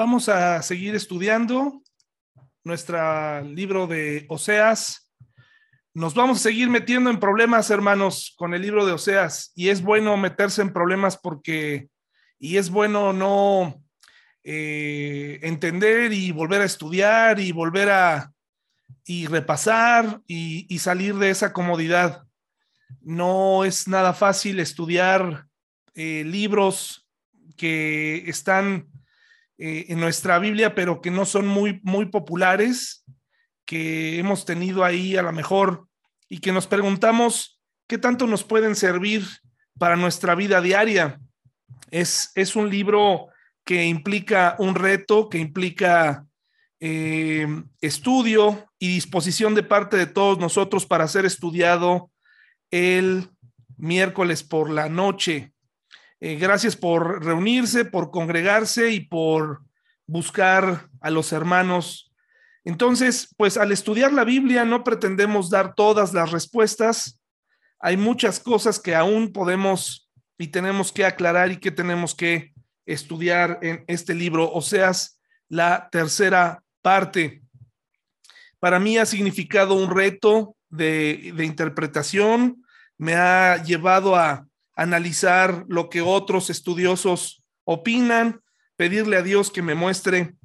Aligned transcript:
Vamos 0.00 0.30
a 0.30 0.62
seguir 0.62 0.94
estudiando 0.94 1.82
nuestro 2.64 3.42
libro 3.42 3.86
de 3.86 4.24
Oseas. 4.30 5.12
Nos 5.92 6.14
vamos 6.14 6.38
a 6.38 6.44
seguir 6.44 6.70
metiendo 6.70 7.10
en 7.10 7.20
problemas, 7.20 7.68
hermanos, 7.68 8.32
con 8.38 8.54
el 8.54 8.62
libro 8.62 8.86
de 8.86 8.92
Oseas. 8.92 9.52
Y 9.54 9.68
es 9.68 9.82
bueno 9.82 10.16
meterse 10.16 10.62
en 10.62 10.72
problemas 10.72 11.18
porque, 11.18 11.90
y 12.38 12.56
es 12.56 12.70
bueno 12.70 13.12
no 13.12 13.78
eh, 14.42 15.38
entender 15.42 16.14
y 16.14 16.32
volver 16.32 16.62
a 16.62 16.64
estudiar 16.64 17.38
y 17.38 17.52
volver 17.52 17.90
a 17.90 18.32
y 19.04 19.26
repasar 19.26 20.22
y 20.26 20.78
salir 20.78 21.16
de 21.16 21.28
esa 21.28 21.52
comodidad. 21.52 22.22
No 23.02 23.66
es 23.66 23.86
nada 23.86 24.14
fácil 24.14 24.60
estudiar 24.60 25.46
eh, 25.92 26.24
libros 26.24 27.06
que 27.58 28.24
están 28.30 28.89
eh, 29.62 29.92
en 29.92 30.00
nuestra 30.00 30.38
Biblia, 30.38 30.74
pero 30.74 31.02
que 31.02 31.10
no 31.10 31.26
son 31.26 31.46
muy, 31.46 31.80
muy 31.82 32.06
populares, 32.06 33.04
que 33.66 34.18
hemos 34.18 34.46
tenido 34.46 34.84
ahí 34.84 35.18
a 35.18 35.22
lo 35.22 35.32
mejor 35.32 35.86
y 36.30 36.38
que 36.38 36.50
nos 36.50 36.66
preguntamos 36.66 37.60
qué 37.86 37.98
tanto 37.98 38.26
nos 38.26 38.42
pueden 38.42 38.74
servir 38.74 39.22
para 39.78 39.96
nuestra 39.96 40.34
vida 40.34 40.62
diaria. 40.62 41.20
Es, 41.90 42.32
es 42.34 42.56
un 42.56 42.70
libro 42.70 43.28
que 43.66 43.84
implica 43.84 44.56
un 44.58 44.74
reto, 44.74 45.28
que 45.28 45.36
implica 45.36 46.24
eh, 46.80 47.46
estudio 47.82 48.66
y 48.78 48.88
disposición 48.88 49.54
de 49.54 49.62
parte 49.62 49.98
de 49.98 50.06
todos 50.06 50.38
nosotros 50.38 50.86
para 50.86 51.06
ser 51.06 51.26
estudiado 51.26 52.10
el 52.70 53.28
miércoles 53.76 54.42
por 54.42 54.70
la 54.70 54.88
noche. 54.88 55.52
Eh, 56.20 56.36
gracias 56.36 56.76
por 56.76 57.24
reunirse, 57.24 57.86
por 57.86 58.10
congregarse 58.10 58.90
y 58.90 59.00
por 59.00 59.62
buscar 60.06 60.88
a 61.00 61.10
los 61.10 61.32
hermanos. 61.32 62.12
Entonces, 62.62 63.34
pues 63.38 63.56
al 63.56 63.72
estudiar 63.72 64.12
la 64.12 64.24
Biblia 64.24 64.66
no 64.66 64.84
pretendemos 64.84 65.48
dar 65.48 65.74
todas 65.74 66.12
las 66.12 66.30
respuestas. 66.30 67.18
Hay 67.78 67.96
muchas 67.96 68.38
cosas 68.38 68.78
que 68.78 68.94
aún 68.94 69.32
podemos 69.32 70.10
y 70.36 70.48
tenemos 70.48 70.92
que 70.92 71.06
aclarar 71.06 71.52
y 71.52 71.56
que 71.56 71.70
tenemos 71.70 72.14
que 72.14 72.52
estudiar 72.84 73.58
en 73.62 73.84
este 73.86 74.14
libro, 74.14 74.52
o 74.52 74.60
sea, 74.60 74.92
la 75.48 75.88
tercera 75.90 76.62
parte. 76.82 77.42
Para 78.58 78.78
mí 78.78 78.98
ha 78.98 79.06
significado 79.06 79.74
un 79.74 79.94
reto 79.94 80.54
de, 80.68 81.32
de 81.34 81.44
interpretación, 81.46 82.62
me 82.98 83.14
ha 83.14 83.62
llevado 83.62 84.16
a 84.16 84.46
analizar 84.80 85.66
lo 85.68 85.90
que 85.90 86.00
otros 86.00 86.48
estudiosos 86.48 87.44
opinan, 87.64 88.40
pedirle 88.76 89.18
a 89.18 89.22
Dios 89.22 89.50
que 89.50 89.60
me 89.60 89.74
muestre 89.74 90.36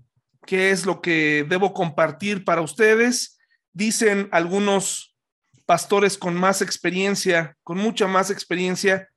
qué 0.45 0.72
es 0.72 0.86
lo 0.86 1.02
que 1.02 1.45
debo 1.47 1.73
compartir 1.73 2.44
para 2.44 2.59
ustedes. 2.59 3.38
Dicen 3.72 4.28
algunos 4.33 5.16
pastores 5.66 6.17
con 6.17 6.36
más 6.36 6.61
experiencia, 6.61 7.56
con 7.63 7.78
mucha 7.78 8.08
más 8.08 8.30
experiencia, 8.30 9.08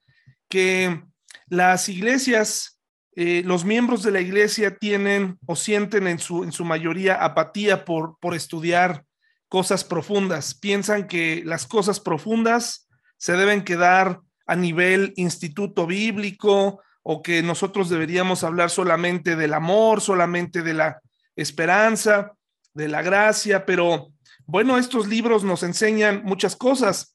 que 0.48 1.02
las 1.48 1.88
iglesias, 1.88 2.80
eh, 3.16 3.42
los 3.44 3.64
miembros 3.64 4.04
de 4.04 4.12
la 4.12 4.20
iglesia 4.20 4.76
tienen 4.76 5.36
o 5.46 5.56
sienten 5.56 6.06
en 6.06 6.20
su, 6.20 6.44
en 6.44 6.52
su 6.52 6.64
mayoría 6.64 7.16
apatía 7.16 7.84
por, 7.84 8.16
por 8.20 8.36
estudiar 8.36 9.04
cosas 9.48 9.82
profundas. 9.82 10.54
Piensan 10.54 11.08
que 11.08 11.42
las 11.44 11.66
cosas 11.66 11.98
profundas 11.98 12.88
se 13.16 13.32
deben 13.32 13.64
quedar 13.64 14.20
a 14.48 14.56
nivel 14.56 15.12
instituto 15.16 15.86
bíblico 15.86 16.82
o 17.02 17.22
que 17.22 17.42
nosotros 17.42 17.88
deberíamos 17.88 18.42
hablar 18.42 18.70
solamente 18.70 19.36
del 19.36 19.54
amor, 19.54 20.00
solamente 20.00 20.62
de 20.62 20.74
la 20.74 21.00
esperanza, 21.36 22.32
de 22.74 22.88
la 22.88 23.02
gracia, 23.02 23.64
pero 23.64 24.08
bueno, 24.46 24.78
estos 24.78 25.06
libros 25.06 25.44
nos 25.44 25.62
enseñan 25.62 26.22
muchas 26.24 26.56
cosas. 26.56 27.14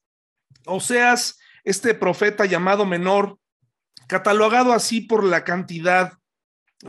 Oseas, 0.66 1.40
este 1.64 1.96
profeta 1.96 2.46
llamado 2.46 2.86
menor, 2.86 3.40
catalogado 4.08 4.72
así 4.72 5.02
por 5.02 5.24
la 5.24 5.44
cantidad 5.44 6.14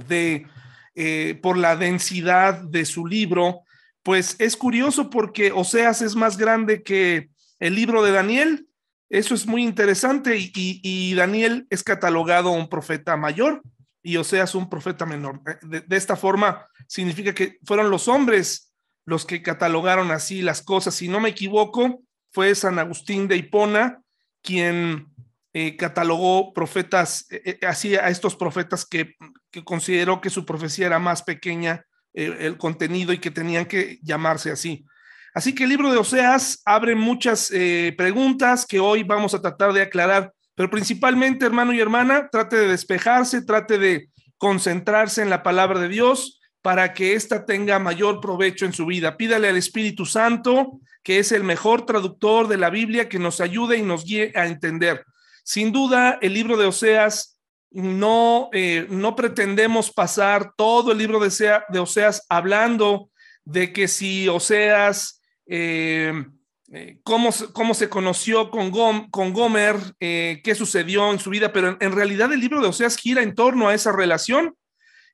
de, 0.08 0.46
eh, 0.94 1.38
por 1.42 1.56
la 1.56 1.76
densidad 1.76 2.60
de 2.60 2.84
su 2.84 3.06
libro, 3.06 3.62
pues 4.02 4.36
es 4.38 4.56
curioso 4.56 5.08
porque 5.08 5.52
Oseas 5.52 6.02
es 6.02 6.14
más 6.14 6.36
grande 6.36 6.82
que 6.82 7.30
el 7.58 7.74
libro 7.74 8.02
de 8.02 8.12
Daniel, 8.12 8.68
eso 9.08 9.34
es 9.34 9.46
muy 9.46 9.62
interesante 9.62 10.36
y, 10.36 11.14
Daniel 11.14 11.66
es 11.70 11.82
catalogado 11.82 12.50
un 12.50 12.68
profeta 12.68 13.16
mayor 13.16 13.62
y 14.02 14.16
Oseas 14.16 14.54
un 14.54 14.68
profeta 14.68 15.06
menor. 15.06 15.40
De, 15.62 15.84
esta 15.96 16.16
forma 16.16 16.66
significa 16.86 17.34
que 17.34 17.58
fueron 17.64 17.90
los 17.90 18.08
hombres 18.08 18.72
los 19.06 19.24
que 19.26 19.42
catalogaron 19.42 20.10
así 20.10 20.42
las 20.42 20.62
cosas. 20.62 20.94
Si 20.94 21.08
no 21.08 21.20
me 21.20 21.30
equivoco, 21.30 22.02
fue 22.32 22.54
San 22.54 22.78
Agustín 22.78 23.28
de 23.28 23.36
Hipona 23.36 24.00
quien 24.42 25.08
eh, 25.52 25.76
catalogó 25.76 26.52
profetas, 26.52 27.26
eh, 27.30 27.58
eh, 27.62 27.66
así 27.66 27.94
a 27.94 28.08
estos 28.08 28.36
profetas 28.36 28.84
que, 28.84 29.14
consideró 29.64 30.20
que 30.20 30.30
su 30.30 30.44
profecía 30.44 30.86
era 30.86 30.98
más 30.98 31.22
pequeña 31.22 31.86
el 32.12 32.58
contenido 32.58 33.12
y 33.12 33.18
que 33.18 33.32
tenían 33.32 33.66
que 33.66 33.98
llamarse 34.02 34.50
así. 34.50 34.84
Así 35.34 35.52
que 35.52 35.64
el 35.64 35.70
libro 35.70 35.90
de 35.90 35.98
Oseas 35.98 36.62
abre 36.64 36.94
muchas 36.94 37.50
eh, 37.52 37.92
preguntas 37.98 38.64
que 38.64 38.78
hoy 38.78 39.02
vamos 39.02 39.34
a 39.34 39.42
tratar 39.42 39.72
de 39.72 39.82
aclarar, 39.82 40.32
pero 40.54 40.70
principalmente, 40.70 41.44
hermano 41.44 41.72
y 41.72 41.80
hermana, 41.80 42.28
trate 42.30 42.54
de 42.54 42.68
despejarse, 42.68 43.42
trate 43.42 43.78
de 43.78 44.10
concentrarse 44.38 45.22
en 45.22 45.30
la 45.30 45.42
palabra 45.42 45.80
de 45.80 45.88
Dios 45.88 46.40
para 46.62 46.94
que 46.94 47.14
ésta 47.14 47.44
tenga 47.46 47.80
mayor 47.80 48.20
provecho 48.20 48.64
en 48.64 48.72
su 48.72 48.86
vida. 48.86 49.16
Pídale 49.16 49.48
al 49.48 49.56
Espíritu 49.56 50.06
Santo, 50.06 50.78
que 51.02 51.18
es 51.18 51.32
el 51.32 51.42
mejor 51.42 51.84
traductor 51.84 52.46
de 52.46 52.56
la 52.56 52.70
Biblia, 52.70 53.08
que 53.08 53.18
nos 53.18 53.40
ayude 53.40 53.76
y 53.76 53.82
nos 53.82 54.04
guíe 54.04 54.32
a 54.36 54.46
entender. 54.46 55.04
Sin 55.42 55.72
duda, 55.72 56.16
el 56.22 56.32
libro 56.32 56.56
de 56.56 56.66
Oseas 56.66 57.40
no, 57.72 58.50
eh, 58.52 58.86
no 58.88 59.16
pretendemos 59.16 59.92
pasar 59.92 60.52
todo 60.56 60.92
el 60.92 60.98
libro 60.98 61.18
de, 61.18 61.60
de 61.68 61.78
Oseas 61.80 62.24
hablando 62.28 63.10
de 63.44 63.72
que 63.72 63.88
si 63.88 64.28
Oseas 64.28 65.20
eh, 65.46 66.24
eh, 66.72 66.98
cómo, 67.02 67.30
cómo, 67.52 67.74
se 67.74 67.88
conoció 67.88 68.50
con, 68.50 68.70
con 69.10 69.32
Gomer, 69.32 69.76
eh, 70.00 70.40
qué 70.42 70.54
sucedió 70.54 71.12
en 71.12 71.18
su 71.18 71.30
vida, 71.30 71.52
pero 71.52 71.76
en, 71.78 71.92
realidad 71.92 72.32
el 72.32 72.40
libro 72.40 72.60
de 72.60 72.68
Oseas 72.68 72.96
gira 72.96 73.22
en 73.22 73.34
torno 73.34 73.68
a 73.68 73.74
esa 73.74 73.92
relación 73.92 74.56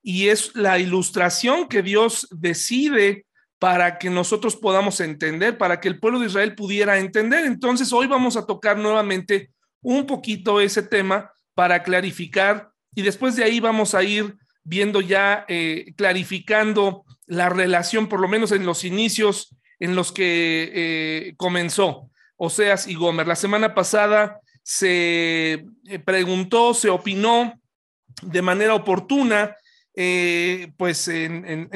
y 0.02 0.28
es 0.28 0.54
la 0.54 0.78
ilustración 0.78 1.68
que 1.68 1.82
Dios 1.82 2.28
decide 2.30 3.26
para 3.58 3.98
que 3.98 4.08
nosotros 4.08 4.56
podamos 4.56 5.00
entender, 5.00 5.58
para 5.58 5.80
que 5.80 5.88
el 5.88 5.98
pueblo 5.98 6.20
de 6.20 6.26
Israel 6.26 6.54
pudiera 6.54 6.98
entender. 6.98 7.44
Entonces, 7.44 7.92
hoy 7.92 8.06
vamos 8.06 8.36
a 8.36 8.46
tocar 8.46 8.78
nuevamente 8.78 9.50
un 9.82 10.06
poquito 10.06 10.60
ese 10.60 10.82
tema 10.82 11.30
para 11.54 11.82
clarificar 11.82 12.70
y 12.94 13.02
después 13.02 13.36
de 13.36 13.44
ahí 13.44 13.60
vamos 13.60 13.94
a 13.94 14.02
ir 14.02 14.34
viendo 14.62 15.02
ya, 15.02 15.44
clarificando 15.96 17.04
la 17.26 17.48
relación, 17.50 18.08
por 18.08 18.20
lo 18.20 18.28
menos 18.28 18.52
en 18.52 18.64
los 18.64 18.84
inicios 18.84 19.54
en 19.80 19.96
los 19.96 20.12
que 20.12 20.70
eh, 20.72 21.34
comenzó 21.36 22.10
Oseas 22.36 22.86
y 22.86 22.94
Gomer. 22.94 23.26
La 23.26 23.34
semana 23.34 23.74
pasada 23.74 24.40
se 24.62 25.64
eh, 25.88 25.98
preguntó, 26.04 26.74
se 26.74 26.90
opinó 26.90 27.60
de 28.22 28.42
manera 28.42 28.74
oportuna, 28.74 29.56
eh, 29.96 30.72
pues 30.76 31.08
en, 31.08 31.68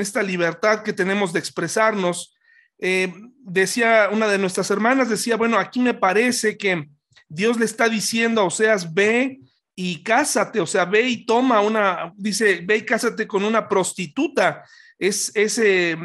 esta 0.00 0.22
libertad 0.22 0.82
que 0.82 0.92
tenemos 0.92 1.32
de 1.32 1.38
expresarnos. 1.38 2.34
decía 2.78 4.08
una 4.10 4.26
de 4.26 4.38
nuestras 4.38 4.70
hermanas, 4.70 5.08
decía, 5.08 5.36
bueno, 5.36 5.58
aquí 5.58 5.80
me 5.80 5.94
parece 5.94 6.56
que 6.56 6.88
Dios 7.28 7.58
le 7.58 7.66
está 7.66 7.88
diciendo 7.88 8.40
a 8.40 8.44
Oseas, 8.44 8.92
ve 8.92 9.40
y 9.76 10.02
cásate, 10.02 10.60
o 10.60 10.66
sea, 10.66 10.84
ve 10.84 11.02
y 11.02 11.26
toma 11.26 11.60
una, 11.60 12.12
dice, 12.16 12.62
ve 12.64 12.78
y 12.78 12.82
cásate 12.82 13.26
con 13.26 13.44
una 13.44 13.68
prostituta. 13.68 14.64
Es 14.98 15.32
ese 15.34 15.98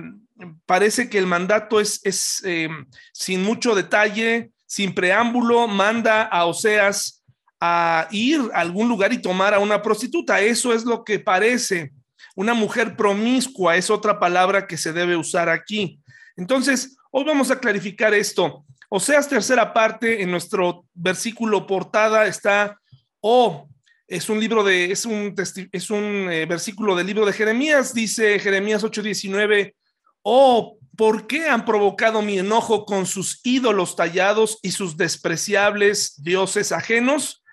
parece 0.66 1.10
que 1.10 1.18
el 1.18 1.28
mandato 1.28 1.80
es, 1.80 2.00
es 2.04 2.42
em, 2.44 2.86
sin 3.14 3.44
mucho 3.44 3.76
detalle, 3.76 4.52
sin 4.66 4.94
preámbulo, 4.94 5.68
manda 5.68 6.24
a 6.24 6.46
Oseas 6.46 7.24
a 7.60 8.08
ir 8.12 8.40
a 8.54 8.62
algún 8.62 8.88
lugar 8.88 9.12
y 9.12 9.22
tomar 9.22 9.54
a 9.54 9.60
una 9.60 9.82
prostituta. 9.82 10.40
Eso 10.40 10.74
es 10.74 10.86
lo 10.86 11.04
que 11.04 11.20
parece. 11.20 11.92
Una 12.36 12.54
mujer 12.54 12.96
promiscua 12.96 13.76
es 13.76 13.90
otra 13.90 14.20
palabra 14.20 14.66
que 14.68 14.78
se 14.78 14.94
debe 14.94 15.18
usar 15.18 15.50
aquí. 15.50 16.00
Entonces, 16.38 16.98
hoy 17.12 17.26
vamos 17.26 17.52
a 17.52 17.60
clarificar 17.60 18.14
esto. 18.14 18.66
Oseas 18.90 19.28
tercera 19.28 19.74
parte 19.74 20.22
en 20.22 20.32
nuestro 20.32 20.86
versículo 20.94 21.68
portada 21.68 22.26
está, 22.28 22.80
oh, 23.20 23.68
es 24.08 24.30
un 24.30 24.40
libro 24.40 24.64
de, 24.64 24.92
es 24.92 25.06
un, 25.06 25.36
es 25.72 25.90
un 25.92 26.28
eh, 26.32 26.46
versículo 26.48 26.96
del 26.96 27.08
libro 27.08 27.26
de 27.26 27.34
Jeremías, 27.34 27.94
dice 27.94 28.40
Jeremías 28.40 28.84
8:19, 28.84 29.76
Oh, 30.22 30.78
¿por 30.98 31.28
qué 31.28 31.48
han 31.48 31.66
provocado 31.66 32.22
mi 32.22 32.40
enojo 32.40 32.86
con 32.86 33.06
sus 33.06 33.40
ídolos 33.44 33.96
tallados 33.96 34.60
y 34.62 34.72
sus 34.72 34.98
despreciables 34.98 36.22
dioses 36.22 36.72
ajenos? 36.72 37.44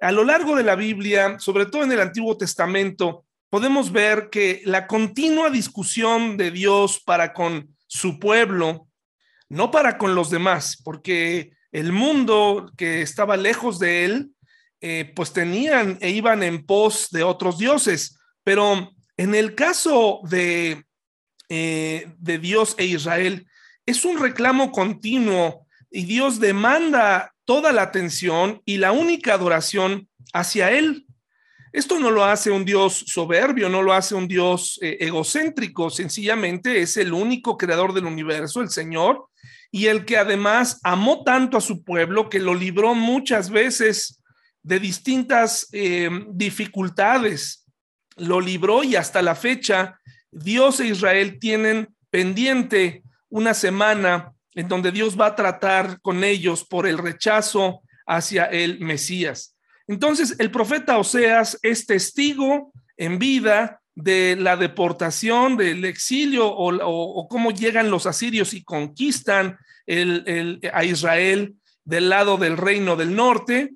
A 0.00 0.12
lo 0.12 0.24
largo 0.24 0.56
de 0.56 0.64
la 0.64 0.74
Biblia, 0.74 1.38
sobre 1.38 1.66
todo 1.66 1.84
en 1.84 1.92
el 1.92 2.00
Antiguo 2.00 2.36
Testamento, 2.36 3.24
podemos 3.48 3.92
ver 3.92 4.28
que 4.30 4.62
la 4.64 4.86
continua 4.86 5.50
discusión 5.50 6.36
de 6.36 6.50
Dios 6.50 7.00
para 7.04 7.32
con 7.32 7.74
su 7.86 8.18
pueblo, 8.18 8.88
no 9.48 9.70
para 9.70 9.96
con 9.96 10.14
los 10.14 10.28
demás, 10.30 10.80
porque 10.84 11.52
el 11.72 11.92
mundo 11.92 12.72
que 12.76 13.02
estaba 13.02 13.36
lejos 13.36 13.78
de 13.78 14.04
él, 14.04 14.30
eh, 14.80 15.12
pues 15.14 15.32
tenían 15.32 15.98
e 16.00 16.10
iban 16.10 16.42
en 16.42 16.66
pos 16.66 17.08
de 17.10 17.22
otros 17.22 17.58
dioses. 17.58 18.18
Pero 18.44 18.92
en 19.16 19.34
el 19.34 19.54
caso 19.54 20.20
de, 20.24 20.84
eh, 21.48 22.12
de 22.18 22.38
Dios 22.38 22.74
e 22.78 22.86
Israel, 22.86 23.46
es 23.84 24.04
un 24.04 24.18
reclamo 24.18 24.72
continuo 24.72 25.66
y 25.90 26.04
Dios 26.04 26.40
demanda 26.40 27.32
toda 27.44 27.72
la 27.72 27.82
atención 27.82 28.60
y 28.64 28.78
la 28.78 28.92
única 28.92 29.34
adoración 29.34 30.08
hacia 30.32 30.72
Él. 30.72 31.06
Esto 31.72 31.98
no 31.98 32.10
lo 32.10 32.24
hace 32.24 32.50
un 32.50 32.64
Dios 32.64 33.04
soberbio, 33.06 33.68
no 33.68 33.82
lo 33.82 33.92
hace 33.92 34.14
un 34.14 34.26
Dios 34.26 34.78
eh, 34.82 34.96
egocéntrico, 35.00 35.90
sencillamente 35.90 36.80
es 36.80 36.96
el 36.96 37.12
único 37.12 37.56
creador 37.56 37.92
del 37.92 38.06
universo, 38.06 38.60
el 38.60 38.70
Señor, 38.70 39.26
y 39.70 39.86
el 39.86 40.04
que 40.04 40.16
además 40.16 40.80
amó 40.82 41.22
tanto 41.22 41.58
a 41.58 41.60
su 41.60 41.84
pueblo 41.84 42.30
que 42.30 42.38
lo 42.38 42.54
libró 42.54 42.94
muchas 42.94 43.50
veces 43.50 44.22
de 44.62 44.80
distintas 44.80 45.68
eh, 45.72 46.08
dificultades. 46.30 47.66
Lo 48.16 48.40
libró 48.40 48.82
y 48.82 48.96
hasta 48.96 49.20
la 49.22 49.34
fecha 49.34 50.00
Dios 50.36 50.80
e 50.80 50.88
Israel 50.88 51.38
tienen 51.38 51.88
pendiente 52.10 53.02
una 53.30 53.54
semana 53.54 54.32
en 54.54 54.68
donde 54.68 54.92
Dios 54.92 55.18
va 55.18 55.26
a 55.26 55.34
tratar 55.34 56.00
con 56.02 56.24
ellos 56.24 56.64
por 56.64 56.86
el 56.86 56.98
rechazo 56.98 57.82
hacia 58.06 58.44
el 58.44 58.80
Mesías. 58.80 59.56
Entonces, 59.86 60.36
el 60.38 60.50
profeta 60.50 60.98
Oseas 60.98 61.58
es 61.62 61.86
testigo 61.86 62.72
en 62.96 63.18
vida 63.18 63.80
de 63.94 64.36
la 64.38 64.56
deportación, 64.56 65.56
del 65.56 65.84
exilio 65.84 66.46
o, 66.46 67.28
cómo 67.28 67.50
llegan 67.50 67.90
los 67.90 68.06
asirios 68.06 68.52
y 68.52 68.62
conquistan 68.62 69.58
a 70.72 70.84
Israel 70.84 71.54
del 71.84 72.10
lado 72.10 72.36
del 72.36 72.58
reino 72.58 72.96
del 72.96 73.14
norte. 73.14 73.74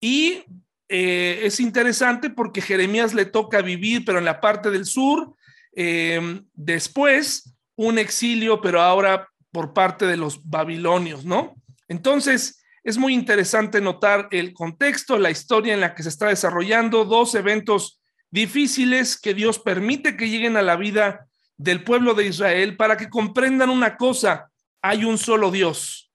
Y 0.00 0.42
eh, 0.88 1.40
es 1.44 1.60
interesante 1.60 2.28
porque 2.28 2.60
Jeremías 2.60 3.14
le 3.14 3.24
toca 3.24 3.62
vivir, 3.62 4.04
pero 4.04 4.18
en 4.18 4.26
la 4.26 4.40
parte 4.40 4.70
del 4.70 4.84
sur, 4.84 5.34
eh, 5.76 6.40
después 6.54 7.54
un 7.76 7.98
exilio, 7.98 8.60
pero 8.60 8.80
ahora 8.80 9.28
por 9.50 9.72
parte 9.72 10.06
de 10.06 10.16
los 10.16 10.48
babilonios, 10.48 11.24
¿no? 11.24 11.54
Entonces, 11.88 12.64
es 12.82 12.98
muy 12.98 13.14
interesante 13.14 13.80
notar 13.80 14.28
el 14.30 14.52
contexto, 14.52 15.18
la 15.18 15.30
historia 15.30 15.74
en 15.74 15.80
la 15.80 15.94
que 15.94 16.02
se 16.02 16.08
está 16.08 16.28
desarrollando, 16.28 17.04
dos 17.04 17.34
eventos 17.34 18.00
difíciles 18.30 19.18
que 19.18 19.32
Dios 19.32 19.58
permite 19.58 20.16
que 20.16 20.28
lleguen 20.28 20.56
a 20.56 20.62
la 20.62 20.76
vida 20.76 21.26
del 21.56 21.84
pueblo 21.84 22.14
de 22.14 22.26
Israel 22.26 22.76
para 22.76 22.96
que 22.96 23.08
comprendan 23.08 23.70
una 23.70 23.96
cosa, 23.96 24.50
hay 24.82 25.04
un 25.04 25.18
solo 25.18 25.50
Dios 25.50 26.12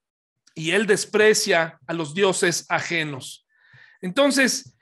y 0.53 0.71
Él 0.71 0.85
desprecia 0.85 1.79
a 1.87 1.93
los 1.93 2.13
dioses 2.13 2.65
ajenos. 2.69 3.47
Entonces, 4.01 4.75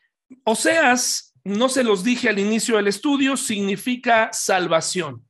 Oseas, 0.43 1.26
no 1.47 1.69
se 1.69 1.83
los 1.83 2.03
dije 2.03 2.27
al 2.29 2.39
inicio 2.39 2.75
del 2.75 2.87
estudio, 2.87 3.37
significa 3.37 4.29
salvación. 4.33 5.25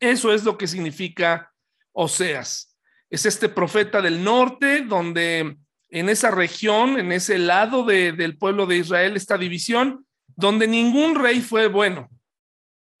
Eso 0.00 0.32
es 0.32 0.44
lo 0.44 0.58
que 0.58 0.66
significa 0.66 1.52
Oseas. 1.92 2.76
Es 3.08 3.26
este 3.26 3.48
profeta 3.48 4.02
del 4.02 4.24
norte 4.24 4.80
donde 4.80 5.56
en 5.88 6.08
esa 6.08 6.32
región, 6.32 6.98
en 6.98 7.12
ese 7.12 7.38
lado 7.38 7.84
del 7.84 8.36
pueblo 8.36 8.66
de 8.66 8.78
Israel, 8.78 9.16
esta 9.16 9.38
división, 9.38 10.04
donde 10.34 10.66
ningún 10.66 11.14
rey 11.14 11.40
fue 11.40 11.68
bueno. 11.68 12.10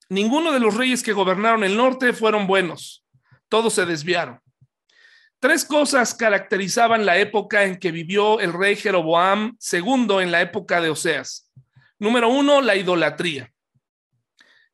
Ninguno 0.08 0.52
de 0.52 0.60
los 0.60 0.76
reyes 0.76 1.02
que 1.02 1.12
gobernaron 1.12 1.64
el 1.64 1.76
norte 1.76 2.12
fueron 2.12 2.46
buenos. 2.46 3.04
Todos 3.48 3.74
se 3.74 3.86
desviaron. 3.86 4.40
Tres 5.40 5.64
cosas 5.64 6.14
caracterizaban 6.14 7.04
la 7.04 7.18
época 7.18 7.64
en 7.64 7.78
que 7.78 7.90
vivió 7.90 8.38
el 8.38 8.52
rey 8.52 8.76
Jeroboam 8.76 9.58
II 9.72 10.18
en 10.22 10.30
la 10.30 10.40
época 10.40 10.80
de 10.80 10.90
Oseas. 10.90 11.45
Número 11.98 12.28
uno, 12.28 12.60
la 12.60 12.76
idolatría. 12.76 13.52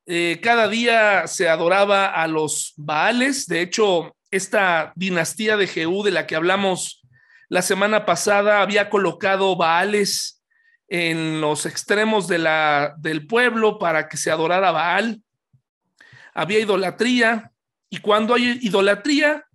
Eh, 0.06 0.40
cada 0.42 0.68
día 0.68 1.26
se 1.28 1.48
adoraba 1.48 2.06
a 2.06 2.26
los 2.26 2.74
Baales. 2.76 3.46
De 3.46 3.60
hecho, 3.60 4.16
esta 4.30 4.92
dinastía 4.96 5.56
de 5.56 5.66
Jehú 5.66 6.02
de 6.02 6.10
la 6.10 6.26
que 6.26 6.34
hablamos 6.34 7.02
la 7.48 7.60
semana 7.60 8.06
pasada 8.06 8.62
había 8.62 8.88
colocado 8.88 9.54
Baales 9.56 10.42
en 10.88 11.40
los 11.40 11.66
extremos 11.66 12.26
del 12.26 13.26
pueblo 13.26 13.78
para 13.78 14.08
que 14.08 14.16
se 14.16 14.30
adorara 14.30 14.72
Baal. 14.72 15.22
Había 16.34 16.60
idolatría 16.60 17.52
y 17.90 17.98
cuando 17.98 18.34
hay 18.34 18.58
idolatría, 18.62 19.46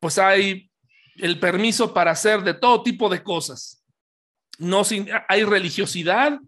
pues 0.00 0.18
hay 0.18 0.68
el 1.16 1.38
permiso 1.38 1.94
para 1.94 2.10
hacer 2.10 2.42
de 2.42 2.54
todo 2.54 2.82
tipo 2.82 3.08
de 3.08 3.22
cosas. 3.22 3.84
No 4.58 4.82
hay 5.28 5.44
religiosidad, 5.44 6.40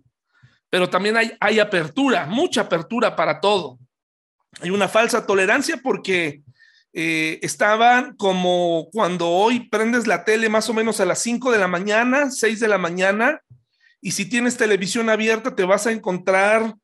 pero 0.70 0.88
también 0.88 1.16
hay, 1.16 1.36
hay 1.40 1.58
apertura, 1.58 2.26
mucha 2.26 2.62
apertura 2.62 3.16
para 3.16 3.40
todo. 3.40 3.78
Hay 4.60 4.70
una 4.70 4.88
falsa 4.88 5.26
tolerancia 5.26 5.80
porque 5.82 6.42
eh, 6.92 7.38
estaban 7.42 8.16
como 8.16 8.88
cuando 8.92 9.28
hoy 9.28 9.68
prendes 9.68 10.06
la 10.06 10.24
tele 10.24 10.48
más 10.48 10.68
o 10.68 10.74
menos 10.74 11.00
a 11.00 11.04
las 11.04 11.20
5 11.20 11.52
de 11.52 11.58
la 11.58 11.68
mañana, 11.68 12.30
6 12.30 12.58
de 12.60 12.68
la 12.68 12.78
mañana, 12.78 13.40
y 14.00 14.12
si 14.12 14.24
tienes 14.24 14.56
televisión 14.56 15.08
abierta 15.08 15.54
te 15.54 15.64
vas 15.64 15.86
a 15.86 15.92
encontrar 15.92 16.74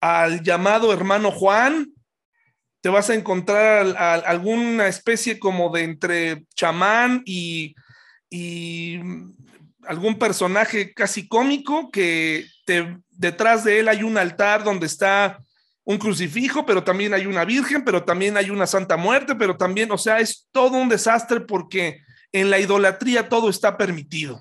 al 0.00 0.42
llamado 0.42 0.92
hermano 0.92 1.30
Juan, 1.30 1.92
te 2.80 2.88
vas 2.88 3.10
a 3.10 3.14
encontrar 3.14 3.94
a, 3.98 4.14
alguna 4.14 4.86
especie 4.88 5.38
como 5.38 5.70
de 5.70 5.82
entre 5.82 6.44
chamán 6.54 7.22
y, 7.26 7.74
y 8.30 8.98
algún 9.90 10.20
personaje 10.20 10.94
casi 10.94 11.26
cómico 11.26 11.90
que 11.90 12.46
detrás 13.08 13.64
de 13.64 13.80
él 13.80 13.88
hay 13.88 14.04
un 14.04 14.18
altar 14.18 14.62
donde 14.62 14.86
está 14.86 15.40
un 15.82 15.98
crucifijo, 15.98 16.64
pero 16.64 16.84
también 16.84 17.12
hay 17.12 17.26
una 17.26 17.44
virgen, 17.44 17.82
pero 17.84 18.04
también 18.04 18.36
hay 18.36 18.50
una 18.50 18.68
santa 18.68 18.96
muerte, 18.96 19.34
pero 19.34 19.56
también, 19.56 19.90
o 19.90 19.98
sea, 19.98 20.20
es 20.20 20.46
todo 20.52 20.78
un 20.78 20.88
desastre 20.88 21.40
porque 21.40 22.04
en 22.30 22.50
la 22.50 22.60
idolatría 22.60 23.28
todo 23.28 23.50
está 23.50 23.76
permitido. 23.76 24.40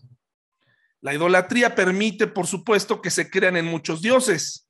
La 1.02 1.16
idolatría 1.16 1.74
permite, 1.74 2.28
por 2.28 2.46
supuesto, 2.46 3.02
que 3.02 3.10
se 3.10 3.32
crean 3.32 3.58
en 3.58 3.66
muchos 3.66 4.04
dioses, 4.04 4.68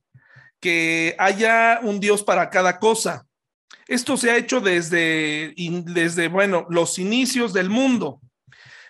que 0.62 1.14
haya 1.20 1.82
un 1.84 2.00
dios 2.00 2.24
para 2.24 2.50
cada 2.50 2.80
cosa. 2.80 3.26
Esto 3.86 4.16
se 4.16 4.32
ha 4.32 4.38
hecho 4.38 4.62
desde, 4.62 5.54
desde, 5.58 6.30
bueno, 6.30 6.66
los 6.70 6.98
inicios 7.00 7.52
del 7.52 7.70
mundo. 7.70 8.22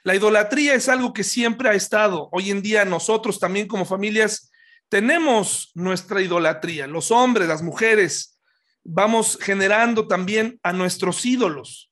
La 0.09 0.15
idolatría 0.15 0.73
es 0.73 0.89
algo 0.89 1.13
que 1.13 1.23
siempre 1.23 1.69
ha 1.69 1.73
estado. 1.73 2.29
Hoy 2.31 2.49
en 2.49 2.63
día 2.63 2.83
nosotros 2.83 3.39
también 3.39 3.67
como 3.67 3.85
familias 3.85 4.49
tenemos 4.89 5.69
nuestra 5.75 6.19
idolatría, 6.19 6.87
los 6.87 7.11
hombres, 7.11 7.47
las 7.47 7.61
mujeres, 7.61 8.39
vamos 8.83 9.37
generando 9.39 10.07
también 10.07 10.59
a 10.63 10.73
nuestros 10.73 11.23
ídolos. 11.27 11.91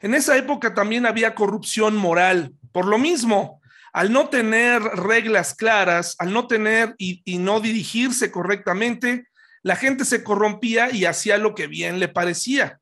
En 0.00 0.14
esa 0.14 0.36
época 0.36 0.72
también 0.72 1.04
había 1.04 1.34
corrupción 1.34 1.96
moral. 1.96 2.52
Por 2.70 2.86
lo 2.86 2.96
mismo, 2.96 3.60
al 3.92 4.12
no 4.12 4.28
tener 4.28 4.80
reglas 4.80 5.56
claras, 5.56 6.14
al 6.20 6.32
no 6.32 6.46
tener 6.46 6.94
y, 6.96 7.38
no 7.38 7.58
dirigirse 7.58 8.30
correctamente, 8.30 9.24
la 9.64 9.74
gente 9.74 10.04
se 10.04 10.22
corrompía 10.22 10.92
y 10.92 11.06
hacía 11.06 11.38
lo 11.38 11.56
que 11.56 11.66
bien 11.66 11.98
le 11.98 12.06
parecía. 12.06 12.78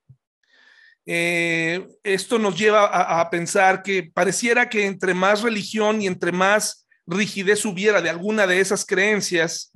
Eh, 1.06 1.86
esto 2.02 2.38
nos 2.38 2.58
lleva 2.58 2.84
a, 2.84 3.20
a 3.20 3.30
pensar 3.30 3.82
que 3.82 4.02
pareciera 4.02 4.68
que 4.68 4.86
entre 4.86 5.14
más 5.14 5.42
religión 5.42 6.02
y 6.02 6.08
entre 6.08 6.32
más 6.32 6.86
rigidez 7.06 7.64
hubiera 7.64 8.02
de 8.02 8.10
alguna 8.10 8.46
de 8.46 8.60
esas 8.60 8.84
creencias, 8.84 9.72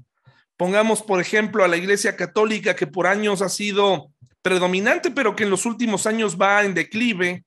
pongamos 0.57 1.03
por 1.03 1.21
ejemplo 1.21 1.65
a 1.65 1.69
la 1.69 1.77
Iglesia 1.77 2.17
Católica 2.17 2.75
que 2.75 2.87
por 2.87 3.07
años 3.07 3.43
ha 3.43 3.49
sido 3.49 4.11
predominante, 4.43 5.11
pero 5.11 5.37
que 5.37 5.45
en 5.45 5.51
los 5.51 5.67
últimos 5.67 6.07
años 6.07 6.37
va 6.41 6.65
en 6.65 6.75
declive, 6.75 7.45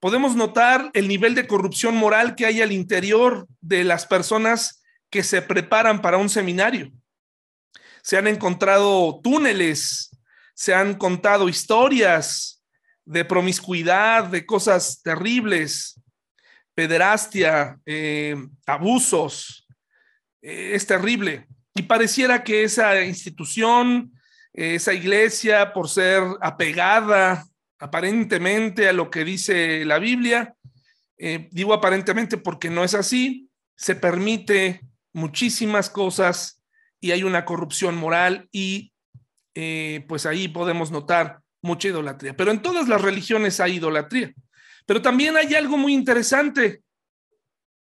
podemos 0.00 0.34
notar 0.34 0.90
el 0.94 1.06
nivel 1.06 1.34
de 1.34 1.46
corrupción 1.46 1.96
moral 1.96 2.34
que 2.34 2.46
hay 2.46 2.60
al 2.60 2.72
interior 2.72 3.46
de 3.60 3.84
las 3.84 4.06
personas 4.06 4.82
que 5.10 5.22
se 5.22 5.42
preparan 5.42 6.02
para 6.02 6.16
un 6.16 6.28
seminario. 6.28 6.90
Se 8.02 8.16
han 8.16 8.26
encontrado 8.26 9.20
túneles, 9.22 10.10
se 10.54 10.74
han 10.74 10.94
contado 10.94 11.48
historias 11.48 12.51
de 13.04 13.24
promiscuidad, 13.24 14.24
de 14.24 14.46
cosas 14.46 15.02
terribles, 15.02 16.00
pederastia, 16.74 17.78
eh, 17.86 18.36
abusos. 18.66 19.66
Eh, 20.40 20.72
es 20.74 20.86
terrible. 20.86 21.46
Y 21.74 21.82
pareciera 21.82 22.44
que 22.44 22.64
esa 22.64 23.02
institución, 23.02 24.12
esa 24.52 24.92
iglesia, 24.92 25.72
por 25.72 25.88
ser 25.88 26.22
apegada 26.40 27.46
aparentemente 27.78 28.88
a 28.88 28.92
lo 28.92 29.10
que 29.10 29.24
dice 29.24 29.84
la 29.84 29.98
Biblia, 29.98 30.54
eh, 31.18 31.48
digo 31.52 31.74
aparentemente 31.74 32.36
porque 32.36 32.70
no 32.70 32.84
es 32.84 32.94
así, 32.94 33.48
se 33.76 33.94
permite 33.94 34.80
muchísimas 35.12 35.90
cosas 35.90 36.62
y 37.00 37.10
hay 37.10 37.22
una 37.22 37.44
corrupción 37.44 37.96
moral 37.96 38.48
y 38.50 38.92
eh, 39.54 40.04
pues 40.08 40.26
ahí 40.26 40.48
podemos 40.48 40.90
notar 40.90 41.41
mucha 41.62 41.88
idolatría. 41.88 42.36
Pero 42.36 42.50
en 42.50 42.60
todas 42.60 42.88
las 42.88 43.00
religiones 43.00 43.60
hay 43.60 43.76
idolatría. 43.76 44.34
Pero 44.84 45.00
también 45.00 45.36
hay 45.36 45.54
algo 45.54 45.76
muy 45.76 45.94
interesante. 45.94 46.82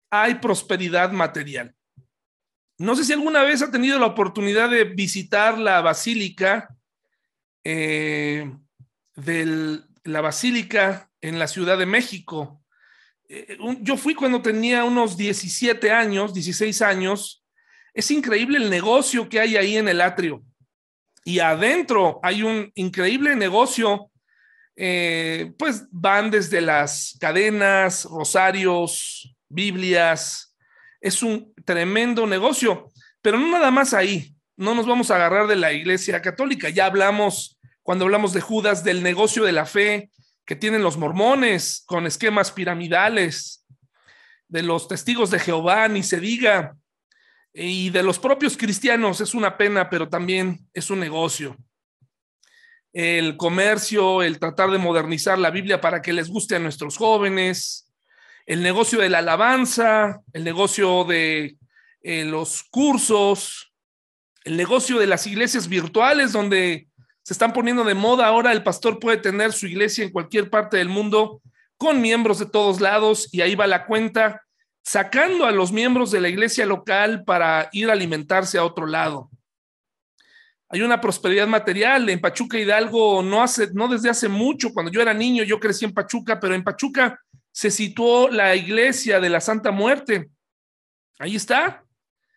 Hay 0.09 0.35
prosperidad 0.35 1.11
material. 1.11 1.73
No 2.79 2.95
sé 2.95 3.05
si 3.05 3.13
alguna 3.13 3.43
vez 3.43 3.61
ha 3.61 3.71
tenido 3.71 3.97
la 3.99 4.07
oportunidad 4.07 4.69
de 4.69 4.83
visitar 4.83 5.57
la 5.57 5.81
basílica 5.81 6.77
eh, 7.69 8.49
la 9.15 10.21
basílica 10.21 11.09
en 11.19 11.37
la 11.37 11.47
Ciudad 11.47 11.77
de 11.77 11.85
México. 11.85 12.63
Eh, 13.27 13.57
yo 13.81 13.97
fui 13.97 14.15
cuando 14.15 14.41
tenía 14.41 14.85
unos 14.85 15.17
17 15.17 15.91
años, 15.91 16.33
16 16.33 16.81
años. 16.81 17.43
Es 17.93 18.09
increíble 18.09 18.57
el 18.57 18.69
negocio 18.69 19.27
que 19.27 19.41
hay 19.41 19.57
ahí 19.57 19.75
en 19.75 19.89
el 19.89 19.99
atrio. 19.99 20.43
Y 21.27 21.39
adentro 21.39 22.21
hay 22.23 22.41
un 22.41 22.71
increíble 22.75 23.35
negocio. 23.35 24.09
Eh, 24.77 25.51
pues 25.59 25.85
van 25.91 26.31
desde 26.31 26.61
las 26.61 27.17
cadenas, 27.19 28.05
rosarios, 28.05 29.35
Biblias. 29.49 30.55
Es 31.01 31.21
un 31.21 31.53
tremendo 31.65 32.25
negocio, 32.27 32.93
pero 33.21 33.37
no 33.37 33.51
nada 33.51 33.71
más 33.71 33.93
ahí. 33.93 34.33
No 34.55 34.73
nos 34.73 34.87
vamos 34.87 35.11
a 35.11 35.17
agarrar 35.17 35.47
de 35.47 35.57
la 35.57 35.73
iglesia 35.73 36.21
católica. 36.21 36.69
Ya 36.69 36.85
hablamos, 36.85 37.59
cuando 37.83 38.05
hablamos 38.05 38.31
de 38.31 38.39
Judas, 38.39 38.85
del 38.85 39.03
negocio 39.03 39.43
de 39.43 39.51
la 39.51 39.65
fe 39.65 40.09
que 40.45 40.55
tienen 40.55 40.81
los 40.81 40.95
mormones 40.95 41.83
con 41.87 42.07
esquemas 42.07 42.53
piramidales, 42.53 43.65
de 44.47 44.63
los 44.63 44.87
testigos 44.87 45.29
de 45.29 45.39
Jehová, 45.39 45.89
ni 45.89 46.03
se 46.03 46.21
diga, 46.21 46.77
y 47.59 47.89
de 47.89 48.03
los 48.03 48.19
propios 48.19 48.55
cristianos 48.55 49.19
es 49.19 49.33
una 49.33 49.57
pena, 49.57 49.89
pero 49.89 50.07
también 50.07 50.59
es 50.73 50.91
un 50.91 50.99
negocio. 50.99 51.57
El 52.93 53.35
comercio, 53.35 54.21
el 54.21 54.37
tratar 54.37 54.69
de 54.69 54.77
modernizar 54.77 55.39
la 55.39 55.49
Biblia 55.49 55.81
para 55.81 56.01
que 56.01 56.13
les 56.13 56.29
guste 56.29 56.55
a 56.55 56.59
nuestros 56.59 56.97
jóvenes, 56.97 57.91
el 58.45 58.61
negocio 58.61 58.99
de 58.99 59.09
la 59.09 59.19
alabanza, 59.19 60.21
el 60.33 60.43
negocio 60.43 61.03
de 61.03 61.57
eh, 62.01 62.25
los 62.25 62.63
cursos, 62.69 63.73
el 64.43 64.55
negocio 64.55 64.99
de 64.99 65.07
las 65.07 65.25
iglesias 65.25 65.67
virtuales 65.67 66.33
donde 66.33 66.87
se 67.23 67.33
están 67.33 67.53
poniendo 67.53 67.83
de 67.83 67.95
moda. 67.95 68.27
Ahora 68.27 68.51
el 68.51 68.63
pastor 68.63 68.99
puede 68.99 69.17
tener 69.17 69.51
su 69.51 69.65
iglesia 69.65 70.03
en 70.03 70.11
cualquier 70.11 70.51
parte 70.51 70.77
del 70.77 70.89
mundo 70.89 71.41
con 71.75 72.01
miembros 72.01 72.37
de 72.37 72.45
todos 72.45 72.81
lados 72.81 73.27
y 73.31 73.41
ahí 73.41 73.55
va 73.55 73.65
la 73.65 73.87
cuenta 73.87 74.43
sacando 74.87 75.45
a 75.45 75.51
los 75.51 75.73
miembros 75.73 76.11
de 76.11 76.21
la 76.21 76.29
iglesia 76.29 76.65
local 76.65 77.25
para 77.25 77.67
ir 77.73 77.89
a 77.89 77.91
alimentarse 77.91 78.57
a 78.57 78.63
otro 78.63 78.87
lado. 78.87 79.29
Hay 80.69 80.81
una 80.81 81.01
prosperidad 81.01 81.45
material 81.45 82.09
en 82.09 82.21
Pachuca 82.21 82.57
Hidalgo, 82.57 83.21
no 83.21 83.43
hace, 83.43 83.67
no 83.73 83.89
desde 83.89 84.09
hace 84.09 84.29
mucho, 84.29 84.73
cuando 84.73 84.89
yo 84.89 85.01
era 85.01 85.13
niño, 85.13 85.43
yo 85.43 85.59
crecí 85.59 85.83
en 85.83 85.93
Pachuca, 85.93 86.39
pero 86.39 86.55
en 86.55 86.63
Pachuca 86.63 87.21
se 87.51 87.69
situó 87.69 88.29
la 88.29 88.55
iglesia 88.55 89.19
de 89.19 89.27
la 89.29 89.41
Santa 89.41 89.71
Muerte. 89.71 90.29
Ahí 91.19 91.35
está. 91.35 91.83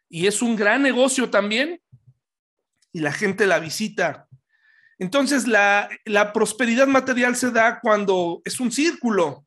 Y 0.08 0.26
es 0.26 0.42
un 0.42 0.56
gran 0.56 0.82
negocio 0.82 1.30
también. 1.30 1.80
Y 2.90 2.98
la 2.98 3.12
gente 3.12 3.46
la 3.46 3.60
visita. 3.60 4.26
Entonces, 4.98 5.46
la, 5.46 5.88
la 6.04 6.32
prosperidad 6.32 6.88
material 6.88 7.36
se 7.36 7.52
da 7.52 7.78
cuando 7.78 8.42
es 8.44 8.58
un 8.58 8.72
círculo. 8.72 9.46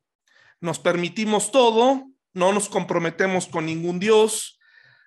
Nos 0.58 0.78
permitimos 0.78 1.50
todo, 1.52 2.13
no 2.34 2.52
nos 2.52 2.68
comprometemos 2.68 3.46
con 3.46 3.66
ningún 3.66 3.98
dios, 3.98 4.58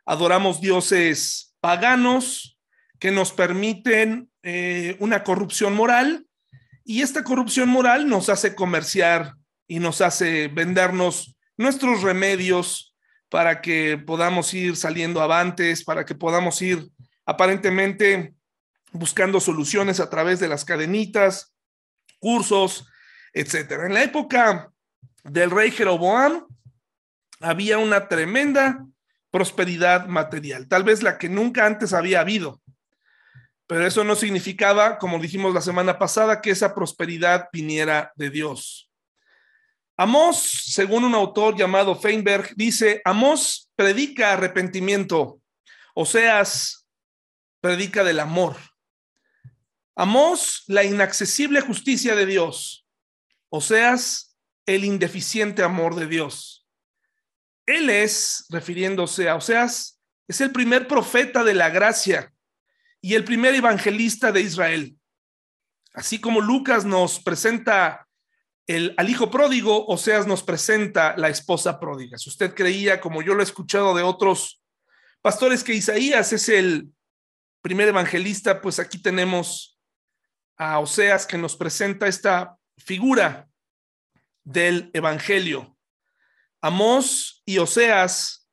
adoramos 0.06 0.62
dioses 0.62 1.56
paganos 1.60 2.58
que 3.00 3.12
nos 3.12 3.32
permiten 3.32 4.30
eh, 4.42 4.96
una 5.00 5.24
corrupción 5.24 5.76
moral 5.76 6.26
y 6.84 7.02
esta 7.02 7.24
corrupción 7.24 7.70
moral 7.70 8.08
nos 8.08 8.30
hace 8.30 8.56
comerciar 8.56 9.34
y 9.68 9.80
nos 9.80 10.02
hace 10.02 10.48
vendernos 10.48 11.36
nuestros 11.58 12.02
remedios 12.02 12.96
para 13.30 13.62
que 13.62 13.98
podamos 13.98 14.54
ir 14.54 14.78
saliendo 14.78 15.22
avantes, 15.22 15.84
para 15.84 16.06
que 16.06 16.16
podamos 16.16 16.62
ir 16.62 16.88
aparentemente 17.26 18.34
buscando 18.94 19.42
soluciones 19.42 20.00
a 20.00 20.10
través 20.10 20.40
de 20.40 20.48
las 20.48 20.64
cadenitas, 20.64 21.54
cursos, 22.20 22.88
etcétera. 23.34 23.86
En 23.86 23.94
la 23.94 24.04
época 24.04 24.72
del 25.24 25.52
rey 25.52 25.72
Jeroboam, 25.72 26.46
había 27.42 27.78
una 27.78 28.08
tremenda 28.08 28.86
prosperidad 29.32 30.08
material, 30.08 30.68
tal 30.68 30.84
vez 30.84 31.04
la 31.04 31.18
que 31.18 31.30
nunca 31.30 31.66
antes 31.66 31.94
había 31.94 32.22
habido. 32.22 32.62
Pero 33.68 33.86
eso 33.86 34.04
no 34.04 34.16
significaba, 34.16 34.98
como 34.98 35.20
dijimos 35.20 35.54
la 35.54 35.62
semana 35.62 36.00
pasada, 36.00 36.42
que 36.42 36.52
esa 36.52 36.74
prosperidad 36.74 37.50
viniera 37.52 38.14
de 38.16 38.30
Dios. 38.30 38.90
Amós, 39.98 40.38
según 40.40 41.04
un 41.04 41.16
autor 41.16 41.58
llamado 41.58 41.96
Feinberg, 41.96 42.54
dice, 42.56 43.02
Amós 43.04 43.70
predica 43.76 44.34
arrepentimiento, 44.34 45.42
o 45.94 46.04
Oseas 46.04 46.88
predica 47.60 48.04
del 48.04 48.20
amor. 48.20 48.56
Amós, 49.96 50.64
la 50.68 50.84
inaccesible 50.84 51.60
justicia 51.62 52.16
de 52.16 52.28
Dios, 52.28 52.86
o 53.50 53.58
Oseas, 53.58 54.38
el 54.66 54.86
indeficiente 54.86 55.64
amor 55.64 55.96
de 55.96 56.08
Dios. 56.08 56.57
Él 57.68 57.90
es, 57.90 58.46
refiriéndose 58.50 59.30
a 59.30 59.36
Oseas, 59.36 60.02
es 60.28 60.42
el 60.42 60.52
primer 60.52 60.88
profeta 60.88 61.44
de 61.44 61.54
la 61.54 61.70
gracia 61.70 62.34
y 63.02 63.14
el 63.14 63.24
primer 63.24 63.54
evangelista 63.54 64.32
de 64.32 64.42
Israel. 64.42 64.96
Así 65.94 66.20
como 66.20 66.42
Lucas 66.42 66.86
nos 66.86 67.20
presenta 67.20 68.08
el, 68.68 68.94
al 68.98 69.10
hijo 69.10 69.30
pródigo, 69.30 69.86
Oseas 69.88 70.28
nos 70.28 70.44
presenta 70.44 71.16
la 71.18 71.30
esposa 71.30 71.80
pródiga. 71.80 72.18
Si 72.18 72.30
usted 72.30 72.54
creía, 72.56 73.00
como 73.02 73.22
yo 73.22 73.34
lo 73.34 73.42
he 73.42 73.44
escuchado 73.44 73.96
de 73.96 74.04
otros 74.04 74.62
pastores, 75.22 75.64
que 75.64 75.74
Isaías 75.74 76.34
es 76.34 76.50
el 76.50 76.90
primer 77.62 77.90
evangelista, 77.90 78.62
pues 78.62 78.80
aquí 78.80 79.02
tenemos 79.02 79.78
a 80.58 80.80
Oseas 80.80 81.26
que 81.26 81.38
nos 81.38 81.56
presenta 81.56 82.08
esta 82.08 82.58
figura 82.78 83.48
del 84.44 84.90
evangelio. 84.94 85.77
Amós 86.68 87.42
y 87.46 87.60
Oseas 87.60 88.50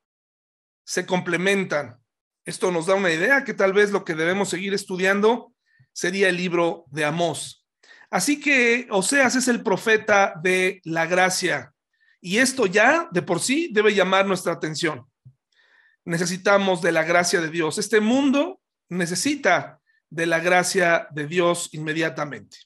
se 0.85 1.05
complementan. 1.05 1.99
Esto 2.45 2.71
nos 2.71 2.87
da 2.87 2.95
una 2.95 3.11
idea 3.11 3.43
que 3.43 3.55
tal 3.55 3.73
vez 3.73 3.91
lo 3.91 4.05
que 4.05 4.15
debemos 4.15 4.51
seguir 4.51 4.73
estudiando 4.73 5.53
sería 5.93 6.29
el 6.29 6.37
libro 6.37 6.85
de 6.93 7.05
Amós. 7.05 7.67
Así 8.11 8.41
que 8.41 8.87
Oseas 8.91 9.35
es 9.35 9.49
el 9.49 9.65
profeta 9.65 10.35
de 10.43 10.81
la 10.85 11.07
gracia 11.07 11.75
y 12.21 12.39
esto 12.39 12.67
ya 12.67 13.09
de 13.11 13.23
por 13.23 13.41
sí 13.41 13.71
debe 13.73 13.95
llamar 13.95 14.27
nuestra 14.27 14.53
atención. 14.53 15.07
Necesitamos 16.05 16.83
de 16.83 16.93
la 16.93 17.03
gracia 17.03 17.41
de 17.41 17.51
Dios. 17.51 17.79
Este 17.79 17.99
mundo 18.01 18.61
necesita 18.89 19.81
de 20.09 20.27
la 20.27 20.39
gracia 20.39 21.09
de 21.11 21.27
Dios 21.27 21.71
inmediatamente. 21.73 22.59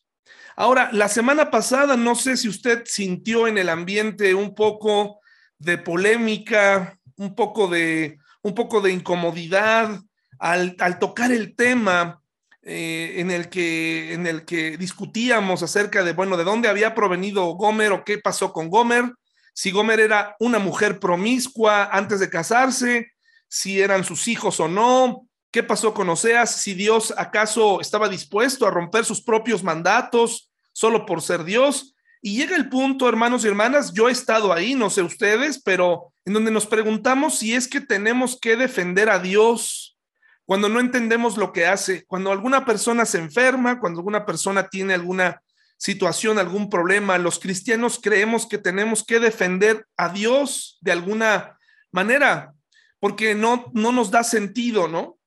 Ahora, 0.57 0.91
la 0.93 1.09
semana 1.09 1.51
pasada, 1.51 1.97
no 1.97 2.15
sé 2.17 2.37
si 2.37 2.49
usted 2.49 2.83
sintió 2.85 3.47
en 3.47 3.57
el 3.57 3.71
ambiente 3.71 4.35
un 4.35 4.55
poco 4.55 5.18
de 5.59 5.79
polémica, 5.79 6.99
un 7.17 7.35
poco 7.35 7.69
de, 7.69 8.19
un 8.43 8.55
poco 8.55 8.81
de 8.81 8.93
incomodidad 8.93 10.01
al, 10.39 10.77
tocar 10.99 11.33
el 11.33 11.57
tema 11.57 12.23
eh, 12.63 13.15
en, 13.17 13.31
el 13.31 13.49
que, 13.49 14.13
en 14.13 14.27
el 14.27 14.45
que 14.45 14.77
discutíamos 14.77 15.63
acerca 15.63 16.05
de, 16.05 16.13
bueno, 16.13 16.37
de 16.37 16.45
dónde 16.45 16.69
había 16.69 16.95
provenido 16.95 17.47
Gomer 17.55 17.93
o 17.93 18.05
qué 18.05 18.19
pasó 18.19 18.53
con 18.53 18.69
Gomer, 18.69 19.13
si 19.53 19.73
Gomer 19.73 19.99
era 19.99 20.37
una 20.39 20.61
mujer 20.61 21.01
promiscua 21.01 21.87
antes 21.87 22.21
de 22.21 22.31
casarse, 22.31 23.13
si 23.49 23.81
eran 23.81 24.05
sus 24.05 24.29
hijos 24.29 24.61
o 24.61 24.69
no, 24.69 25.27
qué 25.51 25.63
pasó 25.63 25.95
con 25.95 26.09
Oseas, 26.09 26.61
si 26.61 26.75
Dios 26.75 27.13
acaso 27.17 27.81
estaba 27.81 28.09
dispuesto 28.09 28.67
a 28.67 28.71
romper 28.71 29.05
sus 29.05 29.23
propios 29.23 29.65
mandatos 29.65 30.51
solo 30.73 31.07
por 31.07 31.23
ser 31.23 31.43
Dios. 31.43 31.97
Y 32.21 32.37
llega 32.37 32.57
el 32.57 32.69
punto, 32.69 33.09
hermanos 33.09 33.45
y 33.45 33.49
hermanas, 33.49 33.93
yo 33.93 34.09
he 34.09 34.13
estado 34.13 34.53
ahí, 34.53 34.75
no 34.75 34.91
sé 34.91 35.03
ustedes, 35.03 35.63
pero 35.63 36.13
en 36.25 36.33
donde 36.33 36.51
nos 36.51 36.67
preguntamos 36.67 37.39
si 37.39 37.55
es 37.55 37.69
que 37.69 37.81
tenemos 37.81 38.39
que 38.41 38.57
defender 38.57 39.09
a 39.09 39.19
Dios 39.19 39.97
cuando 40.45 40.69
no 40.69 40.81
entendemos 40.81 41.37
lo 41.37 41.53
que 41.53 41.67
hace, 41.67 42.07
cuando 42.07 42.33
alguna 42.33 42.65
persona 42.65 43.05
se 43.05 43.19
enferma, 43.19 43.79
cuando 43.79 44.01
alguna 44.01 44.25
persona 44.25 44.69
tiene 44.69 44.95
alguna 44.95 45.43
situación, 45.77 46.39
algún 46.39 46.71
problema, 46.71 47.19
los 47.19 47.39
cristianos 47.39 48.01
creemos 48.03 48.47
que 48.49 48.59
tenemos 48.59 49.05
que 49.05 49.21
defender 49.21 49.87
a 49.97 50.09
Dios 50.09 50.79
de 50.81 50.93
alguna 50.93 51.59
manera, 51.93 52.55
porque 52.99 53.35
no, 53.35 53.71
no 53.75 53.93
nos 53.93 54.11
da 54.11 54.25
sentido, 54.25 54.89
¿no? 54.89 55.19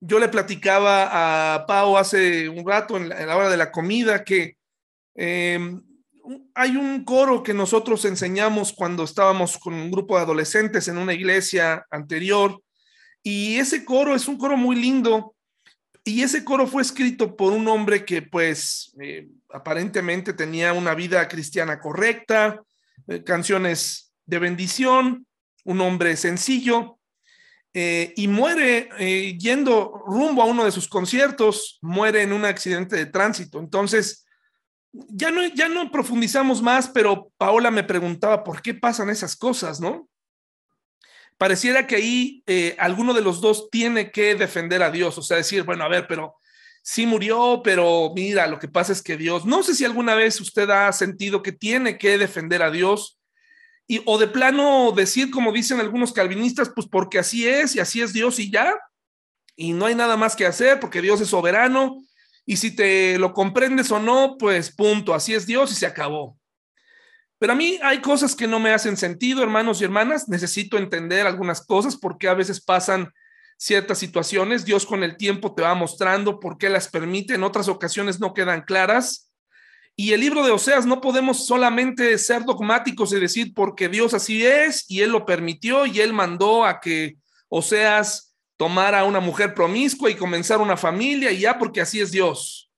Yo 0.00 0.18
le 0.18 0.28
platicaba 0.28 1.54
a 1.54 1.66
Pau 1.66 1.96
hace 1.96 2.48
un 2.48 2.66
rato 2.66 2.96
en 2.96 3.08
la 3.08 3.36
hora 3.36 3.50
de 3.50 3.56
la 3.56 3.72
comida 3.72 4.22
que 4.22 4.56
Em, 5.14 5.82
hay 6.54 6.76
un 6.76 7.04
coro 7.04 7.42
que 7.42 7.54
nosotros 7.54 8.04
enseñamos 8.04 8.72
cuando 8.72 9.04
estábamos 9.04 9.58
con 9.58 9.74
un 9.74 9.90
grupo 9.90 10.16
de 10.16 10.22
adolescentes 10.22 10.88
en 10.88 10.98
una 10.98 11.14
iglesia 11.14 11.86
anterior 11.90 12.60
y 13.22 13.56
ese 13.56 13.84
coro 13.84 14.14
es 14.14 14.28
un 14.28 14.38
coro 14.38 14.56
muy 14.56 14.76
lindo 14.76 15.34
Y 16.04 16.22
ese 16.22 16.44
coro 16.44 16.66
fue 16.66 16.82
escrito 16.82 17.36
por 17.36 17.52
un 17.52 17.68
hombre 17.68 18.04
que 18.04 18.22
pues 18.22 18.92
eh, 19.00 19.28
aparentemente 19.52 20.32
tenía 20.32 20.72
una 20.72 20.94
vida 20.94 21.28
cristiana 21.28 21.78
correcta, 21.78 22.62
eh, 23.06 23.22
canciones 23.22 24.12
de 24.24 24.38
bendición, 24.38 25.26
un 25.64 25.80
hombre 25.82 26.16
sencillo, 26.16 26.98
eh, 27.74 28.14
y 28.16 28.28
muere 28.28 28.88
yendo 29.38 29.92
rumbo 30.06 30.42
a 30.42 30.46
uno 30.46 30.64
de 30.64 30.72
sus 30.72 30.88
conciertos, 30.88 31.78
muere 31.82 32.22
en 32.22 32.32
un 32.32 32.44
accidente 32.44 32.96
de 32.96 33.06
tránsito. 33.06 33.60
Entonces, 33.60 34.24
ya 34.92 35.30
no, 35.30 35.46
ya 35.46 35.68
no 35.68 35.90
profundizamos 35.90 36.62
más, 36.62 36.88
pero 36.88 37.30
Paola 37.36 37.70
me 37.70 37.84
preguntaba 37.84 38.42
por 38.42 38.62
qué 38.62 38.74
pasan 38.74 39.10
esas 39.10 39.36
cosas, 39.36 39.80
¿no? 39.80 40.08
Pareciera 41.38 41.86
que 41.86 41.96
ahí 41.96 42.42
eh, 42.46 42.76
alguno 42.78 43.14
de 43.14 43.22
los 43.22 43.40
dos 43.40 43.70
tiene 43.70 44.10
que 44.10 44.34
defender 44.34 44.82
a 44.82 44.90
Dios, 44.90 45.16
o 45.16 45.22
sea, 45.22 45.38
decir, 45.38 45.62
bueno, 45.62 45.84
a 45.84 45.88
ver, 45.88 46.06
pero 46.06 46.36
sí 46.82 47.06
murió, 47.06 47.62
pero 47.64 48.12
mira, 48.14 48.46
lo 48.46 48.58
que 48.58 48.68
pasa 48.68 48.92
es 48.92 49.00
que 49.00 49.16
Dios, 49.16 49.46
no 49.46 49.62
sé 49.62 49.74
si 49.74 49.84
alguna 49.84 50.14
vez 50.14 50.40
usted 50.40 50.68
ha 50.70 50.92
sentido 50.92 51.42
que 51.42 51.52
tiene 51.52 51.96
que 51.96 52.18
defender 52.18 52.62
a 52.62 52.70
Dios, 52.70 53.18
y, 53.86 54.02
o 54.04 54.18
de 54.18 54.28
plano 54.28 54.92
decir, 54.92 55.30
como 55.30 55.52
dicen 55.52 55.80
algunos 55.80 56.12
calvinistas, 56.12 56.70
pues 56.74 56.86
porque 56.86 57.18
así 57.18 57.48
es 57.48 57.74
y 57.74 57.80
así 57.80 58.02
es 58.02 58.12
Dios 58.12 58.38
y 58.38 58.50
ya, 58.50 58.74
y 59.56 59.72
no 59.72 59.86
hay 59.86 59.94
nada 59.94 60.16
más 60.16 60.36
que 60.36 60.46
hacer 60.46 60.78
porque 60.78 61.02
Dios 61.02 61.20
es 61.20 61.28
soberano 61.28 62.02
y 62.50 62.56
si 62.56 62.72
te 62.72 63.16
lo 63.16 63.32
comprendes 63.32 63.92
o 63.92 64.00
no, 64.00 64.34
pues 64.36 64.74
punto, 64.74 65.14
así 65.14 65.34
es 65.34 65.46
Dios 65.46 65.70
y 65.70 65.76
se 65.76 65.86
acabó. 65.86 66.36
Pero 67.38 67.52
a 67.52 67.54
mí 67.54 67.78
hay 67.80 68.00
cosas 68.00 68.34
que 68.34 68.48
no 68.48 68.58
me 68.58 68.72
hacen 68.72 68.96
sentido, 68.96 69.44
hermanos 69.44 69.80
y 69.80 69.84
hermanas. 69.84 70.28
Necesito 70.28 70.76
entender 70.76 71.28
algunas 71.28 71.64
cosas 71.64 71.96
porque 71.96 72.26
a 72.26 72.34
veces 72.34 72.60
pasan 72.60 73.12
ciertas 73.56 73.98
situaciones. 73.98 74.64
Dios 74.64 74.84
con 74.84 75.04
el 75.04 75.16
tiempo 75.16 75.54
te 75.54 75.62
va 75.62 75.76
mostrando 75.76 76.40
por 76.40 76.58
qué 76.58 76.70
las 76.70 76.88
permite. 76.88 77.34
En 77.34 77.44
otras 77.44 77.68
ocasiones 77.68 78.18
no 78.18 78.34
quedan 78.34 78.62
claras. 78.62 79.30
Y 79.94 80.12
el 80.12 80.18
libro 80.18 80.44
de 80.44 80.50
Oseas 80.50 80.86
no 80.86 81.00
podemos 81.00 81.46
solamente 81.46 82.18
ser 82.18 82.44
dogmáticos 82.44 83.12
y 83.12 83.20
decir 83.20 83.52
porque 83.54 83.88
Dios 83.88 84.12
así 84.12 84.44
es 84.44 84.86
y 84.90 85.02
Él 85.02 85.12
lo 85.12 85.24
permitió 85.24 85.86
y 85.86 86.00
Él 86.00 86.12
mandó 86.12 86.64
a 86.64 86.80
que 86.80 87.16
Oseas 87.48 88.29
tomar 88.60 88.94
a 88.94 89.04
una 89.04 89.20
mujer 89.20 89.54
promiscua 89.54 90.10
y 90.10 90.16
comenzar 90.16 90.60
una 90.60 90.76
familia 90.76 91.32
y 91.32 91.40
ya 91.40 91.58
porque 91.58 91.80
así 91.80 91.98
es 91.98 92.10
Dios. 92.10 92.70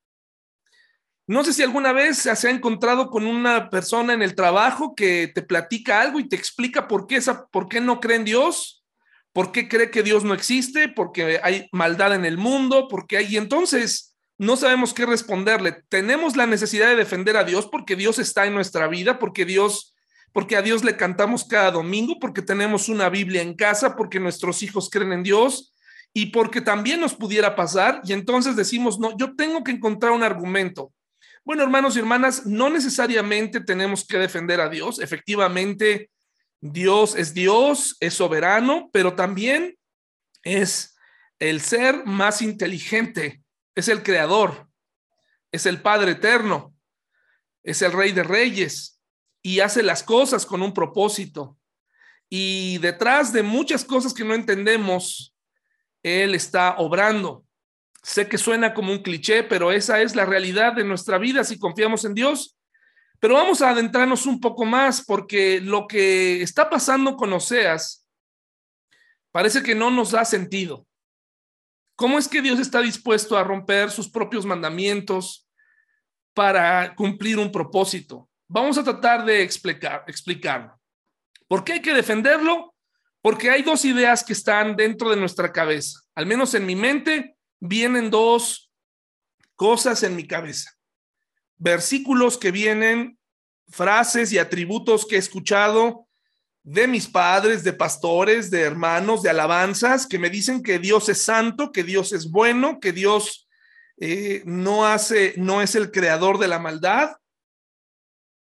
No 1.27 1.43
sé 1.43 1.53
si 1.53 1.65
alguna 1.65 1.93
vez 1.93 2.19
se 2.19 2.31
ha 2.31 2.51
encontrado 2.53 3.11
con 3.11 3.27
una 3.27 3.69
persona 3.69 4.13
en 4.13 4.23
el 4.23 4.37
trabajo 4.37 4.95
que 4.95 5.27
te 5.35 5.43
platica 5.43 6.01
algo 6.01 6.21
y 6.21 6.29
te 6.29 6.37
explica 6.37 6.87
por 6.87 7.09
qué, 7.09 7.17
esa, 7.17 7.49
por 7.49 7.69
qué 7.69 7.81
no 7.81 7.99
cree 7.99 8.19
en 8.19 8.25
Dios, 8.25 8.85
por 9.33 9.51
qué 9.51 9.69
cree 9.69 9.91
que 9.91 10.05
Dios 10.05 10.23
no 10.23 10.35
existe, 10.35 10.89
porque 10.89 11.41
hay 11.43 11.69
maldad 11.73 12.15
en 12.15 12.27
el 12.27 12.39
mundo, 12.39 12.87
porque 12.89 13.17
hay... 13.17 13.35
Y 13.35 13.37
entonces 13.37 14.15
no 14.39 14.57
sabemos 14.57 14.95
qué 14.95 15.05
responderle. 15.05 15.83
Tenemos 15.89 16.37
la 16.37 16.47
necesidad 16.47 16.91
de 16.91 16.95
defender 16.95 17.37
a 17.37 17.43
Dios 17.43 17.67
porque 17.67 17.97
Dios 17.97 18.21
está 18.21 18.47
en 18.47 18.55
nuestra 18.55 18.87
vida, 18.87 19.19
porque 19.19 19.45
Dios 19.45 19.97
porque 20.33 20.57
a 20.57 20.63
Dios 20.63 20.83
le 20.83 20.97
cantamos 20.97 21.45
cada 21.45 21.71
domingo, 21.71 22.19
porque 22.19 22.41
tenemos 22.41 22.89
una 22.89 23.11
Biblia 23.11 23.43
en 23.43 23.55
casa, 23.55 23.97
porque 23.97 24.19
nuestros 24.19 24.63
hijos 24.63 24.89
creen 24.89 25.13
en 25.13 25.23
Dios, 25.23 25.72
y 26.15 26.27
porque 26.27 26.61
también 26.61 27.01
nos 27.01 27.15
pudiera 27.15 27.57
pasar 27.57 28.03
y 28.05 28.13
entonces 28.13 28.57
decimos, 28.57 28.99
no, 28.99 29.17
yo 29.17 29.35
tengo 29.35 29.65
que 29.65 29.73
encontrar 29.73 30.13
un 30.13 30.23
argumento. 30.23 30.93
Bueno, 31.45 31.63
hermanos 31.63 31.97
y 31.97 31.99
hermanas, 31.99 32.47
no 32.47 32.71
necesariamente 32.71 33.61
tenemos 33.61 34.07
que 34.07 34.19
defender 34.19 34.61
a 34.61 34.69
Dios. 34.69 35.01
Efectivamente, 35.01 36.11
Dios 36.61 37.17
es 37.17 37.35
Dios, 37.35 37.97
es 37.99 38.15
soberano, 38.15 38.91
pero 38.93 39.15
también 39.15 39.77
es 40.45 40.95
el 41.41 41.61
ser 41.61 42.05
más 42.05 42.43
inteligente, 42.43 43.43
es 43.75 43.89
el 43.89 44.05
creador, 44.05 44.69
es 45.51 45.67
el 45.67 45.83
Padre 45.83 46.13
eterno, 46.13 46.73
es 47.65 47.83
el 47.83 47.93
Rey 47.93 48.13
de 48.13 48.23
Reyes 48.23 49.01
y 49.43 49.59
hace 49.59 49.83
las 49.83 50.05
cosas 50.05 50.47
con 50.47 50.63
un 50.63 50.73
propósito. 50.73 51.59
Y 52.29 52.79
detrás 52.79 53.33
de 53.33 53.43
muchas 53.43 53.85
cosas 53.85 54.15
que 54.15 54.25
no 54.25 54.35
entendemos, 54.35 55.32
él 56.03 56.35
está 56.35 56.77
obrando. 56.79 57.45
Sé 58.03 58.29
que 58.29 58.39
suena 58.39 58.75
como 58.75 58.93
un 58.93 59.03
cliché, 59.03 59.45
pero 59.45 59.71
esa 59.71 60.01
es 60.01 60.17
la 60.17 60.25
realidad 60.25 60.73
de 60.73 60.85
nuestra 60.85 61.19
vida 61.19 61.45
si 61.45 61.59
confiamos 61.59 62.05
en 62.05 62.15
Dios. 62.15 62.59
Pero 63.21 63.35
vamos 63.35 63.63
a 63.63 63.71
adentrarnos 63.71 64.27
un 64.27 64.41
poco 64.41 64.65
más 64.65 65.05
porque 65.05 65.61
lo 65.61 65.87
que 65.87 66.43
está 66.43 66.69
pasando 66.69 67.17
con 67.17 67.33
Oseas 67.33 68.05
parece 69.31 69.63
que 69.63 69.77
no 69.77 69.91
nos 69.91 70.11
da 70.11 70.25
sentido. 70.25 70.87
¿Cómo 71.95 72.19
es 72.19 72.27
que 72.27 72.43
Dios 72.43 72.59
está 72.59 72.81
dispuesto 72.81 73.39
a 73.39 73.45
romper 73.45 73.93
sus 73.93 74.11
propios 74.11 74.45
mandamientos 74.45 75.49
para 76.35 76.97
cumplir 76.97 77.39
un 77.39 77.53
propósito? 77.53 78.29
Vamos 78.49 78.77
a 78.77 78.83
tratar 78.83 79.25
de 79.25 79.43
explicar, 79.43 80.03
explicarlo. 80.09 80.77
¿Por 81.47 81.63
qué 81.63 81.75
hay 81.75 81.81
que 81.81 81.95
defenderlo? 81.95 82.72
Porque 83.23 83.51
hay 83.51 83.63
dos 83.63 83.85
ideas 83.85 84.25
que 84.25 84.33
están 84.33 84.77
dentro 84.77 85.09
de 85.09 85.17
nuestra 85.17 85.53
cabeza. 85.53 86.01
Al 86.15 86.27
menos 86.27 86.55
en 86.55 86.67
mi 86.67 86.75
mente 86.75 87.37
vienen 87.61 88.11
dos 88.11 88.71
cosas 89.55 90.03
en 90.03 90.17
mi 90.17 90.27
cabeza. 90.27 90.73
Versículos 91.57 92.37
que 92.37 92.51
vienen, 92.51 93.17
frases 93.69 94.33
y 94.33 94.39
atributos 94.39 95.07
que 95.07 95.15
he 95.15 95.19
escuchado 95.19 96.09
de 96.65 96.89
mis 96.89 97.07
padres, 97.07 97.63
de 97.63 97.73
pastores, 97.73 98.51
de 98.51 98.63
hermanos, 98.63 99.23
de 99.23 99.31
alabanzas, 99.31 100.07
que 100.07 100.19
me 100.19 100.29
dicen 100.29 100.63
que 100.63 100.81
Dios 100.81 101.09
es 101.09 101.23
santo, 101.23 101.71
que 101.71 101.85
Dios 101.85 102.13
es 102.13 102.31
bueno, 102.31 102.81
que 102.81 102.93
Dios 102.93 103.49
eh, 103.99 104.43
no 104.45 104.87
hace, 104.87 105.35
no 105.37 105.63
es 105.63 105.75
el 105.75 105.91
creador 105.91 106.39
de 106.39 106.49
la 106.49 106.59
maldad, 106.59 107.17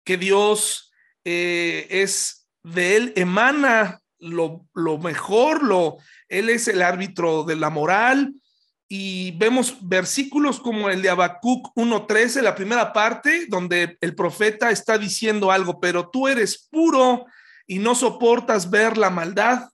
que 0.05 0.17
Dios 0.17 0.91
eh, 1.25 1.87
es 1.89 2.47
de 2.63 2.95
él 2.95 3.13
emana 3.15 4.00
lo, 4.21 4.97
mejor, 4.99 5.63
lo, 5.63 5.97
Él 6.29 6.49
es 6.49 6.67
el 6.67 6.81
árbitro 6.81 7.43
de 7.43 7.55
la 7.55 7.69
moral. 7.69 8.35
Y 8.87 9.31
vemos 9.37 9.77
versículos 9.81 10.59
como 10.59 10.89
el 10.89 11.01
de 11.01 11.09
Habacuc 11.09 11.73
1.13, 11.75 12.41
la 12.41 12.55
primera 12.55 12.91
parte, 12.91 13.45
donde 13.47 13.97
el 14.01 14.15
profeta 14.15 14.69
está 14.69 14.97
diciendo 14.97 15.51
algo, 15.51 15.79
pero 15.79 16.09
tú 16.09 16.27
eres 16.27 16.67
puro 16.69 17.25
y 17.65 17.79
no 17.79 17.95
soportas 17.95 18.69
ver 18.69 18.97
la 18.97 19.09
maldad. 19.09 19.69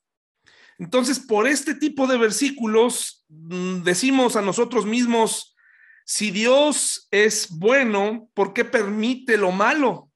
Entonces, 0.77 1.19
por 1.19 1.47
este 1.47 1.73
tipo 1.73 2.05
de 2.05 2.17
versículos, 2.17 3.25
mm, 3.29 3.81
decimos 3.81 4.35
a 4.35 4.43
nosotros 4.43 4.85
mismos, 4.85 5.55
si 6.05 6.31
Dios 6.31 7.07
es 7.11 7.49
bueno, 7.49 8.29
¿por 8.33 8.53
qué 8.53 8.63
permite 8.63 9.37
lo 9.37 9.51
malo? 9.51 10.06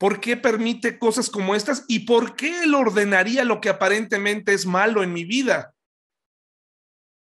¿Por 0.00 0.18
qué 0.18 0.38
permite 0.38 0.98
cosas 0.98 1.28
como 1.28 1.54
estas? 1.54 1.84
¿Y 1.86 2.06
por 2.06 2.34
qué 2.34 2.62
él 2.62 2.74
ordenaría 2.74 3.44
lo 3.44 3.60
que 3.60 3.68
aparentemente 3.68 4.54
es 4.54 4.64
malo 4.64 5.02
en 5.02 5.12
mi 5.12 5.26
vida? 5.26 5.74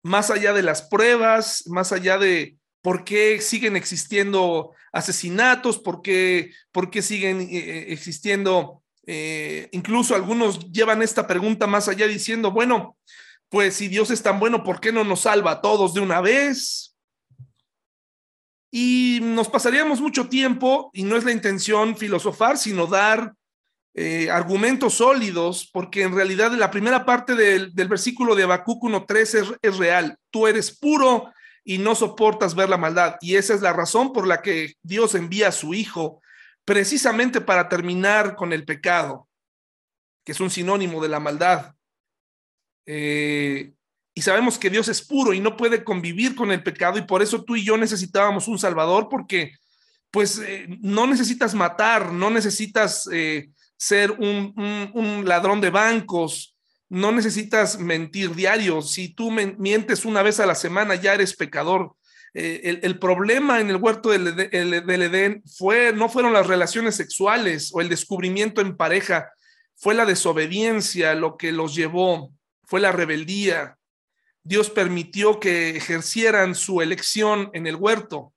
Más 0.02 0.30
allá 0.30 0.52
de 0.52 0.62
las 0.62 0.82
pruebas, 0.82 1.66
más 1.66 1.92
allá 1.92 2.18
de 2.18 2.58
por 2.82 3.04
qué 3.04 3.40
siguen 3.40 3.74
existiendo 3.74 4.74
asesinatos, 4.92 5.78
por 5.78 6.02
qué, 6.02 6.52
por 6.70 6.90
qué 6.90 7.00
siguen 7.00 7.40
eh, 7.40 7.48
eh, 7.52 7.86
existiendo, 7.88 8.82
eh, 9.06 9.70
incluso 9.72 10.14
algunos 10.14 10.70
llevan 10.70 11.00
esta 11.00 11.26
pregunta 11.26 11.66
más 11.66 11.88
allá 11.88 12.06
diciendo, 12.06 12.50
bueno, 12.50 12.98
pues 13.48 13.76
si 13.76 13.88
Dios 13.88 14.10
es 14.10 14.22
tan 14.22 14.38
bueno, 14.38 14.62
¿por 14.62 14.78
qué 14.78 14.92
no 14.92 15.04
nos 15.04 15.20
salva 15.20 15.52
a 15.52 15.60
todos 15.62 15.94
de 15.94 16.00
una 16.00 16.20
vez? 16.20 16.87
Y 18.70 19.20
nos 19.22 19.48
pasaríamos 19.48 20.00
mucho 20.00 20.28
tiempo, 20.28 20.90
y 20.92 21.02
no 21.02 21.16
es 21.16 21.24
la 21.24 21.32
intención 21.32 21.96
filosofar, 21.96 22.58
sino 22.58 22.86
dar 22.86 23.34
eh, 23.94 24.30
argumentos 24.30 24.94
sólidos, 24.94 25.68
porque 25.72 26.02
en 26.02 26.14
realidad 26.14 26.52
la 26.52 26.70
primera 26.70 27.04
parte 27.04 27.34
del, 27.34 27.72
versículo 27.72 28.34
de 28.34 28.44
Habacuc 28.44 28.82
1.3 28.82 29.20
es, 29.20 29.48
es 29.62 29.78
real. 29.78 30.16
Tú 30.30 30.46
eres 30.46 30.76
puro 30.76 31.32
y 31.64 31.78
no 31.78 31.94
soportas 31.94 32.54
ver 32.54 32.68
la 32.68 32.76
maldad. 32.76 33.16
Y 33.20 33.36
esa 33.36 33.54
es 33.54 33.60
la 33.60 33.72
razón 33.72 34.12
por 34.12 34.26
la 34.26 34.42
que 34.42 34.74
Dios 34.82 35.14
envía 35.14 35.48
a 35.48 35.52
su 35.52 35.74
Hijo, 35.74 36.22
precisamente 36.64 37.40
para 37.40 37.68
terminar 37.68 38.36
con 38.36 38.52
el 38.52 38.64
pecado, 38.64 39.28
que 40.24 40.32
es 40.32 40.40
un 40.40 40.50
sinónimo 40.50 41.02
de 41.02 41.08
la 41.08 41.20
maldad. 41.20 41.74
Eh, 42.86 43.72
y 44.18 44.20
sabemos 44.20 44.58
que 44.58 44.68
Dios 44.68 44.88
es 44.88 45.00
puro 45.00 45.32
y 45.32 45.38
no 45.38 45.56
puede 45.56 45.84
convivir 45.84 46.34
con 46.34 46.50
el 46.50 46.60
pecado 46.60 46.98
y 46.98 47.02
por 47.02 47.22
eso 47.22 47.44
tú 47.44 47.54
y 47.54 47.62
yo 47.62 47.76
necesitábamos 47.76 48.48
un 48.48 48.58
Salvador 48.58 49.06
porque 49.08 49.52
pues 50.10 50.40
eh, 50.44 50.66
no 50.80 51.06
necesitas 51.06 51.54
matar, 51.54 52.12
no 52.12 52.28
necesitas 52.28 53.08
eh, 53.12 53.50
ser 53.76 54.10
un, 54.10 55.22
ladrón 55.24 55.60
de 55.60 55.70
bancos, 55.70 56.56
no 56.88 57.12
necesitas 57.12 57.78
mentir 57.78 58.34
diario. 58.34 58.82
Si 58.82 59.14
tú 59.14 59.30
mientes 59.30 60.04
una 60.04 60.24
vez 60.24 60.40
a 60.40 60.46
la 60.46 60.56
semana 60.56 60.96
ya 60.96 61.14
eres 61.14 61.36
pecador. 61.36 61.94
Eh, 62.34 62.80
el, 62.82 62.98
problema 62.98 63.60
en 63.60 63.70
el 63.70 63.76
huerto 63.76 64.10
del, 64.10 64.34
del 64.34 65.02
Edén 65.02 65.44
fue, 65.46 65.92
no 65.92 66.08
fueron 66.08 66.32
las 66.32 66.48
relaciones 66.48 66.96
sexuales 66.96 67.70
o 67.72 67.80
el 67.80 67.88
descubrimiento 67.88 68.62
en 68.62 68.76
pareja, 68.76 69.30
fue 69.76 69.94
la 69.94 70.06
desobediencia 70.06 71.14
lo 71.14 71.36
que 71.36 71.52
los 71.52 71.76
llevó, 71.76 72.32
fue 72.64 72.80
la 72.80 72.90
rebeldía 72.90 73.77
Dios 74.48 74.70
permitió 74.70 75.40
que 75.40 75.76
ejercieran 75.76 76.54
su 76.54 76.80
elección 76.80 77.50
en 77.52 77.66
el 77.66 77.76
huerto. 77.76 78.32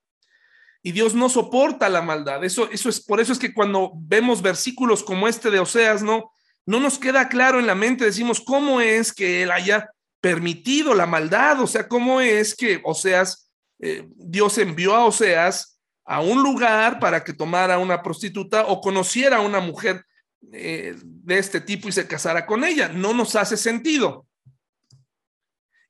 Y 0.84 0.92
Dios 0.92 1.16
no 1.16 1.30
soporta 1.30 1.88
la 1.88 2.02
maldad. 2.02 2.44
Eso, 2.44 2.70
eso 2.70 2.90
es 2.90 3.00
por 3.00 3.22
eso 3.22 3.32
es 3.32 3.40
que 3.40 3.54
cuando 3.54 3.94
vemos 3.96 4.42
versículos 4.42 5.04
como 5.04 5.30
este 5.30 5.50
de 5.50 5.60
Oseas, 5.60 6.04
no, 6.04 6.34
no 6.66 6.82
nos 6.82 7.00
queda 7.00 7.30
claro 7.30 7.60
en 7.60 7.68
la 7.68 7.76
mente, 7.76 8.04
decimos, 8.04 8.42
¿cómo 8.42 8.82
es 8.82 9.14
que 9.14 9.44
él 9.44 9.52
haya 9.52 9.90
permitido 10.20 10.94
la 10.94 11.06
maldad? 11.06 11.62
O 11.62 11.68
sea, 11.68 11.88
¿cómo 11.88 12.20
es 12.20 12.56
que 12.56 12.82
Oseas, 12.84 13.50
eh, 13.80 14.06
Dios 14.14 14.58
envió 14.58 14.94
a 14.96 15.06
Oseas 15.06 15.80
a 16.04 16.20
un 16.20 16.44
lugar 16.44 17.00
para 17.00 17.24
que 17.24 17.32
tomara 17.32 17.78
una 17.78 18.04
prostituta 18.04 18.66
o 18.66 18.82
conociera 18.82 19.38
a 19.38 19.42
una 19.42 19.62
mujer 19.62 20.04
eh, 20.52 20.94
de 21.02 21.38
este 21.38 21.62
tipo 21.62 21.88
y 21.88 21.94
se 21.94 22.06
casara 22.06 22.46
con 22.46 22.66
ella? 22.66 22.90
No 22.90 23.14
nos 23.14 23.38
hace 23.38 23.56
sentido. 23.56 24.26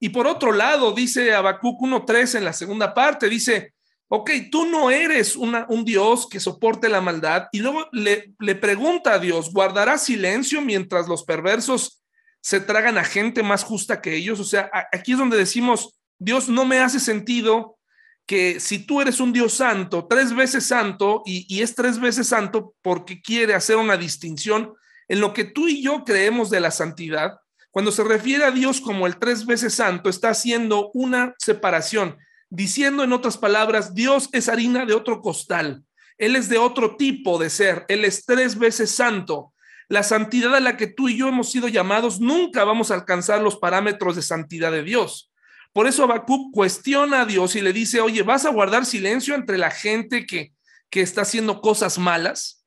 Y 0.03 0.09
por 0.09 0.25
otro 0.25 0.51
lado, 0.51 0.93
dice 0.93 1.31
Habacuc 1.31 1.79
1.3 1.79 2.39
en 2.39 2.43
la 2.43 2.53
segunda 2.53 2.91
parte, 2.95 3.29
dice, 3.29 3.75
ok, 4.07 4.31
tú 4.51 4.65
no 4.65 4.89
eres 4.89 5.35
un 5.35 5.85
Dios 5.85 6.27
que 6.27 6.39
soporte 6.39 6.89
la 6.89 7.01
maldad. 7.01 7.47
Y 7.51 7.59
luego 7.59 7.87
le, 7.91 8.55
pregunta 8.55 9.13
a 9.13 9.19
Dios, 9.19 9.53
¿guardará 9.53 9.99
silencio 9.99 10.59
mientras 10.59 11.07
los 11.07 11.23
perversos 11.23 12.01
se 12.41 12.59
tragan 12.59 12.97
a 12.97 13.03
gente 13.03 13.43
más 13.43 13.63
justa 13.63 14.01
que 14.01 14.15
ellos? 14.15 14.39
O 14.39 14.43
sea, 14.43 14.71
aquí 14.91 15.11
es 15.11 15.19
donde 15.19 15.37
decimos, 15.37 15.99
Dios 16.17 16.49
no 16.49 16.65
me 16.65 16.79
hace 16.79 16.99
sentido 16.99 17.77
que 18.25 18.59
si 18.59 18.79
tú 18.79 19.01
eres 19.01 19.19
un 19.19 19.31
Dios 19.31 19.53
santo, 19.53 20.07
tres 20.09 20.33
veces 20.33 20.65
santo, 20.65 21.21
y, 21.27 21.61
es 21.61 21.75
tres 21.75 21.99
veces 21.99 22.27
santo 22.27 22.73
porque 22.81 23.21
quiere 23.21 23.53
hacer 23.53 23.75
una 23.75 23.97
distinción 23.97 24.73
en 25.07 25.19
lo 25.19 25.31
que 25.31 25.43
tú 25.43 25.67
y 25.67 25.83
yo 25.83 26.03
creemos 26.05 26.49
de 26.49 26.59
la 26.59 26.71
santidad, 26.71 27.40
cuando 27.71 27.91
se 27.91 28.03
refiere 28.03 28.43
a 28.43 28.51
Dios 28.51 28.81
como 28.81 29.07
el 29.07 29.17
tres 29.17 29.45
veces 29.45 29.73
santo, 29.73 30.09
está 30.09 30.29
haciendo 30.29 30.91
una 30.93 31.33
separación, 31.39 32.17
diciendo 32.49 33.03
en 33.03 33.13
otras 33.13 33.37
palabras, 33.37 33.95
Dios 33.95 34.29
es 34.33 34.49
harina 34.49 34.85
de 34.85 34.93
otro 34.93 35.21
costal, 35.21 35.83
Él 36.17 36.35
es 36.35 36.49
de 36.49 36.57
otro 36.57 36.97
tipo 36.97 37.39
de 37.39 37.49
ser, 37.49 37.85
Él 37.87 38.03
es 38.03 38.25
tres 38.25 38.59
veces 38.59 38.91
santo. 38.91 39.53
La 39.87 40.03
santidad 40.03 40.53
a 40.55 40.59
la 40.59 40.77
que 40.77 40.87
tú 40.87 41.09
y 41.09 41.17
yo 41.17 41.29
hemos 41.29 41.49
sido 41.51 41.69
llamados, 41.69 42.19
nunca 42.19 42.63
vamos 42.65 42.91
a 42.91 42.93
alcanzar 42.93 43.41
los 43.41 43.57
parámetros 43.57 44.15
de 44.15 44.21
santidad 44.21 44.71
de 44.71 44.83
Dios. 44.83 45.31
Por 45.73 45.87
eso 45.87 46.03
Habacuc 46.03 46.53
cuestiona 46.53 47.21
a 47.21 47.25
Dios 47.25 47.55
y 47.55 47.61
le 47.61 47.71
dice, 47.71 48.01
oye, 48.01 48.23
¿vas 48.23 48.45
a 48.45 48.51
guardar 48.51 48.85
silencio 48.85 49.33
entre 49.33 49.57
la 49.57 49.71
gente 49.71 50.25
que, 50.25 50.53
que 50.89 51.01
está 51.01 51.21
haciendo 51.21 51.61
cosas 51.61 51.97
malas? 51.97 52.65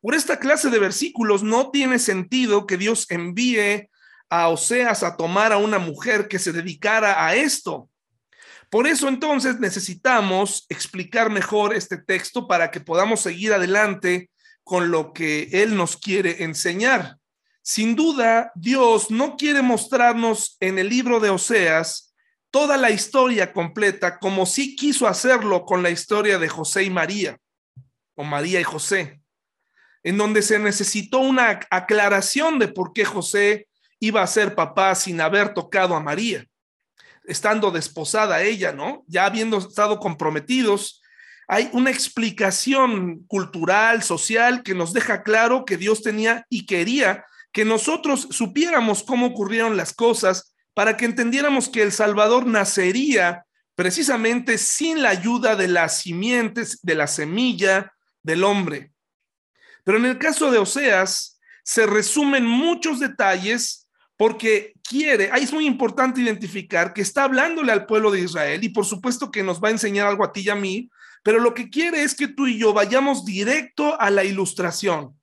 Por 0.00 0.14
esta 0.14 0.38
clase 0.38 0.70
de 0.70 0.78
versículos 0.78 1.42
no 1.42 1.70
tiene 1.70 1.98
sentido 1.98 2.66
que 2.66 2.78
Dios 2.78 3.06
envíe 3.10 3.90
a 4.28 4.48
Oseas 4.48 5.02
a 5.02 5.16
tomar 5.16 5.52
a 5.52 5.58
una 5.58 5.78
mujer 5.78 6.28
que 6.28 6.38
se 6.38 6.52
dedicara 6.52 7.26
a 7.26 7.34
esto. 7.34 7.88
Por 8.70 8.86
eso 8.86 9.08
entonces 9.08 9.60
necesitamos 9.60 10.66
explicar 10.68 11.30
mejor 11.30 11.74
este 11.74 11.98
texto 11.98 12.48
para 12.48 12.70
que 12.70 12.80
podamos 12.80 13.20
seguir 13.20 13.52
adelante 13.52 14.30
con 14.64 14.90
lo 14.90 15.12
que 15.12 15.48
Él 15.52 15.76
nos 15.76 15.96
quiere 15.96 16.42
enseñar. 16.42 17.18
Sin 17.62 17.94
duda, 17.94 18.52
Dios 18.54 19.10
no 19.10 19.36
quiere 19.36 19.62
mostrarnos 19.62 20.56
en 20.60 20.78
el 20.78 20.88
libro 20.88 21.20
de 21.20 21.30
Oseas 21.30 22.14
toda 22.50 22.76
la 22.76 22.90
historia 22.90 23.52
completa 23.52 24.18
como 24.18 24.46
sí 24.46 24.76
quiso 24.76 25.06
hacerlo 25.06 25.64
con 25.64 25.82
la 25.82 25.90
historia 25.90 26.38
de 26.38 26.48
José 26.48 26.84
y 26.84 26.90
María, 26.90 27.38
o 28.14 28.24
María 28.24 28.60
y 28.60 28.64
José, 28.64 29.20
en 30.02 30.16
donde 30.16 30.42
se 30.42 30.58
necesitó 30.58 31.18
una 31.18 31.60
aclaración 31.70 32.58
de 32.58 32.68
por 32.68 32.92
qué 32.92 33.04
José 33.04 33.68
iba 34.00 34.22
a 34.22 34.26
ser 34.26 34.54
papá 34.54 34.94
sin 34.94 35.20
haber 35.20 35.54
tocado 35.54 35.94
a 35.94 36.00
María, 36.00 36.46
estando 37.24 37.70
desposada 37.70 38.42
ella, 38.42 38.72
¿no? 38.72 39.04
Ya 39.06 39.26
habiendo 39.26 39.58
estado 39.58 39.98
comprometidos. 39.98 41.02
Hay 41.48 41.70
una 41.72 41.90
explicación 41.90 43.24
cultural, 43.26 44.02
social, 44.02 44.62
que 44.62 44.74
nos 44.74 44.92
deja 44.92 45.22
claro 45.22 45.64
que 45.64 45.76
Dios 45.76 46.02
tenía 46.02 46.44
y 46.48 46.66
quería 46.66 47.24
que 47.52 47.64
nosotros 47.64 48.28
supiéramos 48.30 49.02
cómo 49.02 49.26
ocurrieron 49.26 49.76
las 49.76 49.94
cosas 49.94 50.54
para 50.74 50.96
que 50.96 51.06
entendiéramos 51.06 51.68
que 51.70 51.82
el 51.82 51.92
Salvador 51.92 52.46
nacería 52.46 53.46
precisamente 53.74 54.58
sin 54.58 55.02
la 55.02 55.10
ayuda 55.10 55.56
de 55.56 55.68
las 55.68 56.00
simientes, 56.00 56.80
de 56.82 56.94
la 56.94 57.06
semilla 57.06 57.92
del 58.22 58.44
hombre. 58.44 58.92
Pero 59.84 59.98
en 59.98 60.06
el 60.06 60.18
caso 60.18 60.50
de 60.50 60.58
Oseas, 60.58 61.40
se 61.62 61.86
resumen 61.86 62.44
muchos 62.44 63.00
detalles 63.00 63.85
porque 64.16 64.74
quiere, 64.82 65.30
ahí 65.32 65.44
es 65.44 65.52
muy 65.52 65.66
importante 65.66 66.20
identificar 66.20 66.94
que 66.94 67.02
está 67.02 67.24
hablándole 67.24 67.72
al 67.72 67.86
pueblo 67.86 68.10
de 68.10 68.20
Israel 68.20 68.64
y 68.64 68.70
por 68.70 68.86
supuesto 68.86 69.30
que 69.30 69.42
nos 69.42 69.62
va 69.62 69.68
a 69.68 69.72
enseñar 69.72 70.06
algo 70.06 70.24
a 70.24 70.32
ti 70.32 70.40
y 70.40 70.48
a 70.48 70.54
mí, 70.54 70.90
pero 71.22 71.38
lo 71.38 71.54
que 71.54 71.68
quiere 71.68 72.02
es 72.02 72.14
que 72.14 72.28
tú 72.28 72.46
y 72.46 72.58
yo 72.58 72.72
vayamos 72.72 73.24
directo 73.24 74.00
a 74.00 74.10
la 74.10 74.24
ilustración. 74.24 75.18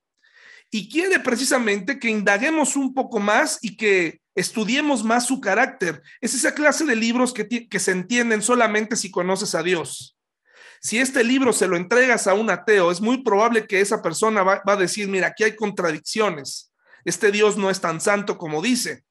Y 0.70 0.90
quiere 0.90 1.20
precisamente 1.20 2.00
que 2.00 2.10
indaguemos 2.10 2.76
un 2.76 2.94
poco 2.94 3.20
más 3.20 3.60
y 3.62 3.78
que 3.78 4.20
estudiemos 4.36 5.04
más 5.04 5.28
su 5.28 5.40
carácter. 5.40 6.02
Es 6.20 6.34
esa 6.34 6.54
clase 6.54 6.86
de 6.86 6.96
libros 6.96 7.32
que, 7.32 7.48
que 7.48 7.80
se 7.80 7.92
entienden 7.92 8.42
solamente 8.42 8.96
si 8.96 9.12
conoces 9.12 9.56
a 9.56 9.64
Dios. 9.64 10.18
Si 10.82 10.98
este 10.98 11.24
libro 11.24 11.54
se 11.54 11.68
lo 11.68 11.78
entregas 11.78 12.28
a 12.28 12.34
un 12.34 12.50
ateo, 12.50 12.92
es 12.92 13.00
muy 13.00 13.24
probable 13.24 13.66
que 13.68 13.80
esa 13.80 14.02
persona 14.02 14.44
va, 14.44 14.62
va 14.68 14.74
a 14.74 14.78
decir, 14.78 15.08
mira, 15.08 15.28
aquí 15.28 15.44
hay 15.44 15.56
contradicciones 15.56 16.73
este 17.06 17.32
Dios 17.32 17.58
no 17.58 17.70
es 17.70 17.82
tan 17.82 18.02
santo 18.02 18.38
como 18.38 18.62
dice. 18.62 19.04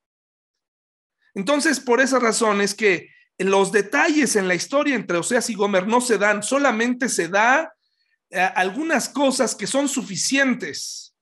Entonces, 1.34 1.80
por 1.80 2.00
esa 2.00 2.18
razón 2.18 2.60
es 2.60 2.74
que 2.74 3.08
los 3.38 3.72
detalles 3.72 4.36
en 4.36 4.48
la 4.48 4.54
historia 4.54 4.94
entre 4.94 5.18
Oseas 5.18 5.50
y 5.50 5.54
Gomer 5.54 5.86
no 5.86 6.00
se 6.00 6.18
dan, 6.18 6.42
solamente 6.42 7.08
se 7.08 7.28
da 7.28 7.74
eh, 8.30 8.40
algunas 8.40 9.08
cosas 9.08 9.54
que 9.54 9.66
son 9.66 9.88
suficientes. 9.88 11.16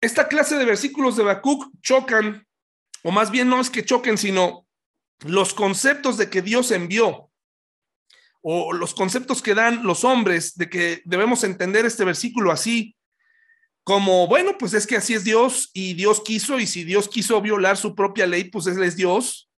Esta 0.00 0.28
clase 0.28 0.56
de 0.56 0.64
versículos 0.64 1.16
de 1.16 1.22
Habacuc 1.22 1.72
chocan, 1.82 2.46
o 3.02 3.10
más 3.10 3.30
bien 3.30 3.48
no 3.48 3.60
es 3.60 3.70
que 3.70 3.84
choquen, 3.84 4.18
sino 4.18 4.66
los 5.20 5.54
conceptos 5.54 6.16
de 6.16 6.30
que 6.30 6.42
Dios 6.42 6.70
envió, 6.70 7.30
o 8.40 8.72
los 8.72 8.94
conceptos 8.94 9.42
que 9.42 9.54
dan 9.54 9.84
los 9.84 10.04
hombres 10.04 10.56
de 10.56 10.70
que 10.70 11.02
debemos 11.04 11.42
entender 11.42 11.84
este 11.84 12.04
versículo 12.04 12.52
así, 12.52 12.96
como, 13.88 14.26
bueno, 14.26 14.58
pues 14.58 14.74
es 14.74 14.86
que 14.86 14.98
así 14.98 15.14
es 15.14 15.24
Dios 15.24 15.70
y 15.72 15.94
Dios 15.94 16.20
quiso, 16.20 16.60
y 16.60 16.66
si 16.66 16.84
Dios 16.84 17.08
quiso 17.08 17.40
violar 17.40 17.78
su 17.78 17.94
propia 17.94 18.26
ley, 18.26 18.44
pues 18.44 18.66
Él 18.66 18.82
es 18.82 18.96
Dios. 18.96 19.48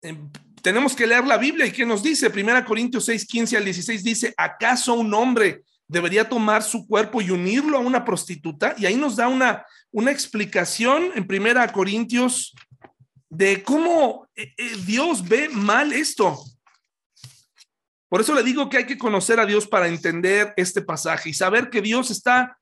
Em, 0.00 0.30
tenemos 0.62 0.96
que 0.96 1.06
leer 1.06 1.26
la 1.26 1.36
Biblia 1.36 1.66
y 1.66 1.72
¿qué 1.72 1.84
nos 1.84 2.02
dice? 2.02 2.30
Primera 2.30 2.64
Corintios 2.64 3.04
6, 3.04 3.26
15 3.26 3.58
al 3.58 3.66
16 3.66 4.02
dice, 4.02 4.34
¿acaso 4.38 4.94
un 4.94 5.12
hombre 5.12 5.62
debería 5.86 6.26
tomar 6.26 6.62
su 6.62 6.86
cuerpo 6.86 7.20
y 7.20 7.28
unirlo 7.28 7.76
a 7.76 7.80
una 7.80 8.02
prostituta? 8.02 8.74
Y 8.78 8.86
ahí 8.86 8.94
nos 8.96 9.16
da 9.16 9.28
una, 9.28 9.66
una 9.90 10.10
explicación 10.10 11.10
en 11.14 11.26
Primera 11.26 11.70
Corintios 11.70 12.54
de 13.28 13.62
cómo 13.62 14.26
eh, 14.34 14.54
eh, 14.56 14.76
Dios 14.86 15.28
ve 15.28 15.50
mal 15.50 15.92
esto. 15.92 16.42
Por 18.08 18.22
eso 18.22 18.34
le 18.34 18.42
digo 18.42 18.70
que 18.70 18.78
hay 18.78 18.86
que 18.86 18.96
conocer 18.96 19.38
a 19.38 19.44
Dios 19.44 19.66
para 19.66 19.88
entender 19.88 20.54
este 20.56 20.80
pasaje 20.80 21.28
y 21.28 21.34
saber 21.34 21.68
que 21.68 21.82
Dios 21.82 22.10
está 22.10 22.56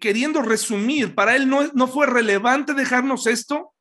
queriendo 0.00 0.42
resumir, 0.42 1.14
para 1.14 1.36
él 1.36 1.48
no, 1.48 1.70
no 1.74 1.86
fue 1.86 2.06
relevante 2.06 2.74
dejarnos 2.74 3.26
esto, 3.26 3.74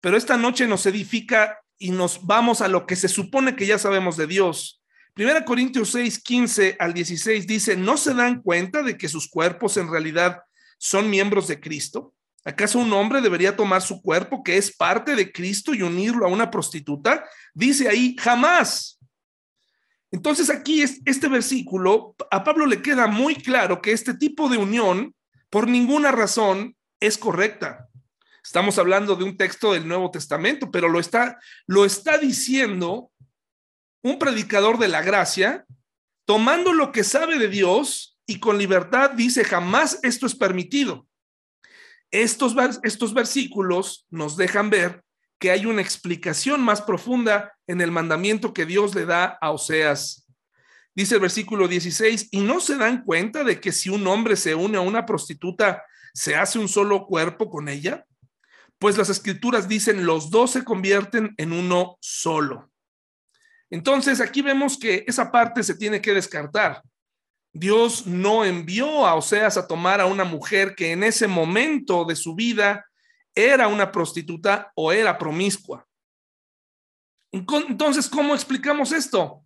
pero 0.00 0.16
esta 0.16 0.36
noche 0.36 0.66
nos 0.66 0.86
edifica 0.86 1.60
y 1.78 1.90
nos 1.90 2.26
vamos 2.26 2.60
a 2.60 2.68
lo 2.68 2.86
que 2.86 2.96
se 2.96 3.08
supone 3.08 3.54
que 3.54 3.66
ya 3.66 3.78
sabemos 3.78 4.16
de 4.16 4.26
Dios. 4.26 4.82
Primera 5.14 5.44
Corintios 5.44 5.90
6, 5.92 6.18
15 6.22 6.76
al 6.78 6.92
16 6.92 7.46
dice, 7.46 7.76
¿no 7.76 7.96
se 7.96 8.12
dan 8.12 8.42
cuenta 8.42 8.82
de 8.82 8.98
que 8.98 9.08
sus 9.08 9.28
cuerpos 9.28 9.76
en 9.76 9.90
realidad 9.90 10.42
son 10.78 11.08
miembros 11.08 11.48
de 11.48 11.58
Cristo? 11.58 12.12
¿Acaso 12.44 12.78
un 12.78 12.92
hombre 12.92 13.20
debería 13.20 13.56
tomar 13.56 13.82
su 13.82 14.02
cuerpo 14.02 14.44
que 14.44 14.56
es 14.56 14.76
parte 14.76 15.16
de 15.16 15.32
Cristo 15.32 15.74
y 15.74 15.82
unirlo 15.82 16.26
a 16.26 16.28
una 16.28 16.50
prostituta? 16.50 17.24
Dice 17.54 17.88
ahí, 17.88 18.14
jamás. 18.18 19.00
Entonces 20.12 20.50
aquí 20.50 20.82
este 20.82 21.28
versículo, 21.28 22.14
a 22.30 22.44
Pablo 22.44 22.66
le 22.66 22.82
queda 22.82 23.06
muy 23.06 23.34
claro 23.34 23.82
que 23.82 23.92
este 23.92 24.14
tipo 24.14 24.48
de 24.48 24.58
unión 24.58 25.15
por 25.56 25.68
ninguna 25.68 26.12
razón 26.12 26.76
es 27.00 27.16
correcta. 27.16 27.88
Estamos 28.44 28.76
hablando 28.76 29.16
de 29.16 29.24
un 29.24 29.38
texto 29.38 29.72
del 29.72 29.88
Nuevo 29.88 30.10
Testamento, 30.10 30.70
pero 30.70 30.86
lo 30.86 31.00
está, 31.00 31.38
lo 31.66 31.86
está 31.86 32.18
diciendo 32.18 33.10
un 34.02 34.18
predicador 34.18 34.76
de 34.76 34.88
la 34.88 35.00
gracia, 35.00 35.64
tomando 36.26 36.74
lo 36.74 36.92
que 36.92 37.04
sabe 37.04 37.38
de 37.38 37.48
Dios 37.48 38.18
y 38.26 38.38
con 38.38 38.58
libertad 38.58 39.12
dice, 39.12 39.44
jamás 39.44 39.98
esto 40.02 40.26
es 40.26 40.34
permitido. 40.34 41.06
Estos, 42.10 42.54
estos 42.82 43.14
versículos 43.14 44.06
nos 44.10 44.36
dejan 44.36 44.68
ver 44.68 45.04
que 45.40 45.52
hay 45.52 45.64
una 45.64 45.80
explicación 45.80 46.60
más 46.60 46.82
profunda 46.82 47.56
en 47.66 47.80
el 47.80 47.90
mandamiento 47.90 48.52
que 48.52 48.66
Dios 48.66 48.94
le 48.94 49.06
da 49.06 49.38
a 49.40 49.52
Oseas 49.52 50.25
Dice 50.96 51.16
el 51.16 51.20
versículo 51.20 51.68
16, 51.68 52.28
y 52.30 52.40
no 52.40 52.58
se 52.58 52.76
dan 52.76 53.04
cuenta 53.04 53.44
de 53.44 53.60
que 53.60 53.70
si 53.70 53.90
un 53.90 54.06
hombre 54.06 54.34
se 54.34 54.54
une 54.54 54.78
a 54.78 54.80
una 54.80 55.04
prostituta, 55.04 55.84
se 56.14 56.34
hace 56.34 56.58
un 56.58 56.68
solo 56.68 57.06
cuerpo 57.06 57.50
con 57.50 57.68
ella. 57.68 58.06
pues 58.78 58.98
las 58.98 59.08
escrituras 59.08 59.68
dicen 59.68 60.04
los 60.04 60.30
dos 60.30 60.50
se 60.50 60.62
convierten 60.62 61.34
en 61.38 61.52
uno 61.52 61.96
solo. 62.00 62.70
Entonces 63.70 64.20
aquí 64.20 64.42
vemos 64.42 64.78
que 64.78 65.04
esa 65.06 65.32
parte 65.32 65.62
se 65.62 65.74
tiene 65.74 66.02
que 66.02 66.12
descartar. 66.12 66.82
Dios 67.54 68.06
no 68.06 68.44
envió 68.44 69.06
a 69.06 69.14
Oseas 69.14 69.56
a 69.56 69.66
tomar 69.66 70.02
a 70.02 70.06
una 70.06 70.24
mujer 70.24 70.74
que 70.74 70.92
en 70.92 71.04
ese 71.04 71.26
momento 71.26 72.04
de 72.04 72.16
su 72.16 72.34
vida 72.34 72.84
era 73.34 73.66
una 73.68 73.90
prostituta 73.90 74.72
o 74.74 74.92
era 74.92 75.16
promiscua. 75.16 75.86
Entonces, 77.32 78.10
¿cómo 78.10 78.34
explicamos 78.34 78.92
esto? 78.92 79.45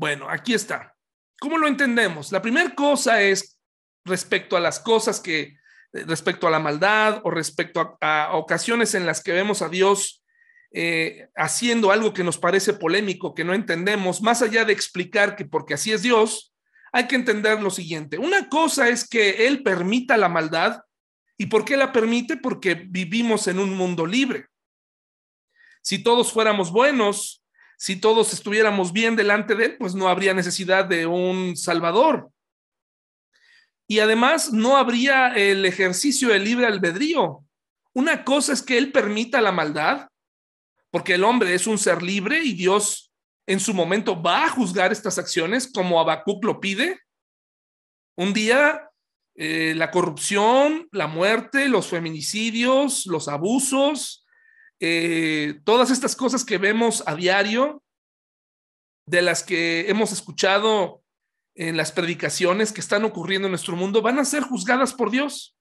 Bueno, 0.00 0.30
aquí 0.30 0.54
está. 0.54 0.96
¿Cómo 1.38 1.58
lo 1.58 1.68
entendemos? 1.68 2.32
La 2.32 2.40
primera 2.40 2.74
cosa 2.74 3.20
es 3.20 3.58
respecto 4.06 4.56
a 4.56 4.60
las 4.60 4.80
cosas 4.80 5.20
que, 5.20 5.58
respecto 5.92 6.48
a 6.48 6.50
la 6.50 6.58
maldad 6.58 7.20
o 7.22 7.30
respecto 7.30 7.98
a, 8.00 8.30
ocasiones 8.32 8.94
en 8.94 9.04
las 9.04 9.22
que 9.22 9.32
vemos 9.32 9.60
a 9.60 9.68
Dios 9.68 10.24
eh, 10.72 11.28
haciendo 11.36 11.92
algo 11.92 12.14
que 12.14 12.24
nos 12.24 12.38
parece 12.38 12.72
polémico, 12.72 13.34
que 13.34 13.44
no 13.44 13.52
entendemos, 13.52 14.22
más 14.22 14.40
allá 14.40 14.64
de 14.64 14.72
explicar 14.72 15.36
que 15.36 15.44
porque 15.44 15.74
así 15.74 15.92
es 15.92 16.00
Dios, 16.00 16.54
hay 16.92 17.06
que 17.06 17.16
entender 17.16 17.60
lo 17.60 17.68
siguiente. 17.68 18.16
Una 18.16 18.48
cosa 18.48 18.88
es 18.88 19.06
que 19.06 19.48
Él 19.48 19.62
permita 19.62 20.16
la 20.16 20.30
maldad. 20.30 20.80
¿Y 21.36 21.48
por 21.48 21.66
qué 21.66 21.76
la 21.76 21.92
permite? 21.92 22.38
Porque 22.38 22.72
vivimos 22.72 23.48
en 23.48 23.58
un 23.58 23.76
mundo 23.76 24.06
libre. 24.06 24.46
Si 25.82 26.02
todos 26.02 26.32
fuéramos 26.32 26.72
buenos, 26.72 27.39
si 27.80 27.96
todos 27.96 28.34
estuviéramos 28.34 28.92
bien 28.92 29.16
delante 29.16 29.54
de 29.54 29.64
Él, 29.64 29.76
pues 29.78 29.94
no 29.94 30.10
habría 30.10 30.34
necesidad 30.34 30.84
de 30.84 31.06
un 31.06 31.56
Salvador. 31.56 32.30
Y 33.88 34.00
además 34.00 34.52
no 34.52 34.76
habría 34.76 35.28
el 35.28 35.64
ejercicio 35.64 36.28
del 36.28 36.44
libre 36.44 36.66
albedrío. 36.66 37.42
Una 37.94 38.22
cosa 38.22 38.52
es 38.52 38.60
que 38.60 38.76
Él 38.76 38.92
permita 38.92 39.40
la 39.40 39.50
maldad, 39.50 40.08
porque 40.90 41.14
el 41.14 41.24
hombre 41.24 41.54
es 41.54 41.66
un 41.66 41.78
ser 41.78 42.02
libre 42.02 42.44
y 42.44 42.52
Dios 42.52 43.14
en 43.46 43.60
su 43.60 43.72
momento 43.72 44.20
va 44.20 44.44
a 44.44 44.50
juzgar 44.50 44.92
estas 44.92 45.16
acciones 45.16 45.66
como 45.72 45.98
Abacuc 45.98 46.44
lo 46.44 46.60
pide. 46.60 47.00
Un 48.14 48.34
día 48.34 48.90
eh, 49.36 49.72
la 49.74 49.90
corrupción, 49.90 50.86
la 50.92 51.06
muerte, 51.06 51.66
los 51.66 51.86
feminicidios, 51.86 53.06
los 53.06 53.26
abusos, 53.26 54.26
eh, 54.80 55.60
todas 55.64 55.90
estas 55.90 56.16
cosas 56.16 56.44
que 56.44 56.58
vemos 56.58 57.02
a 57.06 57.14
diario, 57.14 57.82
de 59.06 59.22
las 59.22 59.42
que 59.42 59.88
hemos 59.88 60.12
escuchado 60.12 61.02
en 61.54 61.76
las 61.76 61.92
predicaciones 61.92 62.72
que 62.72 62.80
están 62.80 63.04
ocurriendo 63.04 63.46
en 63.46 63.52
nuestro 63.52 63.76
mundo, 63.76 64.02
van 64.02 64.18
a 64.18 64.24
ser 64.24 64.42
juzgadas 64.42 64.94
por 64.94 65.10
Dios, 65.10 65.56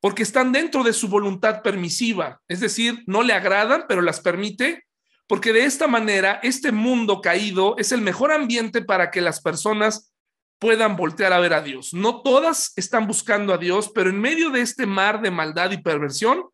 porque 0.00 0.22
están 0.22 0.52
dentro 0.52 0.82
de 0.82 0.92
su 0.92 1.08
voluntad 1.08 1.62
permisiva, 1.62 2.40
es 2.48 2.60
decir, 2.60 3.02
no 3.06 3.22
le 3.22 3.32
agradan, 3.32 3.84
pero 3.88 4.02
las 4.02 4.20
permite 4.20 4.84
porque 5.26 5.52
de 5.52 5.64
esta 5.64 5.86
manera 5.86 6.40
este 6.42 6.72
mundo 6.72 7.20
caído 7.20 7.76
es 7.78 7.92
el 7.92 8.02
mejor 8.02 8.32
ambiente 8.32 8.82
para 8.82 9.10
que 9.10 9.20
las 9.20 9.40
personas 9.40 10.12
puedan 10.58 10.96
voltear 10.96 11.32
a 11.32 11.40
ver 11.40 11.54
a 11.54 11.62
Dios. 11.62 11.94
No 11.94 12.22
todas 12.22 12.72
están 12.76 13.06
buscando 13.06 13.52
a 13.52 13.58
Dios, 13.58 13.90
pero 13.94 14.10
en 14.10 14.20
medio 14.20 14.50
de 14.50 14.60
este 14.60 14.86
mar 14.86 15.22
de 15.22 15.30
maldad 15.30 15.70
y 15.72 15.78
perversión, 15.78 16.44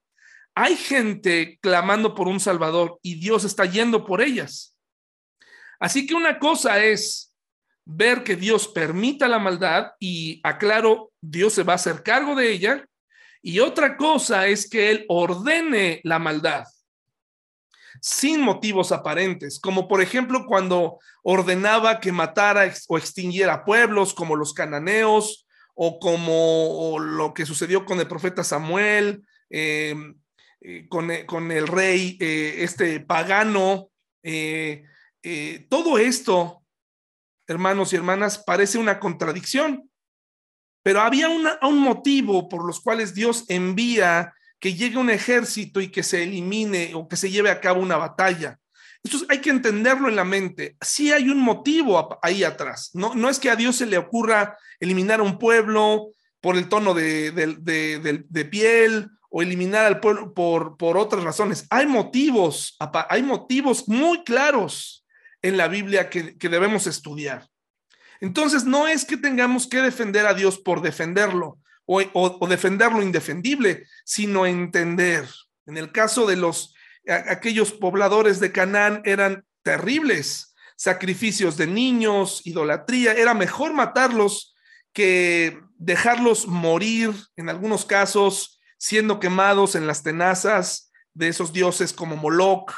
hay 0.63 0.77
gente 0.77 1.59
clamando 1.63 2.15
por 2.15 2.29
un 2.29 2.39
Salvador 2.39 2.99
y 3.01 3.15
Dios 3.15 3.45
está 3.45 3.65
yendo 3.65 4.05
por 4.05 4.21
ellas. 4.21 4.77
Así 5.79 6.07
que 6.07 6.15
una 6.15 6.39
cosa 6.39 6.85
es 6.85 7.35
ver 7.87 8.25
que 8.25 8.37
Dios 8.37 8.69
permita 8.69 9.27
la 9.27 9.39
maldad 9.39 9.93
y 9.99 10.39
aclaro, 10.43 11.13
Dios 11.23 11.55
se 11.55 11.63
va 11.63 11.73
a 11.73 11.77
hacer 11.77 12.03
cargo 12.03 12.35
de 12.35 12.53
ella. 12.53 12.85
Y 13.41 13.61
otra 13.61 13.97
cosa 13.97 14.49
es 14.49 14.69
que 14.69 14.91
Él 14.91 15.07
ordene 15.09 16.03
la 16.05 16.19
maldad 16.19 16.65
sin 18.03 18.43
motivos 18.43 18.93
aparentes, 18.93 19.61
como 19.61 19.89
por 19.89 20.03
ejemplo 20.03 20.45
cuando 20.47 20.99
ordenaba 21.23 22.01
que 22.01 22.13
matara 22.13 22.71
o 22.89 22.99
extinguiera 22.99 23.65
pueblos 23.65 24.13
como 24.15 24.37
los 24.37 24.53
cananeos 24.55 25.47
o 25.75 25.99
como 25.99 26.99
lo 26.99 27.33
que 27.35 27.47
sucedió 27.47 27.85
con 27.85 27.99
el 28.01 28.09
profeta 28.09 28.45
Samuel, 28.45 29.23
eh, 29.51 29.95
eh, 30.61 30.87
con, 30.89 31.11
el 31.11 31.67
rey 31.67 32.17
eh, 32.21 32.57
este 32.59 33.01
pagano. 33.01 33.91
todo 35.69 35.99
esto, 35.99 36.65
hermanos 37.47 37.93
y 37.93 37.97
hermanas, 37.97 38.39
parece 38.39 38.79
una 38.79 38.99
contradicción, 38.99 39.91
pero 40.83 41.01
había 41.01 41.29
un 41.29 41.79
motivo 41.79 42.49
por 42.49 42.67
los 42.67 42.81
cuales 42.81 43.15
Dios 43.15 43.45
envía 43.49 44.35
que 44.61 44.75
llegue 44.75 44.99
un 44.99 45.11
ejército 45.11 45.81
y 45.81 45.89
que 45.89 46.03
se 46.03 46.23
elimine 46.23 46.95
o 46.95 47.09
que 47.09 47.17
se 47.17 47.31
lleve 47.31 47.51
a 47.51 47.61
cabo 47.61 47.81
una 47.81 47.97
batalla. 47.97 48.59
Esto 49.03 49.25
hay 49.31 49.39
que 49.39 49.51
entenderlo 49.51 50.09
en 50.09 50.17
la 50.17 50.25
mente. 50.25 50.77
Sí 50.81 51.11
hay 51.11 51.31
un 51.31 51.39
motivo 51.39 52.19
ahí 52.23 52.45
atrás. 52.45 52.91
No, 52.93 53.15
no 53.15 53.31
es 53.31 53.39
que 53.39 53.51
a 53.51 53.57
Dios 53.57 53.77
se 53.77 53.87
le 53.87 53.97
ocurra 53.97 54.59
eliminar 54.79 55.21
a 55.21 55.23
un 55.23 55.39
pueblo 55.39 56.13
por 56.41 56.57
el 56.57 56.69
tono 56.69 56.93
de, 56.95 57.33
de, 57.33 58.45
piel 58.45 59.11
o 59.31 59.43
eliminar 59.43 59.87
al 59.87 60.01
pueblo 60.01 60.35
por, 60.35 60.77
por 60.77 60.99
otras 60.99 61.25
razones. 61.25 61.67
Hay 61.71 61.87
motivos, 61.87 62.77
hay 63.09 63.23
motivos 63.23 63.89
muy 63.89 64.23
claros 64.25 65.07
en 65.41 65.57
la 65.57 65.69
Biblia 65.69 66.11
que, 66.11 66.37
que 66.37 66.49
debemos 66.49 66.87
estudiar. 66.87 67.49
Entonces, 68.21 68.65
no 68.65 68.87
es 68.87 69.07
que 69.07 69.17
tengamos 69.17 69.67
que 69.67 69.81
defender 69.81 70.27
a 70.27 70.35
Dios 70.35 70.59
por 70.59 70.83
defenderlo, 70.83 71.59
o, 71.87 72.47
defender 72.47 72.93
lo 72.93 73.03
indefendible, 73.03 73.87
sino 74.05 74.47
entender. 74.47 75.29
En 75.67 75.77
el 75.77 75.91
caso 75.91 76.27
de 76.27 76.37
los 76.37 76.75
aquellos 77.09 77.73
pobladores 77.73 78.39
de 78.39 78.53
Canaán 78.53 79.03
eran 79.05 79.45
terribles, 79.63 80.55
sacrificios 80.77 81.57
de 81.57 81.67
niños, 81.67 82.43
idolatría, 82.45 83.15
era 83.15 83.35
mejor 83.35 83.73
matarlos 83.73 84.55
que 84.93 85.59
dejarlos 85.79 86.47
morir, 86.47 87.13
en 87.37 87.49
algunos 87.49 87.85
casos, 87.85 88.60
siendo 88.81 89.21
quemados 89.21 89.75
en 89.75 89.87
las 89.87 90.03
tenazas 90.03 90.91
de 91.13 91.29
esos 91.29 91.53
dioses 91.53 91.93
como 91.93 92.17
Moloch, 92.17 92.73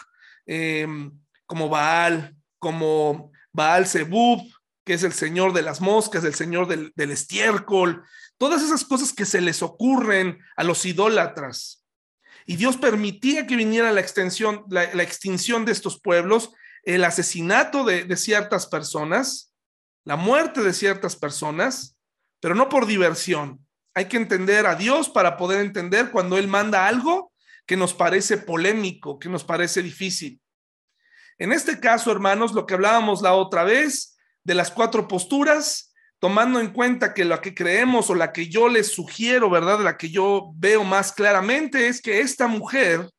em, 0.46 1.12
como 1.46 1.68
Baal, 1.68 2.34
como 2.58 3.30
Baal 3.52 3.86
Zebub, 3.86 4.42
que 4.84 4.94
es 4.94 5.04
el 5.04 5.12
señor 5.12 5.52
de 5.52 5.62
las 5.62 5.80
moscas, 5.80 6.24
el 6.24 6.34
señor 6.34 6.66
del, 6.66 7.10
estiércol, 7.10 8.04
todas 8.36 8.62
esas 8.62 8.84
cosas 8.84 9.12
que 9.12 9.24
se 9.24 9.40
les 9.40 9.62
ocurren 9.62 10.40
a 10.56 10.64
los 10.64 10.84
idólatras. 10.84 11.86
Y 12.46 12.56
Dios 12.56 12.76
permitía 12.76 13.46
que 13.46 13.54
viniera 13.54 13.92
la, 13.92 14.00
extensión, 14.00 14.64
la, 14.68 14.84
extinción 15.04 15.64
de 15.64 15.70
estos 15.70 16.00
pueblos, 16.00 16.50
el 16.82 17.04
asesinato 17.04 17.84
de 17.84 18.16
ciertas 18.16 18.66
personas, 18.66 19.54
la 20.04 20.16
muerte 20.16 20.62
de 20.62 20.72
ciertas 20.72 21.14
personas, 21.14 21.96
pero 22.40 22.56
no 22.56 22.68
por 22.68 22.86
diversión. 22.86 23.61
Hay 23.94 24.06
que 24.06 24.16
entender 24.16 24.66
a 24.66 24.74
Dios 24.74 25.08
para 25.08 25.36
poder 25.36 25.60
entender 25.60 26.10
cuando 26.10 26.38
Él 26.38 26.48
manda 26.48 26.86
algo 26.86 27.32
que 27.66 27.76
nos 27.76 27.94
parece 27.94 28.38
polémico, 28.38 29.18
que 29.18 29.28
nos 29.28 29.44
parece 29.44 29.82
difícil. 29.82 30.40
En 31.38 31.52
este 31.52 31.80
caso, 31.80 32.10
hermanos, 32.10 32.52
lo 32.52 32.66
que 32.66 32.74
hablábamos 32.74 33.22
la 33.22 33.34
otra 33.34 33.64
vez 33.64 34.16
de 34.44 34.54
las 34.54 34.70
cuatro 34.70 35.08
posturas, 35.08 35.92
tomando 36.18 36.60
en 36.60 36.72
cuenta 36.72 37.14
que 37.14 37.24
la 37.24 37.40
que 37.40 37.54
creemos 37.54 38.08
o 38.10 38.14
la 38.14 38.32
que 38.32 38.48
yo 38.48 38.68
les 38.68 38.92
sugiero, 38.92 39.50
¿verdad? 39.50 39.80
La 39.80 39.96
que 39.96 40.10
yo 40.10 40.52
veo 40.54 40.84
más 40.84 41.12
claramente 41.12 41.88
es 41.88 42.00
que 42.00 42.20
esta 42.20 42.46
mujer 42.46 43.10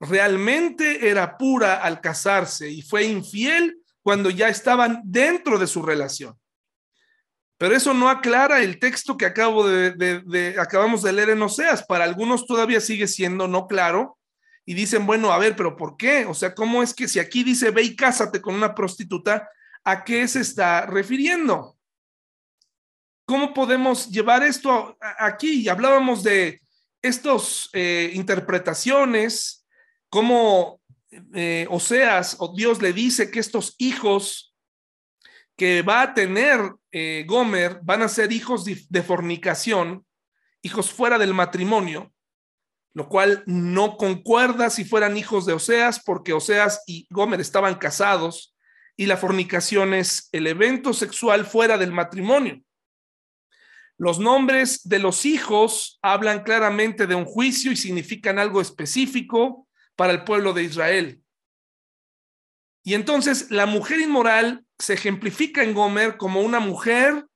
realmente 0.00 1.08
era 1.08 1.36
pura 1.38 1.76
al 1.76 2.00
casarse 2.00 2.68
y 2.68 2.82
fue 2.82 3.04
infiel 3.04 3.78
cuando 4.02 4.30
ya 4.30 4.48
estaban 4.48 5.00
dentro 5.04 5.58
de 5.58 5.66
su 5.66 5.82
relación. 5.82 6.36
Pero 7.64 7.76
eso 7.76 7.94
no 7.94 8.10
aclara 8.10 8.62
el 8.62 8.78
texto 8.78 9.16
que 9.16 9.24
acabo 9.24 9.66
de, 9.66 10.54
acabamos 10.60 11.02
de 11.02 11.14
leer 11.14 11.30
en 11.30 11.40
Oseas. 11.40 11.82
Para 11.82 12.04
algunos 12.04 12.46
todavía 12.46 12.78
sigue 12.78 13.06
siendo 13.06 13.48
no 13.48 13.66
claro 13.66 14.18
y 14.66 14.74
dicen, 14.74 15.06
bueno, 15.06 15.32
a 15.32 15.38
ver, 15.38 15.56
pero 15.56 15.74
¿por 15.74 15.96
qué? 15.96 16.26
O 16.26 16.34
sea, 16.34 16.54
¿cómo 16.54 16.82
es 16.82 16.92
que 16.92 17.08
si 17.08 17.20
aquí 17.20 17.42
dice 17.42 17.70
ve 17.70 17.80
y 17.80 17.96
cásate 17.96 18.42
con 18.42 18.54
una 18.54 18.74
prostituta, 18.74 19.48
¿a 19.82 20.04
qué 20.04 20.28
se 20.28 20.40
está 20.40 20.84
refiriendo? 20.84 21.78
¿Cómo 23.24 23.54
podemos 23.54 24.10
llevar 24.10 24.42
esto 24.42 24.98
aquí? 25.18 25.66
Hablábamos 25.66 26.22
de 26.22 26.60
estas 27.00 27.70
eh, 27.72 28.10
interpretaciones, 28.12 29.64
cómo 30.10 30.82
eh, 31.32 31.66
Oseas 31.70 32.36
o 32.40 32.54
Dios 32.54 32.82
le 32.82 32.92
dice 32.92 33.30
que 33.30 33.40
estos 33.40 33.74
hijos 33.78 34.53
que 35.56 35.82
va 35.82 36.02
a 36.02 36.14
tener 36.14 36.60
eh, 36.90 37.24
Gomer 37.26 37.80
van 37.82 38.02
a 38.02 38.08
ser 38.08 38.32
hijos 38.32 38.64
de, 38.64 39.02
fornicación, 39.02 40.04
hijos 40.62 40.90
fuera 40.90 41.18
del 41.18 41.34
matrimonio, 41.34 42.12
lo 42.92 43.08
cual 43.08 43.42
no 43.46 43.96
concuerda 43.96 44.70
si 44.70 44.84
fueran 44.84 45.16
hijos 45.16 45.46
de 45.46 45.52
Oseas, 45.52 46.02
porque 46.02 46.32
Oseas 46.32 46.82
y 46.86 47.06
Gomer 47.10 47.40
estaban 47.40 47.76
casados 47.76 48.56
y 48.96 49.06
la 49.06 49.16
fornicación 49.16 49.94
es 49.94 50.28
el 50.32 50.46
evento 50.46 50.92
sexual 50.92 51.46
fuera 51.46 51.78
del 51.78 51.92
matrimonio. 51.92 52.62
Los 53.96 54.18
nombres 54.18 54.88
de 54.88 54.98
los 54.98 55.24
hijos 55.24 55.98
hablan 56.02 56.42
claramente 56.42 57.06
de 57.06 57.14
un 57.14 57.24
juicio 57.24 57.70
y 57.70 57.76
significan 57.76 58.38
algo 58.38 58.60
específico 58.60 59.68
para 59.96 60.12
el 60.12 60.24
pueblo 60.24 60.52
de 60.52 60.64
Israel. 60.64 61.20
Y 62.82 62.94
entonces 62.94 63.50
la 63.50 63.66
mujer 63.66 64.00
inmoral 64.00 64.63
se 64.78 64.94
ejemplifica 64.94 65.62
en 65.62 65.74
Gomer 65.74 66.16
como 66.16 66.40
una 66.40 66.60
mujer 66.60 67.26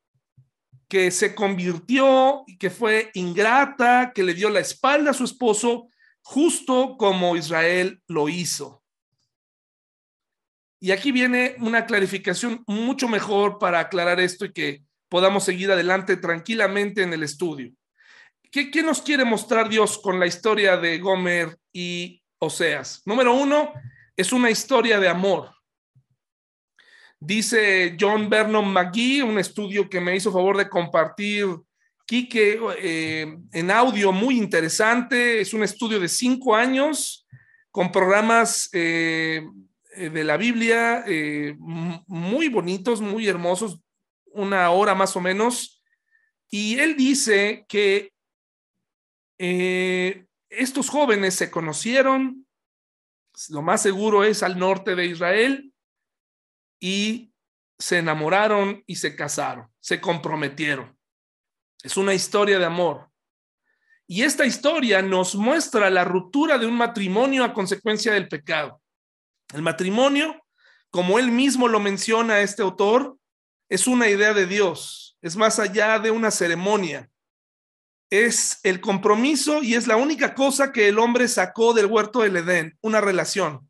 que 0.88 1.11
se 1.11 1.35
convirtió 1.35 2.44
y 2.46 2.57
que 2.57 2.70
fue 2.70 3.11
ingrata, 3.14 4.12
que 4.14 4.22
le 4.22 4.35
dio 4.35 4.48
la 4.48 4.61
espalda 4.61 5.11
a 5.11 5.14
su 5.14 5.24
esposo, 5.24 5.88
justo 6.22 6.96
como 6.98 7.37
Israel 7.37 8.03
lo 8.07 8.29
hizo. 8.29 8.83
Y 10.81 10.92
aquí 10.92 11.12
viene 11.12 11.57
una 11.59 11.87
clarificación 11.87 12.62
mucho 12.66 13.09
mejor 13.09 13.59
para 13.59 13.81
aclarar 13.81 14.20
esto 14.20 14.44
y 14.44 14.53
que 14.53 14.83
podamos 15.09 15.44
seguir 15.44 15.70
adelante 15.70 16.16
tranquilamente 16.16 17.03
en 17.03 17.12
el 17.12 17.22
estudio. 17.22 17.72
¿Qué, 18.51 18.70
nos 18.83 19.03
quiere 19.03 19.24
mostrar 19.24 19.68
Dios 19.68 19.98
con 19.98 20.18
la 20.18 20.27
historia 20.27 20.77
de 20.77 20.98
Gomer 20.98 21.59
y 21.72 22.22
Oseas? 22.38 23.03
Número 23.05 23.35
uno, 23.35 23.72
es 24.16 24.33
una 24.33 24.51
historia 24.51 24.98
de 24.98 25.09
amor. 25.09 25.51
Dice 27.20 27.96
John 27.98 28.31
Vernon 28.31 28.72
McGee, 28.72 29.22
un 29.22 29.38
estudio 29.38 29.90
que 29.90 30.00
me 30.00 30.14
hizo 30.14 30.33
favor 30.33 30.57
de 30.57 30.68
compartir 30.68 31.46
Quique 32.09 32.59
eh, 32.78 33.38
en 33.52 33.70
audio 33.70 34.12
muy 34.12 34.38
interesante. 34.38 35.42
Es 35.42 35.52
un 35.52 35.62
estudio 35.62 36.00
de 36.00 36.09
cinco 36.09 36.57
años 36.57 37.26
con 37.70 37.92
programas 37.92 38.70
eh, 38.72 39.42
de 39.94 40.24
la 40.24 40.38
Biblia 40.38 41.04
eh, 41.07 41.54
muy 41.59 42.48
bonitos, 42.48 43.02
muy 43.02 43.28
hermosos, 43.28 43.81
una 44.33 44.70
hora 44.70 44.94
más 44.94 45.16
o 45.16 45.20
menos. 45.20 45.83
Y 46.48 46.78
él 46.78 46.96
dice 46.96 47.66
que 47.68 48.14
estos 49.37 50.88
jóvenes 50.88 51.35
se 51.35 51.50
conocieron, 51.50 52.46
lo 53.50 53.61
más 53.61 53.83
seguro 53.83 54.24
es 54.24 54.42
al 54.42 54.59
norte 54.59 54.96
de 54.96 55.04
Israel, 55.04 55.67
y 56.81 57.33
se 57.79 57.99
enamoraron 57.99 58.83
y 58.87 58.97
se 58.97 59.14
casaron, 59.14 59.69
se 59.81 60.01
comprometieron. 60.01 60.97
Es 61.83 61.97
una 61.97 62.14
historia 62.14 62.59
de 62.59 62.64
amor. 62.64 63.11
Y 64.07 64.23
esta 64.23 64.47
historia 64.47 65.03
nos 65.03 65.35
muestra 65.35 65.91
la 65.91 66.05
ruptura 66.05 66.59
de 66.59 66.67
un 66.67 66.77
matrimonio 66.77 67.45
a 67.45 67.53
consecuencia 67.53 68.12
del 68.12 68.29
pecado. 68.29 68.81
El 69.53 69.62
matrimonio, 69.62 70.43
como 70.91 71.19
él 71.19 71.31
mismo 71.31 71.69
lo 71.69 71.79
menciona 71.79 72.41
este 72.41 72.62
autor, 72.62 73.17
es 73.69 73.87
una 73.87 74.09
idea 74.09 74.33
de 74.33 74.47
Dios, 74.47 75.19
es 75.21 75.37
más 75.37 75.59
allá 75.59 75.99
de 75.99 76.11
una 76.11 76.31
ceremonia. 76.31 77.11
Es 78.11 78.61
el 78.62 78.81
compromiso 78.81 79.62
y 79.62 79.75
es 79.75 79.87
la 79.87 79.97
única 79.97 80.35
cosa 80.35 80.73
que 80.73 80.88
el 80.88 80.99
hombre 80.99 81.29
sacó 81.29 81.75
del 81.75 81.87
huerto 81.87 82.21
del 82.21 82.37
Edén, 82.37 82.79
una 82.81 83.03
relación 83.03 83.67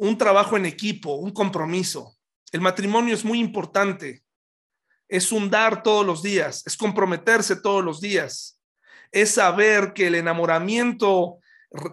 un 0.00 0.16
trabajo 0.16 0.56
en 0.56 0.64
equipo, 0.64 1.16
un 1.16 1.30
compromiso. 1.30 2.16
El 2.52 2.62
matrimonio 2.62 3.14
es 3.14 3.22
muy 3.22 3.38
importante. 3.38 4.24
Es 5.08 5.30
un 5.30 5.50
dar 5.50 5.82
todos 5.82 6.06
los 6.06 6.22
días, 6.22 6.62
es 6.66 6.76
comprometerse 6.76 7.56
todos 7.56 7.84
los 7.84 8.00
días. 8.00 8.58
Es 9.12 9.32
saber 9.32 9.92
que 9.92 10.06
el 10.06 10.14
enamoramiento, 10.14 11.38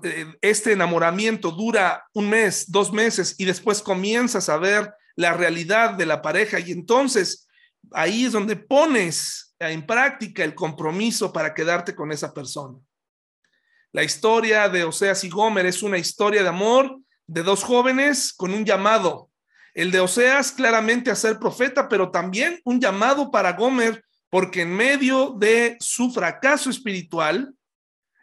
eh, 0.04 0.26
este 0.40 0.72
enamoramiento 0.72 1.52
dura 1.52 2.08
un 2.14 2.30
mes, 2.30 2.72
dos 2.72 2.94
meses 2.94 3.36
y 3.38 3.44
después 3.44 3.82
comienzas 3.82 4.48
a 4.48 4.58
ver 4.58 4.94
la 5.16 5.34
realidad 5.34 5.96
de 5.96 6.06
la 6.06 6.22
pareja 6.22 6.60
y 6.62 6.72
entonces 6.72 7.50
ahí 7.92 8.26
es 8.26 8.32
donde 8.32 8.56
pones 8.56 9.54
en 9.60 9.86
práctica 9.86 10.46
el 10.46 10.56
compromiso 10.56 11.34
para 11.34 11.54
quedarte 11.54 11.94
con 11.94 12.14
esa 12.14 12.34
persona. 12.34 12.78
La 13.92 14.04
historia 14.04 14.70
de 14.70 14.86
Oseas 14.86 15.26
y 15.26 15.30
Gomer 15.30 15.66
es 15.66 15.84
una 15.84 15.98
historia 15.98 16.44
de 16.44 16.50
amor 16.50 17.02
de 17.28 17.44
dos 17.44 17.64
jóvenes 17.64 18.34
con 18.34 18.54
un 18.54 18.66
llamado. 18.66 19.30
El 19.74 19.92
de 19.92 20.00
Oseas 20.00 20.52
claramente 20.52 21.12
a 21.12 21.16
ser 21.16 21.38
profeta, 21.38 21.88
pero 21.88 22.10
también 22.10 22.60
un 22.64 22.80
llamado 22.80 23.30
para 23.30 23.54
Gomer, 23.54 24.04
porque 24.30 24.62
en 24.62 24.76
medio 24.76 25.36
de 25.38 25.78
su 25.80 26.12
fracaso 26.12 26.70
espiritual, 26.70 27.54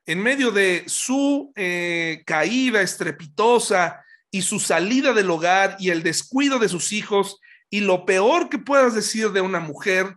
en 0.07 0.23
medio 0.23 0.51
de 0.51 0.85
su 0.87 1.53
eh, 1.55 2.23
caída 2.27 2.83
estrepitosa 2.83 4.05
y 4.31 4.43
su 4.43 4.59
salida 4.59 5.13
del 5.13 5.31
hogar 5.31 5.77
y 5.79 5.91
el 5.91 6.03
descuido 6.03 6.59
de 6.59 6.69
sus 6.69 6.93
hijos 6.93 7.39
y 7.71 7.81
lo 7.81 8.05
peor 8.05 8.49
que 8.49 8.59
puedas 8.59 8.95
decir 8.95 9.31
de 9.31 9.41
una 9.41 9.61
mujer, 9.61 10.17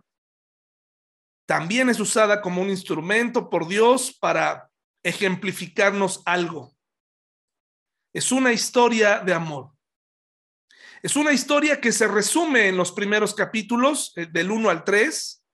también 1.46 1.88
es 1.88 1.98
usada 2.00 2.42
como 2.42 2.60
un 2.60 2.68
instrumento 2.68 3.48
por 3.48 3.68
Dios 3.68 4.12
para 4.12 4.68
ejemplificarnos 5.02 6.22
algo. 6.26 6.77
Es 8.12 8.32
una 8.32 8.52
historia 8.52 9.20
de 9.20 9.34
amor. 9.34 9.70
Es 11.02 11.16
una 11.16 11.32
historia 11.32 11.80
que 11.80 11.92
se 11.92 12.08
resume 12.08 12.68
en 12.68 12.76
los 12.76 12.92
primeros 12.92 13.34
capítulos, 13.34 14.12
eh, 14.16 14.26
del 14.30 14.50
1 14.50 14.70
al 14.70 14.84
3, 14.84 15.44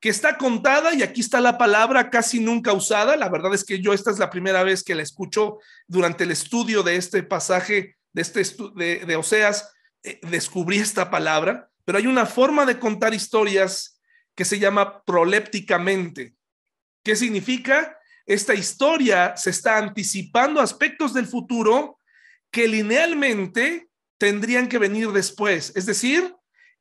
que 0.00 0.08
está 0.08 0.36
contada, 0.36 0.94
y 0.94 1.02
aquí 1.02 1.20
está 1.20 1.40
la 1.40 1.58
palabra 1.58 2.10
casi 2.10 2.40
nunca 2.40 2.72
usada. 2.72 3.16
La 3.16 3.28
verdad 3.28 3.54
es 3.54 3.64
que 3.64 3.80
yo 3.80 3.92
esta 3.92 4.10
es 4.10 4.18
la 4.18 4.30
primera 4.30 4.62
vez 4.62 4.84
que 4.84 4.94
la 4.94 5.02
escucho 5.02 5.58
durante 5.86 6.24
el 6.24 6.30
estudio 6.30 6.82
de 6.82 6.96
este 6.96 7.22
pasaje, 7.22 7.96
de, 8.12 8.22
este 8.22 8.42
de, 8.74 9.16
Oseas, 9.16 9.72
eh, 10.02 10.20
descubrí 10.22 10.78
esta 10.78 11.10
palabra, 11.10 11.70
pero 11.84 11.98
hay 11.98 12.06
una 12.06 12.26
forma 12.26 12.66
de 12.66 12.78
contar 12.78 13.14
historias 13.14 14.00
que 14.34 14.44
se 14.44 14.58
llama 14.58 15.02
prolépticamente. 15.04 16.36
¿Qué 17.02 17.16
significa? 17.16 17.97
Esta 18.28 18.54
historia 18.54 19.36
se 19.38 19.48
está 19.48 19.78
anticipando 19.78 20.60
aspectos 20.60 21.14
del 21.14 21.26
futuro 21.26 21.98
que 22.50 22.68
linealmente 22.68 23.88
tendrían 24.18 24.68
que 24.68 24.76
venir 24.76 25.12
después. 25.12 25.72
Es 25.74 25.86
decir, 25.86 26.36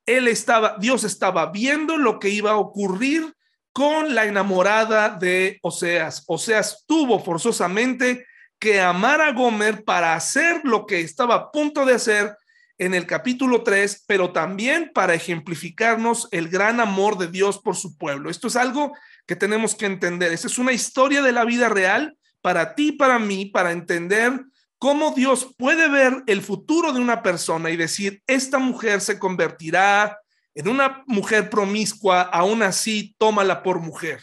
él 0.06 0.28
estaba, 0.28 0.76
Dios 0.78 1.06
estaba 1.06 1.46
viendo 1.46 1.96
lo 1.96 2.20
que 2.20 2.30
iba 2.30 2.52
a 2.52 2.58
ocurrir 2.58 3.34
con 3.72 4.14
la 4.14 4.26
enamorada 4.26 5.10
de 5.10 5.58
Oseas. 5.62 6.26
Oseas 6.28 6.84
tuvo 6.86 7.24
forzosamente 7.24 8.26
que 8.60 8.82
amar 8.82 9.22
a 9.22 9.32
Gomer 9.32 9.86
para 9.86 10.16
hacer 10.16 10.62
lo 10.66 10.86
que 10.86 11.00
estaba 11.00 11.36
a 11.36 11.52
punto 11.52 11.86
de 11.86 11.94
hacer 11.94 12.36
en 12.78 12.94
el 12.94 13.06
capítulo 13.06 13.63
3, 13.63 14.04
pero 14.08 14.32
también 14.32 14.92
para 14.94 15.13
ejemplificarnos 15.13 16.28
el 16.32 16.50
gran 16.50 16.80
amor 16.80 17.18
de 17.18 17.28
Dios 17.28 17.60
por 17.60 17.76
su 17.76 17.98
pueblo. 17.98 18.30
Esto 18.30 18.48
es 18.48 18.56
algo 18.56 18.94
que 19.26 19.36
tenemos 19.36 19.76
que 19.76 19.88
entender. 19.88 20.32
Esa 20.32 20.48
es 20.48 20.58
una 20.58 20.74
historia 20.74 21.22
de 21.22 21.32
la 21.32 21.44
vida 21.44 21.70
real 21.70 22.18
para 22.42 22.76
ti, 22.76 22.92
para 22.92 23.20
mí, 23.20 23.46
para 23.46 23.72
entender 23.72 24.46
cómo 24.78 25.12
Dios 25.12 25.54
puede 25.58 25.90
ver 25.90 26.24
el 26.28 26.42
futuro 26.42 26.94
de 26.94 27.00
una 27.00 27.24
persona 27.24 27.72
y 27.72 27.78
decir, 27.78 28.22
esta 28.28 28.60
mujer 28.60 29.02
se 29.02 29.18
convertirá 29.18 30.18
en 30.54 30.68
una 30.68 31.04
mujer 31.08 31.50
promiscua, 31.50 32.22
aún 32.22 32.63
así 32.63 33.16
tómala 33.18 33.63
por 33.63 33.80
mujer. 33.80 34.22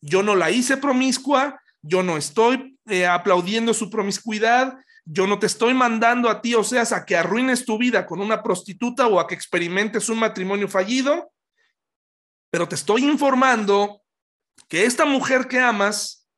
Yo 0.00 0.22
no 0.22 0.36
la 0.36 0.50
hice 0.50 0.76
promiscua, 0.76 1.60
yo 1.82 2.02
no 2.02 2.16
estoy 2.16 2.78
eh, 2.86 3.06
aplaudiendo 3.06 3.74
su 3.74 3.90
promiscuidad, 3.90 4.76
yo 5.10 5.26
no 5.26 5.38
te 5.38 5.46
estoy 5.46 5.72
mandando 5.72 6.28
a 6.28 6.42
ti, 6.42 6.54
o 6.54 6.62
sea, 6.62 6.82
a 6.82 7.04
que 7.06 7.16
arruines 7.16 7.64
tu 7.64 7.78
vida 7.78 8.04
con 8.04 8.20
una 8.20 8.42
prostituta 8.42 9.06
o 9.06 9.18
a 9.18 9.26
que 9.26 9.34
experimentes 9.34 10.10
un 10.10 10.18
matrimonio 10.18 10.68
fallido, 10.68 11.32
pero 12.50 12.68
te 12.68 12.74
estoy 12.74 13.04
informando 13.04 14.02
que 14.68 14.84
esta 14.84 15.06
mujer 15.06 15.48
que 15.48 15.60
amas 15.60 16.28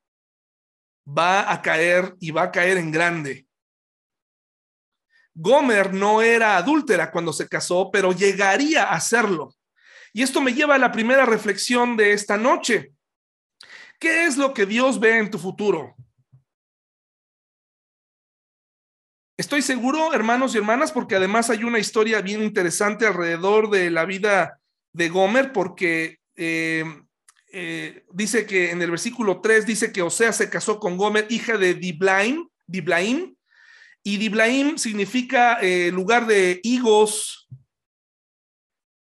va 1.07 1.53
a 1.53 1.61
caer 1.63 2.15
y 2.21 2.31
va 2.31 2.43
a 2.45 2.51
caer 2.53 2.77
en 2.77 2.93
grande. 2.93 3.49
Gomer 5.35 5.93
no 5.93 6.23
era 6.23 6.57
adúltera 6.57 7.11
cuando 7.11 7.33
se 7.33 7.49
casó, 7.49 7.91
pero 7.91 8.13
llegaría 8.13 8.85
a 8.85 9.01
serlo. 9.01 9.53
Y 10.13 10.23
esto 10.23 10.41
me 10.41 10.55
lleva 10.55 10.77
a 10.77 10.79
la 10.79 10.93
primera 10.93 11.27
reflexión 11.27 11.97
de 11.97 12.13
esta 12.13 12.37
noche. 12.37 12.93
¿Qué 13.99 14.27
es 14.27 14.37
lo 14.37 14.55
que 14.55 14.65
Dios 14.65 15.01
ve 15.01 15.19
en 15.19 15.31
tu 15.31 15.39
futuro? 15.39 15.97
Estoy 19.41 19.63
seguro, 19.63 20.13
hermanos 20.13 20.55
y 20.55 20.59
hermanas, 20.59 20.93
porque 20.93 21.17
además 21.17 21.49
hay 21.49 21.65
una 21.65 21.79
historia 21.79 22.21
bien 22.21 22.43
interesante 22.43 23.07
alrededor 23.07 23.71
de 23.71 23.91
la 23.91 24.05
vida 24.05 24.61
de 24.93 25.09
Gomer, 25.09 25.51
porque 25.55 26.19
eh, 26.37 26.85
eh, 27.51 28.05
dice 28.13 28.45
que 28.45 28.71
en 28.71 28.83
el 28.83 28.91
versículo 28.91 29.41
3 29.41 29.65
dice 29.65 29.93
que 29.93 30.03
Osea 30.03 30.35
se 30.35 30.51
casó 30.51 30.79
con 30.79 30.99
Gomer, 30.99 31.27
hija 31.31 31.57
de 31.57 31.73
Diblaim, 31.73 32.51
Diblaim 32.67 33.35
y 34.03 34.19
Diblaim 34.19 34.77
significa 34.77 35.59
eh, 35.63 35.91
lugar 35.91 36.27
de 36.27 36.61
higos, 36.63 37.49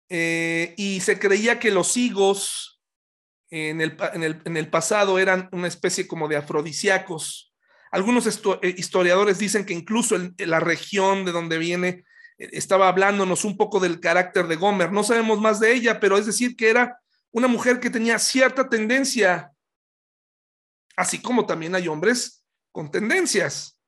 y 0.08 1.00
se 1.00 1.18
creía 1.18 1.58
que 1.58 1.72
los 1.72 1.96
higos 1.96 2.80
en 3.50 3.80
el, 3.80 3.96
en 4.44 4.56
el, 4.56 4.70
pasado 4.70 5.18
eran 5.18 5.48
una 5.50 5.66
especie 5.66 6.06
como 6.06 6.28
de 6.28 6.36
afrodisíacos. 6.36 7.49
Algunos 7.90 8.26
historiadores 8.76 9.38
dicen 9.38 9.66
que 9.66 9.74
incluso 9.74 10.16
la 10.38 10.60
región 10.60 11.24
de 11.24 11.32
donde 11.32 11.58
viene 11.58 12.04
estaba 12.38 12.88
hablándonos 12.88 13.44
un 13.44 13.56
poco 13.56 13.80
del 13.80 14.00
carácter 14.00 14.46
de 14.46 14.56
Gomer. 14.56 14.92
No 14.92 15.02
sabemos 15.02 15.40
más 15.40 15.60
de 15.60 15.72
ella, 15.72 16.00
pero 16.00 16.16
es 16.16 16.24
decir 16.24 16.56
que 16.56 16.70
era 16.70 16.98
una 17.32 17.48
mujer 17.48 17.80
que 17.80 17.90
tenía 17.90 18.18
cierta 18.18 18.68
tendencia, 18.68 19.52
así 20.96 21.20
como 21.20 21.46
también 21.46 21.74
hay 21.74 21.88
hombres 21.88 22.42
con 22.72 22.90
tendencias. 22.90 23.78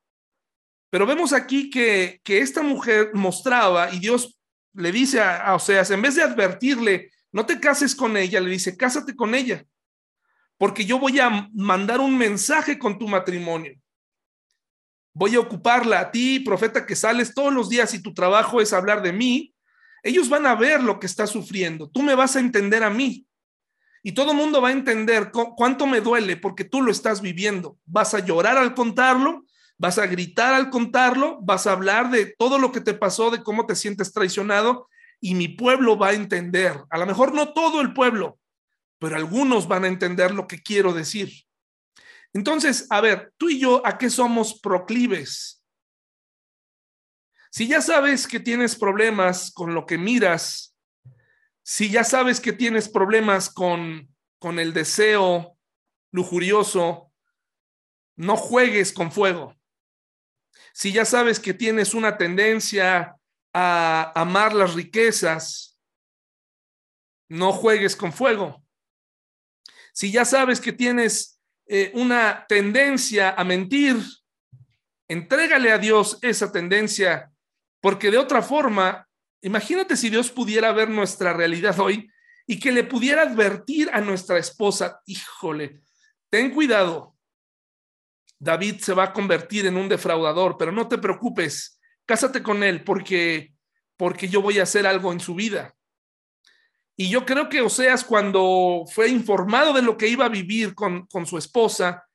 Pero 0.90 1.06
vemos 1.06 1.32
aquí 1.32 1.70
que, 1.70 2.20
que 2.22 2.40
esta 2.40 2.62
mujer 2.62 3.12
mostraba 3.14 3.92
y 3.92 3.98
Dios 3.98 4.38
le 4.74 4.92
dice 4.92 5.20
a, 5.20 5.46
a 5.46 5.54
Oseas, 5.54 5.90
en 5.90 6.02
vez 6.02 6.16
de 6.16 6.22
advertirle, 6.22 7.10
no 7.30 7.46
te 7.46 7.58
cases 7.58 7.94
con 7.94 8.16
ella, 8.16 8.40
le 8.40 8.50
dice, 8.50 8.76
cásate 8.76 9.16
con 9.16 9.34
ella, 9.34 9.64
porque 10.58 10.84
yo 10.84 10.98
voy 10.98 11.18
a 11.18 11.48
mandar 11.54 12.00
un 12.00 12.16
mensaje 12.18 12.78
con 12.78 12.98
tu 12.98 13.08
matrimonio. 13.08 13.81
Voy 15.14 15.34
a 15.34 15.40
ocuparla 15.40 16.00
a 16.00 16.10
ti, 16.10 16.40
profeta 16.40 16.86
que 16.86 16.96
sales 16.96 17.34
todos 17.34 17.52
los 17.52 17.68
días 17.68 17.92
y 17.94 18.02
tu 18.02 18.14
trabajo 18.14 18.60
es 18.60 18.72
hablar 18.72 19.02
de 19.02 19.12
mí. 19.12 19.54
Ellos 20.02 20.28
van 20.28 20.46
a 20.46 20.54
ver 20.54 20.82
lo 20.82 20.98
que 20.98 21.06
está 21.06 21.26
sufriendo. 21.26 21.88
Tú 21.90 22.02
me 22.02 22.14
vas 22.14 22.36
a 22.36 22.40
entender 22.40 22.82
a 22.82 22.90
mí. 22.90 23.26
Y 24.02 24.12
todo 24.12 24.32
el 24.32 24.36
mundo 24.36 24.60
va 24.60 24.70
a 24.70 24.72
entender 24.72 25.30
cuánto 25.30 25.86
me 25.86 26.00
duele 26.00 26.36
porque 26.36 26.64
tú 26.64 26.82
lo 26.82 26.90
estás 26.90 27.20
viviendo. 27.20 27.78
Vas 27.84 28.14
a 28.14 28.18
llorar 28.18 28.56
al 28.56 28.74
contarlo, 28.74 29.44
vas 29.78 29.98
a 29.98 30.06
gritar 30.06 30.54
al 30.54 30.70
contarlo, 30.70 31.38
vas 31.42 31.66
a 31.66 31.72
hablar 31.72 32.10
de 32.10 32.34
todo 32.36 32.58
lo 32.58 32.72
que 32.72 32.80
te 32.80 32.94
pasó, 32.94 33.30
de 33.30 33.44
cómo 33.44 33.64
te 33.66 33.76
sientes 33.76 34.12
traicionado 34.12 34.88
y 35.20 35.36
mi 35.36 35.48
pueblo 35.48 35.96
va 35.96 36.08
a 36.08 36.14
entender. 36.14 36.80
A 36.90 36.98
lo 36.98 37.06
mejor 37.06 37.32
no 37.32 37.52
todo 37.52 37.80
el 37.80 37.92
pueblo, 37.92 38.38
pero 38.98 39.14
algunos 39.14 39.68
van 39.68 39.84
a 39.84 39.88
entender 39.88 40.34
lo 40.34 40.48
que 40.48 40.60
quiero 40.60 40.92
decir. 40.92 41.30
Entonces, 42.34 42.86
a 42.90 43.00
ver, 43.00 43.32
tú 43.36 43.50
y 43.50 43.60
yo, 43.60 43.86
¿a 43.86 43.98
qué 43.98 44.08
somos 44.08 44.58
proclives? 44.60 45.62
Si 47.50 47.68
ya 47.68 47.82
sabes 47.82 48.26
que 48.26 48.40
tienes 48.40 48.76
problemas 48.76 49.52
con 49.52 49.74
lo 49.74 49.84
que 49.84 49.98
miras, 49.98 50.74
si 51.62 51.90
ya 51.90 52.04
sabes 52.04 52.40
que 52.40 52.52
tienes 52.52 52.88
problemas 52.88 53.50
con, 53.50 54.08
con 54.38 54.58
el 54.58 54.72
deseo 54.72 55.58
lujurioso, 56.10 57.12
no 58.16 58.36
juegues 58.36 58.92
con 58.92 59.12
fuego. 59.12 59.54
Si 60.72 60.92
ya 60.92 61.04
sabes 61.04 61.38
que 61.38 61.52
tienes 61.52 61.92
una 61.92 62.16
tendencia 62.16 63.16
a 63.52 64.12
amar 64.18 64.54
las 64.54 64.74
riquezas, 64.74 65.78
no 67.28 67.52
juegues 67.52 67.94
con 67.94 68.12
fuego. 68.12 68.64
Si 69.92 70.10
ya 70.10 70.24
sabes 70.24 70.60
que 70.60 70.72
tienes 70.72 71.31
eh, 71.74 71.90
una 71.94 72.44
tendencia 72.46 73.30
a 73.30 73.44
mentir, 73.44 73.96
entrégale 75.08 75.72
a 75.72 75.78
Dios 75.78 76.18
esa 76.20 76.52
tendencia, 76.52 77.32
porque 77.80 78.10
de 78.10 78.18
otra 78.18 78.42
forma, 78.42 79.08
imagínate 79.40 79.96
si 79.96 80.10
Dios 80.10 80.30
pudiera 80.30 80.70
ver 80.72 80.90
nuestra 80.90 81.32
realidad 81.32 81.80
hoy 81.80 82.10
y 82.46 82.60
que 82.60 82.72
le 82.72 82.84
pudiera 82.84 83.22
advertir 83.22 83.88
a 83.90 84.02
nuestra 84.02 84.36
esposa, 84.36 85.00
híjole, 85.06 85.80
ten 86.28 86.50
cuidado, 86.50 87.16
David 88.38 88.80
se 88.80 88.92
va 88.92 89.04
a 89.04 89.12
convertir 89.14 89.64
en 89.64 89.78
un 89.78 89.88
defraudador, 89.88 90.58
pero 90.58 90.72
no 90.72 90.88
te 90.88 90.98
preocupes, 90.98 91.80
cásate 92.04 92.42
con 92.42 92.62
él 92.62 92.84
porque 92.84 93.54
porque 93.96 94.28
yo 94.28 94.42
voy 94.42 94.58
a 94.58 94.64
hacer 94.64 94.86
algo 94.86 95.10
en 95.10 95.20
su 95.20 95.34
vida. 95.34 95.74
Y 96.96 97.08
yo 97.08 97.24
creo 97.24 97.48
que 97.48 97.62
Oseas 97.62 98.04
cuando 98.04 98.84
fue 98.92 99.08
informado 99.08 99.72
de 99.72 99.82
lo 99.82 99.96
que 99.96 100.08
iba 100.08 100.26
a 100.26 100.30
vivir 100.30 100.74
con, 100.74 101.06
con 101.06 101.26
su 101.26 101.38
esposa, 101.38 102.06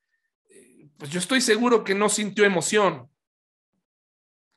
pues 0.98 1.12
yo 1.12 1.20
estoy 1.20 1.42
seguro 1.42 1.84
que 1.84 1.96
no 1.96 2.10
sintió 2.10 2.44
emoción. 2.44 3.10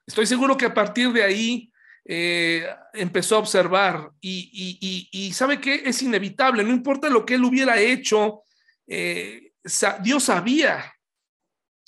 Estoy 0.07 0.27
seguro 0.27 0.57
que 0.57 0.66
a 0.66 0.75
partir 0.75 1.12
de 1.12 1.23
ahí 1.23 1.71
eh, 2.05 2.66
empezó 2.95 3.37
a 3.37 3.41
observar 3.41 4.11
y, 4.21 5.09
y, 5.12 5.33
sabe 5.33 5.61
que 5.61 5.83
es 5.85 6.03
inevitable, 6.03 6.64
no 6.64 6.71
importa 6.71 7.09
lo 7.09 7.25
que 7.25 7.35
él 7.35 7.45
hubiera 7.45 7.79
hecho, 7.79 8.43
eh, 8.87 9.53
Dios 10.03 10.25
sabía 10.25 10.93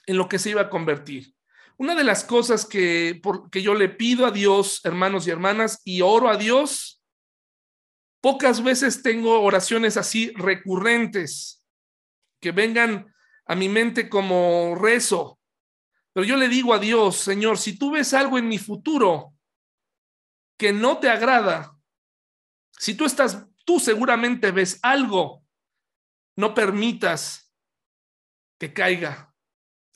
en 0.07 0.16
lo 0.16 0.28
que 0.28 0.39
se 0.39 0.51
iba 0.51 0.61
a 0.61 0.70
convertir. 0.70 1.35
Una 1.78 1.95
de 1.95 2.05
las 2.05 2.22
cosas 2.22 2.66
que, 2.66 3.20
que 3.51 3.62
yo 3.62 3.74
le 3.74 3.89
pido 3.89 4.26
a 4.26 4.30
Dios, 4.30 4.80
hermanos 4.85 5.26
y 5.26 5.30
hermanas, 5.30 5.80
y 5.85 6.03
oro 6.03 6.28
a 6.28 6.37
Dios, 6.37 7.01
pocas 8.23 8.62
veces 8.62 9.03
tengo 9.03 9.43
oraciones 9.43 9.99
así 9.99 10.33
recurrentes 10.35 11.62
que 12.41 12.53
vengan 12.53 13.14
a 13.45 13.55
mi 13.55 13.68
mente 13.68 14.09
como 14.09 14.75
rezo. 14.75 15.39
Pero 16.14 16.25
yo 16.25 16.37
le 16.37 16.49
digo 16.49 16.73
a 16.73 16.79
Dios, 16.79 17.16
Señor, 17.16 17.59
si 17.59 17.79
tú 17.79 17.91
ves 17.91 18.14
algo 18.14 18.39
en 18.39 18.49
mi 18.49 18.57
futuro 18.57 19.35
que 20.57 20.73
no 20.73 20.97
te 20.99 21.11
agrada, 21.11 21.77
si 22.79 22.95
tú 22.95 23.05
estás, 23.05 23.47
tú 23.66 23.79
seguramente 23.79 24.51
ves 24.51 24.79
algo, 24.83 25.45
no 26.37 26.55
permitas 26.55 27.53
que 28.59 28.73
caiga. 28.73 29.35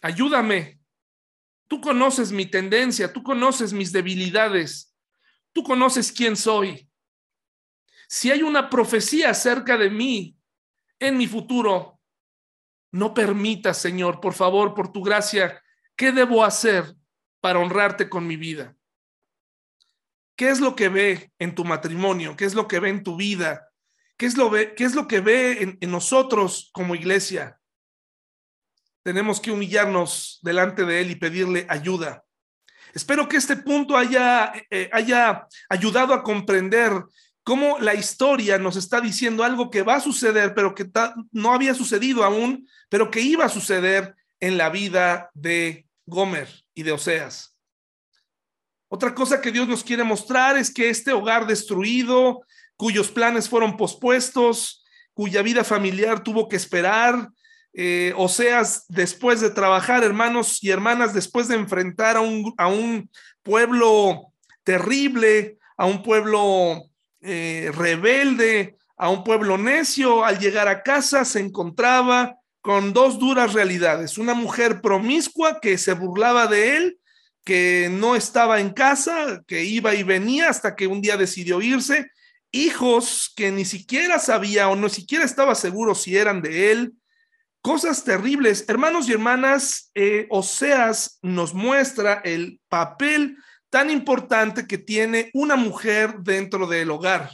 Ayúdame 0.03 0.77
Tú 1.69 1.81
conoces 1.81 2.31
mi 2.31 2.47
tendencia, 2.47 3.13
tú 3.13 3.23
conoces 3.23 3.73
mis 3.73 3.91
debilidades, 3.91 4.95
tú 5.53 5.65
conoces 5.65 6.13
quién 6.13 6.37
soy. 6.37 6.86
Si 8.09 8.31
hay 8.31 8.43
una 8.43 8.71
profecía 8.71 9.31
acerca 9.31 9.77
de 9.77 9.91
mí 9.91 10.37
en 10.99 11.17
mi 11.17 11.27
futuro, 11.27 12.01
no 12.93 13.13
permitas, 13.15 13.79
Señor, 13.79 14.21
por 14.21 14.35
favor, 14.35 14.75
por 14.75 14.93
tu 14.93 15.03
gracia, 15.03 15.63
¿qué 15.97 16.13
debo 16.13 16.45
hacer 16.45 16.95
para 17.41 17.59
honrarte 17.59 18.09
con 18.09 18.27
mi 18.27 18.37
vida? 18.37 18.77
¿Qué 20.37 20.51
es 20.51 20.61
lo 20.61 20.77
que 20.77 20.89
ve 20.89 21.33
en 21.39 21.55
tu 21.55 21.65
matrimonio? 21.65 22.37
¿Qué 22.37 22.45
es 22.45 22.55
lo 22.55 22.69
que 22.69 22.81
ve 22.81 22.91
en 22.91 23.03
tu 23.03 23.17
vida? 23.17 23.71
¿Qué 24.17 24.27
es 24.27 24.37
lo, 24.37 24.51
qué 24.51 24.75
es 24.79 24.95
lo 24.95 25.09
que 25.09 25.21
ve 25.21 25.77
en, 25.81 25.91
nosotros 25.91 26.71
como 26.73 26.95
iglesia? 26.95 27.61
tenemos 29.07 29.39
que 29.39 29.53
humillarnos 29.53 30.41
delante 30.43 30.85
de 30.85 31.01
Él 31.01 31.13
y 31.13 31.15
pedirle 31.15 31.65
ayuda. 31.69 32.25
Espero 32.93 33.29
que 33.29 33.37
este 33.37 33.55
punto 33.55 33.97
haya, 33.97 34.53
eh, 34.69 34.91
haya 34.93 35.47
ayudado 35.69 36.13
a 36.13 36.25
comprender 36.25 36.91
cómo 37.47 37.79
la 37.79 37.95
historia 37.95 38.59
nos 38.59 38.75
está 38.75 39.01
diciendo 39.01 39.45
algo 39.45 39.71
que 39.71 39.83
va 39.83 39.95
a 39.95 40.01
suceder, 40.01 40.53
pero 40.53 40.75
que 40.75 40.91
no 41.31 41.53
había 41.53 41.75
sucedido 41.75 42.25
aún, 42.25 42.69
pero 42.89 43.09
que 43.09 43.21
iba 43.21 43.45
a 43.45 43.49
suceder 43.49 44.17
en 44.41 44.59
la 44.59 44.69
vida 44.69 45.31
de 45.33 45.87
Gomer 46.07 46.49
y 46.75 46.83
de 46.83 46.91
Oseas. 46.91 47.57
Otra 48.89 49.15
cosa 49.15 49.41
que 49.41 49.53
Dios 49.53 49.69
nos 49.69 49.85
quiere 49.85 50.03
mostrar 50.03 50.59
es 50.59 50.75
que 50.75 50.91
este 50.91 51.13
hogar 51.13 51.47
destruido, 51.47 52.41
cuyos 52.77 53.13
planes 53.13 53.49
fueron 53.49 53.77
pospuestos, 53.77 54.85
cuya 55.15 55.41
vida 55.43 55.63
familiar 55.63 56.25
tuvo 56.25 56.49
que 56.49 56.57
esperar, 56.57 57.31
eh, 57.75 58.13
Oseas, 58.17 58.87
después 58.89 59.41
de 59.41 59.51
trabajar, 59.51 60.03
hermanos 60.03 60.59
y 60.65 60.71
hermanas, 60.71 61.15
después 61.15 61.47
de 61.47 61.55
enfrentar 61.55 62.17
a 62.17 62.23
un, 62.23 62.53
a 62.59 62.67
un 62.67 63.09
pueblo 63.45 64.33
terrible, 64.65 65.59
a 65.77 65.87
un 65.87 66.03
pueblo 66.03 66.91
eh, 67.27 67.73
rebelde, 67.75 68.77
a 68.97 69.11
un 69.11 69.25
pueblo 69.25 69.59
necio, 69.59 70.25
al 70.25 70.39
llegar 70.39 70.69
a 70.69 70.83
casa 70.83 71.25
se 71.25 71.41
encontraba 71.41 72.39
con 72.63 72.93
dos 72.93 73.19
duras 73.19 73.53
realidades. 73.53 74.17
Una 74.17 74.33
mujer 74.33 74.81
promiscua 74.81 75.61
que 75.61 75.77
se 75.77 75.93
burlaba 75.93 76.47
de 76.47 76.77
él, 76.77 76.99
que 77.45 77.89
no 77.91 78.17
estaba 78.17 78.61
en 78.61 78.71
casa, 78.71 79.43
que 79.47 79.65
iba 79.65 79.95
y 79.95 80.03
venía 80.03 80.49
hasta 80.49 80.75
que 80.75 80.87
un 80.87 81.03
día 81.03 81.17
decidió 81.17 81.61
irse. 81.61 82.11
Hijos 82.53 83.33
que 83.37 83.51
ni 83.51 83.65
siquiera 83.65 84.19
sabía 84.19 84.69
o 84.69 84.77
no 84.77 84.89
siquiera 84.89 85.25
estaba 85.25 85.55
seguro 85.55 85.95
si 85.95 86.17
eran 86.17 86.41
de 86.41 86.73
él 86.73 86.95
Cosas 87.67 88.05
terribles. 88.05 88.65
Hermanos 88.69 89.09
y 89.09 89.13
hermanas, 89.13 89.91
eh, 89.97 90.29
Oseas 90.31 91.19
nos 91.21 91.53
muestra 91.53 92.23
el 92.25 92.61
papel 92.69 93.39
tan 93.77 93.91
importante 93.91 94.67
que 94.67 94.79
tiene 94.79 95.31
una 95.35 95.55
mujer 95.55 96.21
dentro 96.21 96.67
del 96.67 96.91
hogar. 96.91 97.31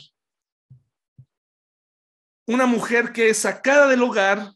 Una 2.49 2.67
mujer 2.67 3.13
que 3.13 3.31
es 3.31 3.39
sacada 3.39 3.87
del 3.87 4.03
hogar, 4.03 4.53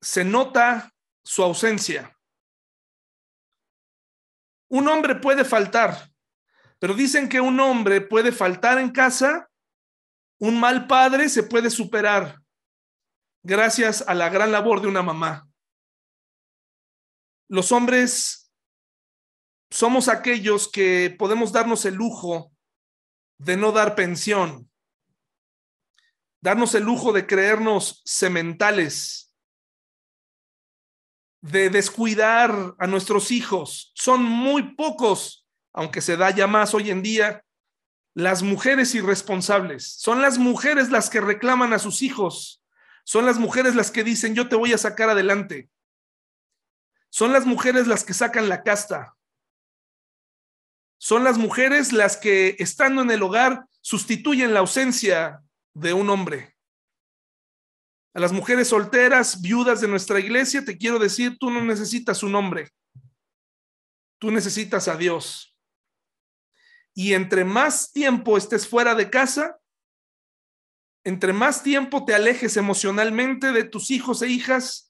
se 0.00 0.24
nota 0.24 0.94
su 1.24 1.42
ausencia. 1.42 2.16
Un 4.68 4.86
hombre 4.86 5.16
puede 5.16 5.44
faltar, 5.44 6.12
pero 6.78 6.94
dicen 6.94 7.28
que 7.28 7.40
un 7.40 7.58
hombre 7.58 8.00
puede 8.00 8.30
faltar 8.30 8.78
en 8.78 8.92
casa, 8.92 9.50
un 10.38 10.60
mal 10.60 10.86
padre 10.86 11.28
se 11.28 11.42
puede 11.42 11.70
superar, 11.70 12.40
gracias 13.42 14.04
a 14.06 14.14
la 14.14 14.28
gran 14.28 14.52
labor 14.52 14.80
de 14.80 14.86
una 14.86 15.02
mamá. 15.02 15.48
Los 17.48 17.72
hombres 17.72 18.45
somos 19.70 20.08
aquellos 20.08 20.68
que 20.68 21.14
podemos 21.18 21.52
darnos 21.52 21.84
el 21.84 21.94
lujo 21.94 22.52
de 23.38 23.56
no 23.56 23.72
dar 23.72 23.94
pensión, 23.94 24.70
darnos 26.40 26.74
el 26.74 26.84
lujo 26.84 27.12
de 27.12 27.26
creernos 27.26 28.02
sementales, 28.04 29.34
de 31.40 31.70
descuidar 31.70 32.74
a 32.78 32.86
nuestros 32.86 33.30
hijos. 33.30 33.92
Son 33.94 34.22
muy 34.22 34.74
pocos, 34.74 35.46
aunque 35.72 36.00
se 36.00 36.16
da 36.16 36.30
ya 36.30 36.46
más 36.46 36.74
hoy 36.74 36.90
en 36.90 37.02
día, 37.02 37.44
las 38.14 38.42
mujeres 38.42 38.94
irresponsables. 38.94 39.92
Son 39.98 40.22
las 40.22 40.38
mujeres 40.38 40.90
las 40.90 41.10
que 41.10 41.20
reclaman 41.20 41.72
a 41.72 41.78
sus 41.78 42.02
hijos. 42.02 42.62
Son 43.04 43.26
las 43.26 43.38
mujeres 43.38 43.74
las 43.74 43.90
que 43.90 44.02
dicen, 44.02 44.34
yo 44.34 44.48
te 44.48 44.56
voy 44.56 44.72
a 44.72 44.78
sacar 44.78 45.10
adelante. 45.10 45.68
Son 47.10 47.32
las 47.32 47.44
mujeres 47.44 47.86
las 47.86 48.04
que 48.04 48.14
sacan 48.14 48.48
la 48.48 48.62
casta. 48.62 49.15
Son 51.06 51.22
las 51.22 51.38
mujeres 51.38 51.92
las 51.92 52.16
que, 52.16 52.56
estando 52.58 53.00
en 53.00 53.12
el 53.12 53.22
hogar, 53.22 53.64
sustituyen 53.80 54.52
la 54.52 54.58
ausencia 54.58 55.40
de 55.72 55.92
un 55.92 56.10
hombre. 56.10 56.56
A 58.12 58.18
las 58.18 58.32
mujeres 58.32 58.66
solteras, 58.66 59.40
viudas 59.40 59.80
de 59.80 59.86
nuestra 59.86 60.18
iglesia, 60.18 60.64
te 60.64 60.76
quiero 60.76 60.98
decir, 60.98 61.38
tú 61.38 61.48
no 61.48 61.62
necesitas 61.62 62.24
un 62.24 62.34
hombre. 62.34 62.72
Tú 64.18 64.32
necesitas 64.32 64.88
a 64.88 64.96
Dios. 64.96 65.56
Y 66.92 67.14
entre 67.14 67.44
más 67.44 67.92
tiempo 67.92 68.36
estés 68.36 68.66
fuera 68.66 68.96
de 68.96 69.08
casa, 69.08 69.60
entre 71.04 71.32
más 71.32 71.62
tiempo 71.62 72.04
te 72.04 72.16
alejes 72.16 72.56
emocionalmente 72.56 73.52
de 73.52 73.62
tus 73.62 73.92
hijos 73.92 74.22
e 74.22 74.28
hijas, 74.28 74.85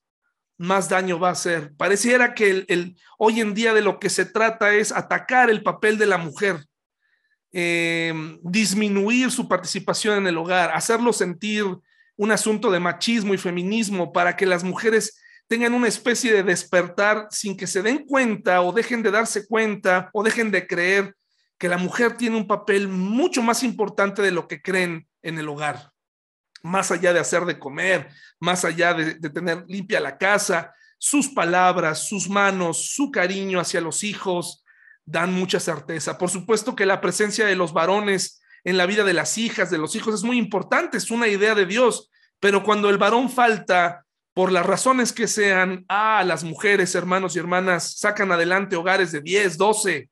más 0.59 0.89
daño 0.89 1.19
va 1.19 1.29
a 1.29 1.33
hacer. 1.33 1.73
Pareciera 1.77 2.35
que 2.35 2.65
el, 2.69 2.97
hoy 3.19 3.41
en 3.41 3.55
día 3.55 3.75
de 3.75 3.83
lo 3.83 3.99
que 3.99 4.11
se 4.11 4.25
trata 4.25 4.75
es 4.75 4.93
atacar 4.93 5.51
el 5.51 5.63
papel 5.63 5.99
de 5.99 6.07
la 6.07 6.19
mujer, 6.19 6.65
em, 7.53 8.39
disminuir 8.43 9.31
su 9.31 9.49
participación 9.49 10.19
en 10.19 10.27
el 10.27 10.39
hogar, 10.39 10.71
hacerlo 10.73 11.13
sentir 11.13 11.65
un 12.17 12.31
asunto 12.31 12.71
de 12.71 12.81
machismo 12.81 13.35
y 13.35 13.39
feminismo 13.39 14.13
para 14.13 14.37
que 14.37 14.47
las 14.47 14.65
mujeres 14.65 15.21
tengan 15.49 15.75
una 15.75 15.89
especie 15.89 16.33
de 16.33 16.43
despertar 16.43 17.29
sin 17.31 17.57
que 17.57 17.67
se 17.67 17.83
den 17.83 18.05
cuenta 18.07 18.63
o 18.63 18.73
dejen 18.73 19.03
de 19.03 19.11
darse 19.11 19.47
cuenta 19.47 20.11
o 20.13 20.23
dejen 20.23 20.51
de 20.51 20.67
creer 20.67 21.15
que 21.59 21.69
la 21.69 21.79
mujer 21.79 22.17
tiene 22.17 22.37
un 22.37 22.47
papel 22.47 22.89
mucho 22.89 23.43
más 23.43 23.63
importante 23.63 24.23
de 24.23 24.33
lo 24.33 24.49
que 24.49 24.61
creen 24.61 25.07
en 25.23 25.39
el 25.39 25.49
hogar, 25.49 25.93
más 26.67 26.91
allá 26.91 27.13
de 27.13 27.21
hacer 27.21 27.45
de 27.45 27.59
comer, 27.59 28.09
más 28.41 28.65
allá 28.65 28.95
de, 28.95 29.15
tener 29.31 29.65
limpia 29.69 30.01
la 30.01 30.19
casa, 30.19 30.75
sus 30.99 31.29
palabras, 31.29 32.07
sus 32.09 32.29
manos, 32.29 32.95
su 32.95 33.11
cariño 33.11 33.61
hacia 33.61 33.81
los 33.81 34.03
hijos 34.05 34.65
dan 35.05 35.33
mucha 35.33 35.61
certeza. 35.61 36.19
Por 36.19 36.31
supuesto 36.31 36.75
que 36.75 36.87
la 36.87 37.01
presencia 37.01 37.47
de 37.47 37.57
los 37.57 37.73
varones 37.73 38.43
en 38.65 38.77
la 38.77 38.87
vida 38.87 39.05
de 39.05 39.13
las 39.13 39.39
hijas, 39.39 39.71
de 39.71 39.79
los 39.79 39.95
hijos, 39.95 40.15
es 40.15 40.25
muy 40.25 40.39
importante, 40.39 40.99
es 40.99 41.11
una 41.11 41.29
idea 41.29 41.55
de 41.55 41.67
Dios, 41.67 42.11
pero 42.41 42.65
cuando 42.65 42.91
el 42.91 42.99
varón 42.99 43.31
falta, 43.31 44.05
por 44.35 44.53
las 44.53 44.67
razones 44.67 45.15
que 45.15 45.29
sean, 45.29 45.87
ah, 45.89 46.23
las 46.27 46.45
mujeres, 46.45 46.95
hermanos 46.95 47.35
y 47.35 47.39
hermanas, 47.39 47.97
sacan 47.97 48.31
adelante 48.33 48.77
hogares 48.77 49.11
de 49.11 49.23
10, 49.23 49.57
12, 49.57 50.11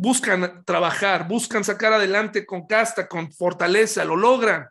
buscan 0.00 0.64
trabajar, 0.64 1.28
buscan 1.28 1.62
sacar 1.62 1.92
adelante 1.92 2.46
con 2.46 2.66
casta, 2.66 3.06
con 3.06 3.30
fortaleza, 3.30 4.02
lo 4.02 4.16
logran. 4.16 4.70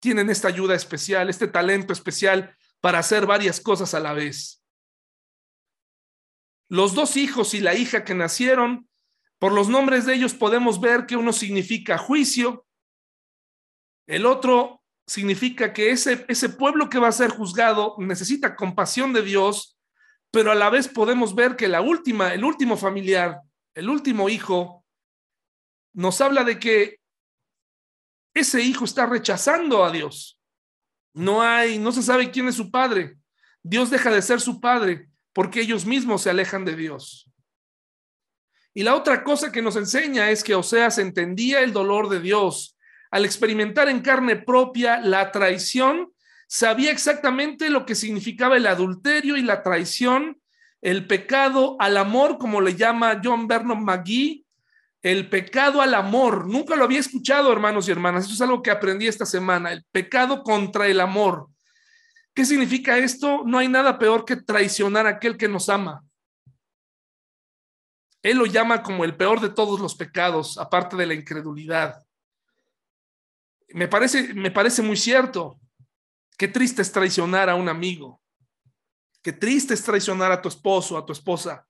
Tienen 0.00 0.28
esta 0.28 0.48
ayuda 0.48 0.74
especial, 0.74 1.30
este 1.30 1.46
talento 1.46 1.92
especial 1.92 2.56
para 2.80 2.98
hacer 2.98 3.26
varias 3.26 3.60
cosas 3.60 3.94
a 3.94 4.00
la 4.00 4.14
vez. 4.14 4.60
Los 6.68 6.94
dos 6.94 7.16
hijos 7.16 7.54
y 7.54 7.60
la 7.60 7.74
hija 7.74 8.04
que 8.04 8.14
nacieron, 8.14 8.88
por 9.38 9.52
los 9.52 9.68
nombres 9.68 10.04
de 10.04 10.14
ellos 10.14 10.34
podemos 10.34 10.80
ver 10.80 11.06
que 11.06 11.16
uno 11.16 11.32
significa 11.32 11.96
juicio, 11.96 12.66
el 14.08 14.26
otro 14.26 14.82
significa 15.06 15.72
que 15.72 15.92
ese, 15.92 16.26
ese 16.26 16.48
pueblo 16.48 16.88
que 16.88 16.98
va 16.98 17.06
a 17.06 17.12
ser 17.12 17.30
juzgado 17.30 17.94
necesita 17.98 18.56
compasión 18.56 19.12
de 19.12 19.22
Dios, 19.22 19.78
pero 20.32 20.50
a 20.50 20.56
la 20.56 20.70
vez 20.70 20.88
podemos 20.88 21.36
ver 21.36 21.54
que 21.54 21.68
la 21.68 21.82
última, 21.82 22.34
el 22.34 22.42
último 22.42 22.76
familiar, 22.76 23.42
el 23.78 23.88
último 23.88 24.28
hijo, 24.28 24.84
nos 25.92 26.20
habla 26.20 26.42
de 26.42 26.58
que 26.58 26.98
ese 28.34 28.60
hijo 28.60 28.84
está 28.84 29.06
rechazando 29.06 29.84
a 29.84 29.92
Dios. 29.92 30.40
No 31.14 31.42
hay, 31.42 31.78
no 31.78 31.92
se 31.92 32.02
sabe 32.02 32.32
quién 32.32 32.48
es 32.48 32.56
su 32.56 32.72
padre. 32.72 33.18
Dios 33.62 33.88
deja 33.88 34.10
de 34.10 34.20
ser 34.20 34.40
su 34.40 34.60
padre 34.60 35.08
porque 35.32 35.60
ellos 35.60 35.86
mismos 35.86 36.22
se 36.22 36.30
alejan 36.30 36.64
de 36.64 36.74
Dios. 36.74 37.30
Y 38.74 38.82
la 38.82 38.96
otra 38.96 39.22
cosa 39.22 39.52
que 39.52 39.62
nos 39.62 39.76
enseña 39.76 40.28
es 40.30 40.42
que 40.42 40.56
Oseas 40.56 40.98
entendía 40.98 41.60
el 41.60 41.72
dolor 41.72 42.08
de 42.08 42.18
Dios. 42.18 42.76
Al 43.12 43.24
experimentar 43.24 43.88
en 43.88 44.00
carne 44.00 44.34
propia 44.34 44.98
la 44.98 45.30
traición, 45.30 46.12
sabía 46.48 46.90
exactamente 46.90 47.70
lo 47.70 47.86
que 47.86 47.94
significaba 47.94 48.56
el 48.56 48.66
adulterio 48.66 49.36
y 49.36 49.42
la 49.42 49.62
traición 49.62 50.40
el 50.80 51.06
pecado 51.06 51.76
al 51.80 51.96
amor, 51.96 52.38
como 52.38 52.60
le 52.60 52.76
llama 52.76 53.20
John 53.22 53.48
Vernon 53.48 53.84
McGee, 53.84 54.44
el 55.02 55.28
pecado 55.28 55.80
al 55.80 55.94
amor. 55.94 56.46
Nunca 56.46 56.76
lo 56.76 56.84
había 56.84 57.00
escuchado, 57.00 57.52
hermanos 57.52 57.88
y 57.88 57.92
hermanas. 57.92 58.24
Esto 58.24 58.34
es 58.34 58.40
algo 58.42 58.62
que 58.62 58.70
aprendí 58.70 59.06
esta 59.06 59.26
semana. 59.26 59.72
El 59.72 59.84
pecado 59.90 60.42
contra 60.42 60.86
el 60.86 61.00
amor. 61.00 61.48
¿Qué 62.34 62.44
significa 62.44 62.98
esto? 62.98 63.42
No 63.44 63.58
hay 63.58 63.68
nada 63.68 63.98
peor 63.98 64.24
que 64.24 64.36
traicionar 64.36 65.06
a 65.06 65.10
aquel 65.10 65.36
que 65.36 65.48
nos 65.48 65.68
ama. 65.68 66.04
Él 68.22 68.38
lo 68.38 68.46
llama 68.46 68.82
como 68.82 69.04
el 69.04 69.16
peor 69.16 69.40
de 69.40 69.48
todos 69.48 69.80
los 69.80 69.94
pecados, 69.94 70.58
aparte 70.58 70.96
de 70.96 71.06
la 71.06 71.14
incredulidad. 71.14 72.04
Me 73.68 73.86
parece, 73.88 74.34
me 74.34 74.50
parece 74.50 74.82
muy 74.82 74.96
cierto. 74.96 75.58
Qué 76.36 76.48
triste 76.48 76.82
es 76.82 76.92
traicionar 76.92 77.48
a 77.48 77.54
un 77.54 77.68
amigo. 77.68 78.20
Qué 79.28 79.34
triste 79.34 79.74
es 79.74 79.82
traicionar 79.82 80.32
a 80.32 80.40
tu 80.40 80.48
esposo, 80.48 80.96
a 80.96 81.04
tu 81.04 81.12
esposa. 81.12 81.68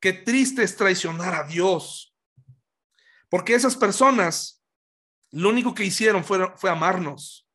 Qué 0.00 0.14
triste 0.14 0.62
es 0.62 0.74
traicionar 0.74 1.34
a 1.34 1.46
Dios. 1.46 2.16
Porque 3.28 3.54
esas 3.54 3.76
personas 3.76 4.64
lo 5.30 5.50
único 5.50 5.74
que 5.74 5.84
hicieron 5.84 6.24
fue, 6.24 6.50
fue 6.56 6.70
amarnos. 6.70 7.46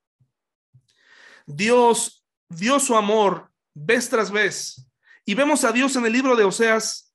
Dios 1.48 2.24
dio 2.50 2.80
su 2.80 2.96
amor 2.96 3.52
vez 3.74 4.10
tras 4.10 4.30
vez. 4.30 4.88
Y 5.26 5.34
vemos 5.34 5.64
a 5.64 5.72
Dios 5.72 5.96
en 5.96 6.06
el 6.06 6.14
libro 6.14 6.36
de 6.36 6.44
Oseas, 6.44 7.12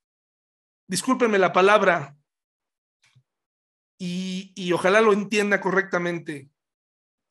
discúlpenme 0.88 1.38
la 1.38 1.52
palabra, 1.52 2.16
y, 3.98 4.52
y 4.56 4.72
ojalá 4.72 5.00
lo 5.00 5.12
entienda 5.12 5.60
correctamente, 5.60 6.50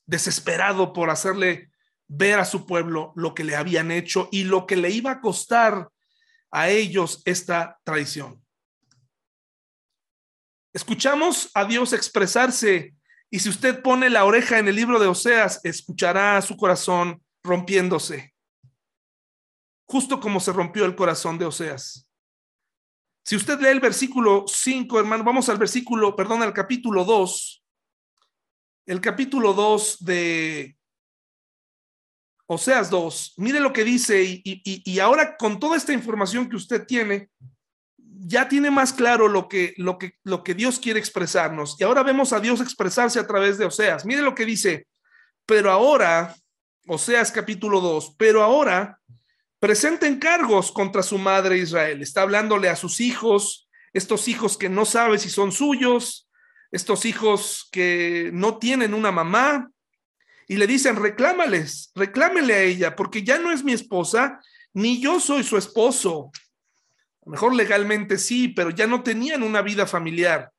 desesperado 0.06 0.94
por 0.94 1.10
hacerle 1.10 1.75
ver 2.08 2.40
a 2.40 2.46
su 2.46 2.66
pueblo 2.66 3.14
lo 3.16 3.34
que 3.34 3.44
le 3.44 3.56
habían 3.56 3.92
hecho 3.92 4.30
y 4.32 4.44
lo 4.44 4.66
que 4.68 4.76
le 4.76 4.90
iba 4.90 5.12
a 5.12 5.22
costar 5.22 5.90
a 6.52 6.70
ellos 6.70 7.22
esta 7.26 7.80
traición. 7.84 8.44
Escuchamos 10.74 11.50
a 11.54 11.66
Dios 11.66 11.94
expresarse 11.94 12.96
y 13.30 13.40
si 13.40 13.50
usted 13.50 13.82
pone 13.82 14.10
la 14.10 14.26
oreja 14.26 14.60
en 14.60 14.68
el 14.68 14.76
libro 14.76 15.00
de 15.00 15.08
Oseas, 15.08 15.62
escuchará 15.64 16.42
su 16.42 16.56
corazón 16.58 17.24
rompiéndose, 17.44 18.34
justo 19.86 20.20
como 20.20 20.40
se 20.40 20.52
rompió 20.52 20.86
el 20.86 20.96
corazón 20.96 21.38
de 21.38 21.46
Oseas. 21.46 22.08
Si 23.24 23.36
usted 23.36 23.60
lee 23.60 23.70
el 23.70 23.80
versículo 23.80 24.46
5, 24.48 25.00
hermano, 25.00 25.24
vamos 25.24 25.50
al 25.50 25.58
versículo, 25.58 26.16
perdón, 26.16 26.44
al 26.44 26.54
capítulo 26.54 27.04
2, 27.06 27.64
el 28.86 29.02
capítulo 29.02 29.54
2 29.54 30.06
de, 30.06 30.78
Oseas 32.48 32.90
2, 32.90 33.34
mire 33.38 33.60
lo 33.60 33.74
que 33.74 33.84
dice 33.84 34.24
y, 34.24 35.00
ahora 35.00 35.36
con 35.36 35.60
toda 35.60 35.78
esta 35.78 35.94
información 35.94 36.48
que 36.48 36.56
usted 36.56 36.86
tiene, 36.86 37.30
ya 37.98 38.48
tiene 38.48 38.70
más 38.70 38.94
claro 38.94 39.28
lo 39.28 39.48
que, 39.48 39.74
lo, 39.78 39.98
que, 39.98 40.14
lo 40.24 40.44
que 40.44 40.54
Dios 40.54 40.80
quiere 40.80 41.00
expresarnos. 41.00 41.76
Y 41.80 41.84
ahora 41.84 42.04
vemos 42.04 42.34
a 42.34 42.40
Dios 42.40 42.62
expresarse 42.62 43.20
a 43.20 43.28
través 43.28 43.58
de 43.58 43.66
Oseas. 43.66 44.06
Mire 44.06 44.22
lo 44.22 44.36
que 44.36 44.46
dice, 44.46 44.88
pero 45.46 45.72
ahora, 45.72 46.36
Oseas 46.88 47.32
capítulo 47.32 47.82
2, 47.82 48.16
pero 48.18 48.44
ahora 48.44 49.00
presenten 49.60 50.20
cargos 50.20 50.72
contra 50.72 51.02
su 51.02 51.18
madre 51.18 51.58
Israel. 51.58 52.02
Está 52.02 52.22
hablándole 52.22 52.70
a 52.70 52.76
sus 52.76 53.02
hijos, 53.02 53.68
estos 53.94 54.28
hijos 54.28 54.58
que 54.58 54.70
no 54.70 54.86
sabe 54.86 55.18
si 55.18 55.30
son 55.30 55.52
suyos, 55.52 56.30
estos 56.72 57.06
hijos 57.06 57.68
que 57.72 58.30
no 58.34 58.58
tienen 58.58 58.94
una 58.94 59.12
mamá, 59.12 59.72
y 60.48 60.58
le 60.58 60.68
dicen, 60.68 60.96
reclámales, 60.96 61.92
reclámele 61.96 62.54
a 62.54 62.62
ella, 62.62 62.96
porque 62.96 63.24
ya 63.24 63.40
no 63.40 63.52
es 63.52 63.64
mi 63.64 63.74
esposa, 63.74 64.40
ni 64.74 65.02
yo 65.02 65.20
soy 65.20 65.44
su 65.44 65.58
esposo. 65.58 66.32
A 66.34 67.26
lo 67.26 67.32
mejor 67.32 67.56
legalmente 67.56 68.18
sí, 68.18 68.50
pero 68.50 68.70
ya 68.70 68.86
no 68.86 69.02
tenían 69.02 69.42
una 69.42 69.62
vida 69.62 69.88
familiar. 69.88 70.52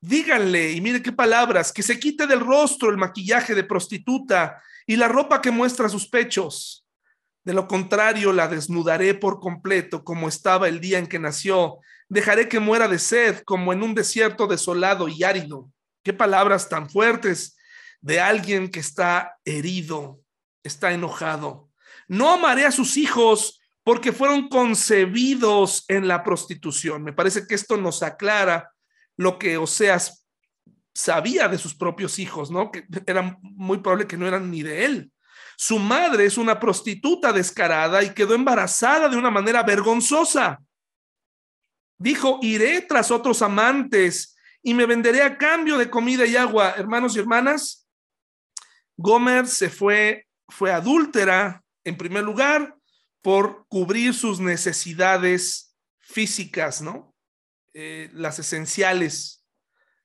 Díganle, 0.00 0.72
y 0.72 0.80
mire 0.80 1.02
qué 1.02 1.12
palabras, 1.12 1.72
que 1.72 1.82
se 1.82 1.98
quite 2.00 2.26
del 2.26 2.40
rostro 2.40 2.90
el 2.90 2.96
maquillaje 2.96 3.54
de 3.54 3.64
prostituta 3.64 4.60
y 4.86 4.96
la 4.96 5.08
ropa 5.08 5.40
que 5.40 5.50
muestra 5.50 5.88
sus 5.88 6.08
pechos. 6.08 6.84
De 7.44 7.52
lo 7.52 7.68
contrario, 7.68 8.32
la 8.32 8.48
desnudaré 8.48 9.14
por 9.14 9.38
completo 9.40 10.04
como 10.04 10.28
estaba 10.28 10.68
el 10.68 10.80
día 10.80 10.98
en 10.98 11.06
que 11.06 11.18
nació. 11.18 11.78
Dejaré 12.08 12.48
que 12.48 12.60
muera 12.60 12.88
de 12.88 12.98
sed 12.98 13.40
como 13.44 13.72
en 13.72 13.82
un 13.82 13.94
desierto 13.94 14.46
desolado 14.46 15.08
y 15.08 15.22
árido. 15.24 15.70
Qué 16.02 16.12
palabras 16.12 16.68
tan 16.68 16.90
fuertes 16.90 17.57
de 18.00 18.20
alguien 18.20 18.70
que 18.70 18.80
está 18.80 19.38
herido, 19.44 20.20
está 20.62 20.92
enojado. 20.92 21.70
No 22.06 22.30
amaré 22.30 22.64
a 22.64 22.72
sus 22.72 22.96
hijos 22.96 23.60
porque 23.82 24.12
fueron 24.12 24.48
concebidos 24.48 25.84
en 25.88 26.08
la 26.08 26.22
prostitución. 26.22 27.02
Me 27.02 27.12
parece 27.12 27.46
que 27.46 27.54
esto 27.54 27.76
nos 27.76 28.02
aclara 28.02 28.72
lo 29.16 29.38
que 29.38 29.56
Oseas 29.56 30.26
sabía 30.94 31.48
de 31.48 31.58
sus 31.58 31.74
propios 31.74 32.18
hijos, 32.18 32.50
¿no? 32.50 32.70
Que 32.70 32.86
era 33.06 33.38
muy 33.40 33.78
probable 33.78 34.06
que 34.06 34.16
no 34.16 34.26
eran 34.26 34.50
ni 34.50 34.62
de 34.62 34.84
él. 34.84 35.12
Su 35.56 35.78
madre 35.78 36.24
es 36.26 36.38
una 36.38 36.60
prostituta 36.60 37.32
descarada 37.32 38.02
y 38.02 38.14
quedó 38.14 38.34
embarazada 38.34 39.08
de 39.08 39.16
una 39.16 39.30
manera 39.30 39.62
vergonzosa. 39.62 40.60
Dijo, 41.98 42.38
iré 42.42 42.82
tras 42.82 43.10
otros 43.10 43.42
amantes 43.42 44.36
y 44.62 44.74
me 44.74 44.86
venderé 44.86 45.22
a 45.22 45.36
cambio 45.36 45.76
de 45.78 45.90
comida 45.90 46.26
y 46.26 46.36
agua. 46.36 46.74
Hermanos 46.76 47.16
y 47.16 47.18
hermanas, 47.18 47.87
Gomer 48.98 49.46
se 49.46 49.70
fue, 49.70 50.26
fue 50.48 50.72
adúltera 50.72 51.64
en 51.84 51.96
primer 51.96 52.24
lugar 52.24 52.76
por 53.22 53.66
cubrir 53.68 54.12
sus 54.12 54.40
necesidades 54.40 55.74
físicas, 55.98 56.82
¿no? 56.82 57.14
Eh, 57.74 58.10
las 58.12 58.38
esenciales, 58.38 59.44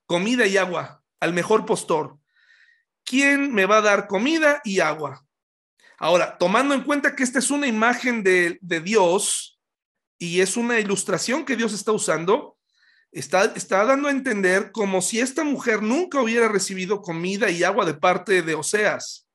comida 0.05 0.45
y 0.45 0.57
agua, 0.57 1.03
al 1.19 1.33
mejor 1.33 1.65
postor. 1.65 2.19
¿Quién 3.03 3.53
me 3.53 3.65
va 3.65 3.77
a 3.77 3.81
dar 3.81 4.07
comida 4.07 4.61
y 4.63 4.79
agua? 4.79 5.25
Ahora, 5.97 6.37
tomando 6.37 6.75
en 6.75 6.83
cuenta 6.83 7.15
que 7.15 7.23
esta 7.23 7.39
es 7.39 7.49
una 7.49 7.65
imagen 7.65 8.23
de, 8.23 8.59
Dios 8.61 9.59
y 10.19 10.41
es 10.41 10.55
una 10.55 10.79
ilustración 10.79 11.45
que 11.45 11.55
Dios 11.55 11.73
está 11.73 11.91
usando, 11.91 12.57
está, 13.13 13.85
dando 13.85 14.07
a 14.07 14.11
entender 14.11 14.71
como 14.71 15.01
si 15.01 15.19
esta 15.19 15.43
mujer 15.43 15.81
nunca 15.81 16.19
hubiera 16.19 16.47
recibido 16.47 17.01
comida 17.01 17.49
y 17.49 17.63
agua 17.63 17.85
de 17.85 17.93
parte 17.93 18.41
de 18.41 18.55
Oseas. 18.55 19.27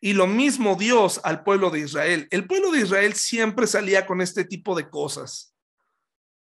Y 0.00 0.12
lo 0.12 0.26
mismo 0.26 0.76
Dios 0.76 1.20
al 1.24 1.42
pueblo 1.42 1.70
de 1.70 1.80
Israel. 1.80 2.28
El 2.30 2.46
pueblo 2.46 2.70
de 2.70 2.80
Israel 2.80 3.14
siempre 3.14 3.66
salía 3.66 4.06
con 4.06 4.20
este 4.20 4.44
tipo 4.44 4.76
de 4.76 4.88
cosas. 4.88 5.54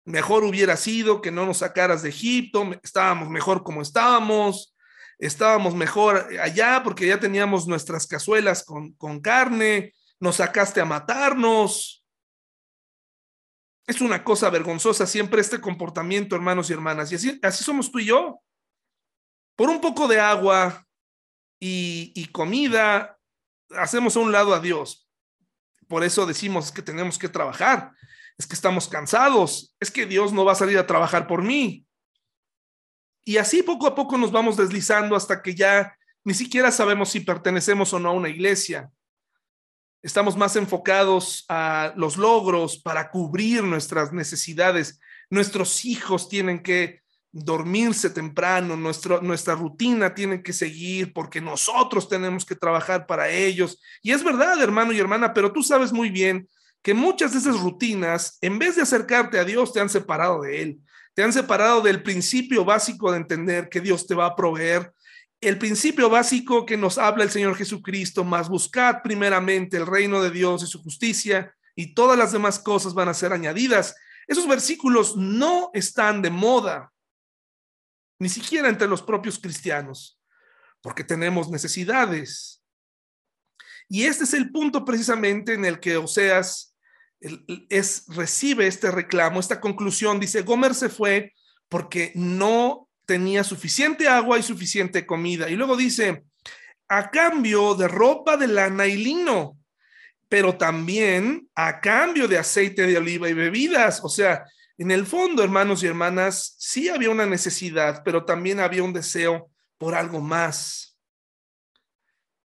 Mejor 0.04 0.44
hubiera 0.44 0.78
sido 0.78 1.22
que 1.22 1.32
no 1.32 1.46
nos 1.46 1.60
sacaras 1.60 2.02
de 2.02 2.10
Egipto, 2.10 2.72
estábamos 2.84 3.30
mejor 3.30 3.64
como 3.64 3.84
estábamos, 3.84 4.76
estábamos 5.20 5.76
mejor 5.76 6.28
allá 6.42 6.82
porque 6.84 7.06
ya 7.06 7.20
teníamos 7.20 7.68
nuestras 7.68 8.08
cazuelas 8.08 8.66
con, 8.66 9.20
carne, 9.22 9.94
nos 10.20 10.38
sacaste 10.38 10.82
a 10.82 10.86
matarnos. 10.86 12.01
Es 13.88 14.02
una 14.02 14.24
cosa 14.24 14.50
vergonzosa 14.50 15.06
siempre 15.06 15.42
este 15.42 15.60
comportamiento, 15.60 16.36
hermanos 16.36 16.70
y 16.70 16.74
hermanas. 16.74 17.12
Y 17.12 17.16
así, 17.16 17.40
así 17.42 17.64
somos 17.64 17.92
tú 17.92 18.00
y 18.00 18.06
yo. 18.06 18.42
Por 19.56 19.70
un 19.70 19.82
poco 19.82 20.08
de 20.08 20.20
agua 20.20 20.86
y, 21.60 22.12
y 22.16 22.28
comida, 22.28 23.18
hacemos 23.72 24.16
a 24.16 24.20
un 24.20 24.32
lado 24.32 24.54
a 24.54 24.60
Dios. 24.60 25.10
Por 25.88 26.04
eso 26.04 26.26
decimos 26.26 26.72
que 26.72 26.82
tenemos 26.82 27.18
que 27.18 27.30
trabajar. 27.30 27.92
Es 28.38 28.48
que 28.48 28.56
estamos 28.56 28.88
cansados. 28.88 29.76
Es 29.80 29.92
que 29.92 30.06
Dios 30.06 30.32
no 30.32 30.46
va 30.46 30.54
a 30.54 30.56
salir 30.56 30.78
a 30.78 30.88
trabajar 30.88 31.28
por 31.28 31.44
mí. 31.44 31.86
Y 33.24 33.38
así 33.38 33.62
poco 33.62 33.88
a 33.88 33.96
poco 33.96 34.18
nos 34.18 34.32
vamos 34.32 34.58
deslizando 34.58 35.16
hasta 35.16 35.42
que 35.42 35.54
ya 35.54 35.96
ni 36.24 36.34
siquiera 36.34 36.72
sabemos 36.72 37.10
si 37.10 37.20
pertenecemos 37.20 37.94
o 37.94 38.00
no 38.00 38.10
a 38.10 38.14
una 38.14 38.30
iglesia. 38.30 38.92
Estamos 40.04 40.36
más 40.36 40.56
enfocados 40.56 41.46
a 41.48 41.94
los 41.96 42.18
logros 42.18 42.78
para 42.80 43.12
cubrir 43.12 43.64
nuestras 43.64 44.12
necesidades. 44.12 45.00
Nuestros 45.30 45.86
hijos 45.86 46.28
tienen 46.28 46.64
que 46.64 47.02
dormirse 47.32 48.10
temprano, 48.10 48.76
nuestra 48.76 49.56
rutina 49.56 50.14
tiene 50.14 50.44
que 50.44 50.52
seguir 50.52 51.14
porque 51.14 51.40
nosotros 51.40 52.10
tenemos 52.10 52.46
que 52.46 52.56
trabajar 52.56 53.06
para 53.06 53.30
ellos. 53.30 53.80
Y 54.02 54.12
es 54.12 54.24
verdad, 54.24 54.62
hermano 54.62 54.92
y 54.92 55.00
hermana, 55.00 55.34
pero 55.34 55.54
tú 55.54 55.64
sabes 55.64 55.94
muy 55.94 56.10
bien 56.10 56.50
que 56.82 56.94
muchas 56.94 57.34
de 57.34 57.40
esas 57.40 57.60
rutinas, 57.60 58.38
en 58.42 58.60
vez 58.60 58.76
de 58.76 58.82
acercarte 58.82 59.40
a 59.40 59.46
Dios, 59.46 59.72
te 59.72 59.80
han 59.80 59.90
separado 59.90 60.42
de 60.42 60.62
Él. 60.62 60.80
Te 61.14 61.24
han 61.24 61.34
separado 61.34 61.82
del 61.82 62.02
principio 62.04 62.66
básico 62.66 63.12
de 63.12 63.18
entender 63.18 63.70
que 63.70 63.82
Dios 63.82 64.08
te 64.08 64.16
va 64.16 64.26
a 64.26 64.36
proveer. 64.36 64.94
El 65.42 65.58
principio 65.58 66.08
básico 66.08 66.68
que 66.68 66.78
nos 66.78 67.00
habla 67.00 67.24
el 67.24 67.32
Señor 67.32 67.56
Jesucristo, 67.56 68.24
más 68.24 68.48
buscad 68.48 69.02
primeramente 69.02 69.76
el 69.78 69.88
reino 69.88 70.22
de 70.22 70.30
Dios 70.30 70.62
y 70.62 70.68
su 70.68 70.84
justicia 70.84 71.56
y 71.76 71.96
todas 71.96 72.16
las 72.18 72.32
demás 72.32 72.60
cosas 72.60 72.94
van 72.94 73.10
a 73.10 73.16
ser 73.16 73.34
añadidas. 73.34 73.96
Esos 74.28 74.48
versículos 74.48 75.18
no 75.18 75.72
están 75.74 76.22
de 76.22 76.30
moda, 76.30 76.94
ni 78.20 78.30
siquiera 78.30 78.70
entre 78.70 78.88
los 78.88 79.02
propios 79.02 79.40
cristianos, 79.40 80.22
porque 80.80 81.04
tenemos 81.04 81.50
necesidades. 81.50 82.64
Y 83.90 84.04
este 84.04 84.26
es 84.26 84.36
el 84.36 84.52
punto 84.52 84.86
precisamente 84.86 85.56
en 85.56 85.66
el 85.66 85.80
que 85.80 85.98
Oseas 85.98 86.76
recibe 88.10 88.68
este 88.68 88.92
reclamo, 88.92 89.40
esta 89.40 89.60
conclusión. 89.60 90.20
Dice, 90.20 90.44
Gomer 90.44 90.76
se 90.76 90.90
fue 90.90 91.34
porque 91.68 92.12
no 92.14 92.91
tenía 93.12 93.44
suficiente 93.44 94.08
agua 94.08 94.40
y 94.40 94.42
suficiente 94.42 95.06
comida. 95.06 95.50
Y 95.50 95.58
luego 95.58 95.76
dice, 95.76 96.24
a 96.88 97.12
cambio 97.12 97.76
de 97.76 97.90
ropa 97.90 98.38
de 98.38 98.48
lana 98.48 98.88
y 98.88 98.96
lino, 98.96 99.60
pero 100.30 100.56
también 100.58 101.50
a 101.54 101.82
cambio 101.82 102.26
de 102.30 102.38
aceite 102.38 102.88
de 102.88 102.98
oliva 102.98 103.28
y 103.28 103.34
bebidas. 103.34 104.00
O 104.02 104.08
sea, 104.08 104.46
en 104.78 104.92
el 104.92 105.06
fondo, 105.06 105.44
hermanos 105.44 105.84
y 105.84 105.88
hermanas, 105.88 106.56
sí 106.58 106.88
había 106.88 107.10
una 107.10 107.26
necesidad, 107.26 108.02
pero 108.06 108.24
también 108.24 108.62
había 108.62 108.82
un 108.82 108.94
deseo 108.94 109.52
por 109.78 109.94
algo 109.94 110.22
más. 110.22 110.98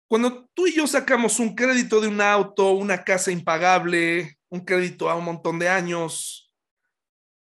Cuando 0.07 0.47
tú 0.53 0.67
y 0.67 0.75
yo 0.75 0.85
sacamos 0.85 1.39
un 1.39 1.55
crédito 1.55 1.99
de 1.99 2.09
un 2.09 2.21
auto, 2.21 2.73
una 2.73 3.03
casa 3.03 3.31
impagable, 3.31 4.37
un 4.49 4.59
crédito 4.59 5.09
a 5.09 5.15
un 5.15 5.25
montón 5.25 5.57
de 5.57 5.67
años. 5.67 6.42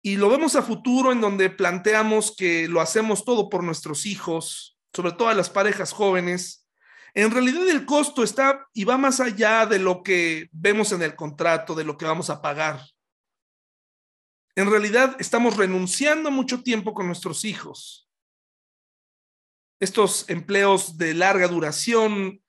Y 0.02 0.16
lo 0.16 0.28
vemos 0.28 0.56
a 0.56 0.62
futuro 0.62 1.12
en 1.12 1.20
donde 1.20 1.48
planteamos 1.48 2.34
que 2.36 2.66
lo 2.66 2.80
hacemos 2.80 3.24
todo 3.24 3.48
por 3.48 3.62
nuestros 3.62 4.04
hijos, 4.04 4.76
sobre 4.92 5.12
todo 5.12 5.28
a 5.28 5.34
las 5.34 5.48
parejas 5.48 5.92
jóvenes. 5.92 6.68
En 7.14 7.30
realidad 7.30 7.68
el 7.68 7.86
costo 7.86 8.24
está 8.24 8.66
y 8.72 8.84
va 8.84 8.98
más 8.98 9.20
allá 9.20 9.64
de 9.64 9.78
lo 9.78 10.02
que 10.02 10.48
vemos 10.50 10.90
en 10.90 11.02
el 11.02 11.14
contrato, 11.14 11.76
de 11.76 11.84
lo 11.84 11.96
que 11.96 12.04
vamos 12.04 12.30
a 12.30 12.42
pagar. 12.42 12.80
En 14.56 14.68
realidad 14.68 15.16
estamos 15.20 15.56
renunciando 15.56 16.30
mucho 16.30 16.62
tiempo 16.62 16.94
con 16.94 17.06
nuestros 17.06 17.44
hijos. 17.44 18.08
Estos 19.78 20.28
empleos 20.28 20.98
de 20.98 21.14
larga 21.14 21.46
duración 21.46 22.42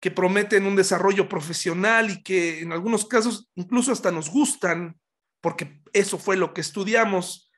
que 0.00 0.10
prometen 0.10 0.66
un 0.66 0.76
desarrollo 0.76 1.28
profesional 1.28 2.10
y 2.10 2.22
que 2.22 2.60
en 2.60 2.72
algunos 2.72 3.06
casos 3.06 3.48
incluso 3.54 3.92
hasta 3.92 4.10
nos 4.10 4.30
gustan, 4.30 4.98
porque 5.40 5.82
eso 5.92 6.18
fue 6.18 6.36
lo 6.36 6.54
que 6.54 6.60
estudiamos. 6.60 7.50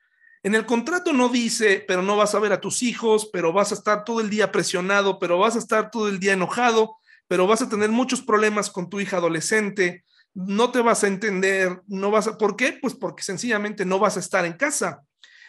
En 0.43 0.55
el 0.55 0.67
contrato 0.67 1.13
no 1.13 1.29
dice, 1.29 1.85
pero 1.87 2.03
no 2.03 2.17
vas 2.17 2.35
a 2.35 2.41
ver 2.41 2.53
a 2.53 2.61
tus 2.61 2.83
hijos, 2.83 3.31
pero 3.33 3.53
vas 3.53 3.71
a 3.71 3.75
estar 3.75 4.05
todo 4.05 4.21
el 4.21 4.29
día 4.29 4.51
presionado, 4.51 5.19
pero 5.19 5.39
vas 5.39 5.55
a 5.57 5.61
estar 5.61 5.91
todo 5.91 6.09
el 6.09 6.19
día 6.19 6.33
enojado, 6.33 6.97
pero 7.29 7.47
vas 7.47 7.63
a 7.63 7.69
tener 7.69 7.91
muchos 7.91 8.23
problemas 8.23 8.71
con 8.71 8.91
tu 8.91 9.01
hija 9.01 9.19
adolescente, 9.19 10.05
no 10.35 10.71
te 10.73 10.81
vas 10.81 11.05
a 11.05 11.09
entender, 11.09 11.83
no 11.87 12.11
vas 12.11 12.27
a, 12.27 12.39
¿por 12.39 12.57
qué? 12.57 12.79
Pues 12.81 12.95
porque 12.95 13.23
sencillamente 13.23 13.85
no 13.85 13.99
vas 13.99 14.17
a 14.17 14.21
estar 14.21 14.45
en 14.45 14.55
casa. 14.55 15.03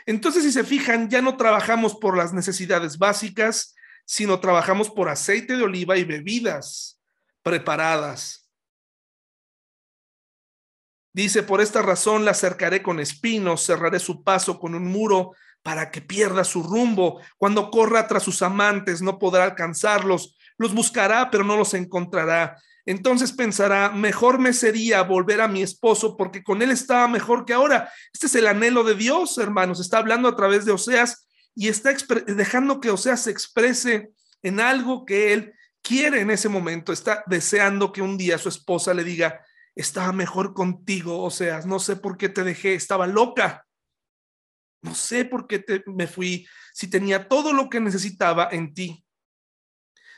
Entonces, 0.06 0.44
si 0.44 0.52
se 0.52 0.64
fijan, 0.64 1.10
ya 1.10 1.22
no 1.22 1.38
trabajamos 1.38 1.96
por 1.96 2.18
las 2.18 2.34
necesidades 2.34 2.98
básicas, 2.98 3.74
sino 4.06 4.40
trabajamos 4.40 4.90
por 4.90 5.10
aceite 5.10 5.56
de 5.56 5.64
oliva 5.64 5.98
y 5.98 6.04
bebidas 6.04 7.00
preparadas. 7.42 8.43
Dice, 11.14 11.44
por 11.44 11.62
esta 11.62 11.82
razón 11.82 12.26
la 12.26 12.34
cercaré 12.34 12.82
con 12.82 13.00
espinos, 13.00 13.66
cerraré 13.66 14.00
su 14.00 14.24
paso 14.24 14.60
con 14.60 14.74
un 14.74 14.86
muro 14.86 15.34
para 15.62 15.92
que 15.92 16.02
pierda 16.02 16.44
su 16.44 16.64
rumbo. 16.64 17.22
Cuando 17.38 17.70
corra 17.70 18.08
tras 18.08 18.24
sus 18.24 18.42
amantes 18.42 19.02
no 19.02 19.20
podrá 19.20 19.44
alcanzarlos, 19.46 20.36
los 20.58 20.74
buscará 20.74 21.30
pero 21.30 21.44
no 21.44 21.56
los 21.56 21.74
encontrará. 21.76 22.58
Entonces 22.86 23.32
pensará, 23.32 23.92
mejor 23.92 24.40
me 24.40 24.52
sería 24.52 25.04
volver 25.04 25.40
a 25.40 25.48
mi 25.48 25.62
esposo 25.62 26.18
porque 26.18 26.44
con 26.44 26.62
él 26.62 26.72
estaba 26.72 27.08
mejor 27.08 27.46
que 27.46 27.54
ahora. 27.54 27.92
Este 28.12 28.26
es 28.26 28.36
el 28.36 28.48
anhelo 28.48 28.84
de 28.84 28.96
Dios, 28.96 29.38
hermanos. 29.38 29.80
Está 29.80 30.00
hablando 30.00 30.28
a 30.28 30.36
través 30.36 30.66
de 30.66 30.74
Oseas 30.74 31.28
y 31.56 31.70
está 31.70 31.96
dejando 32.28 32.82
que 32.82 32.90
Oseas 32.90 33.22
se 33.22 33.32
exprese 33.32 34.12
en 34.42 34.60
algo 34.60 35.06
que 35.06 35.32
él 35.32 35.54
quiere 35.82 36.22
en 36.22 36.32
ese 36.32 36.50
momento, 36.50 36.94
está 36.94 37.24
deseando 37.28 37.92
que 37.92 38.02
un 38.02 38.18
día 38.18 38.38
su 38.38 38.50
esposa 38.50 38.94
le 38.94 39.04
diga, 39.04 39.42
estaba 39.76 40.12
mejor 40.12 40.54
contigo, 40.54 41.24
Oseas, 41.24 41.66
no 41.66 41.80
sé 41.80 41.96
por 41.96 42.18
qué 42.18 42.30
te 42.30 42.44
dejé, 42.44 42.76
estaba 42.76 43.08
loca, 43.08 43.66
no 44.82 44.94
sé 44.94 45.26
por 45.26 45.48
qué 45.48 45.64
me 45.88 46.08
fui, 46.08 46.48
si 46.74 46.90
tenía 46.90 47.28
todo 47.28 47.54
lo 47.54 47.70
que 47.70 47.80
necesitaba 47.80 48.50
en 48.52 48.74
ti. 48.74 49.04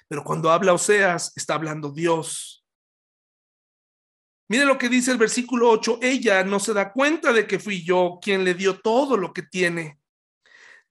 Pero 0.08 0.24
cuando 0.24 0.51
habla 0.51 0.74
Oseas, 0.74 1.32
está 1.36 1.56
hablando 1.56 1.91
Dios. 1.91 2.66
Mire 4.47 4.66
lo 4.66 4.78
que 4.78 4.89
dice 4.89 5.12
el 5.12 5.18
versículo 5.18 5.70
8, 5.72 5.99
ella 6.01 6.43
no 6.43 6.60
se 6.60 6.74
da 6.74 6.91
cuenta 6.91 7.34
de 7.34 7.47
que 7.47 7.60
fui 7.60 7.84
yo 7.84 8.20
quien 8.22 8.43
le 8.43 8.53
dio 8.53 8.80
todo 8.80 9.18
lo 9.18 9.34
que 9.34 9.41
tiene 9.41 9.99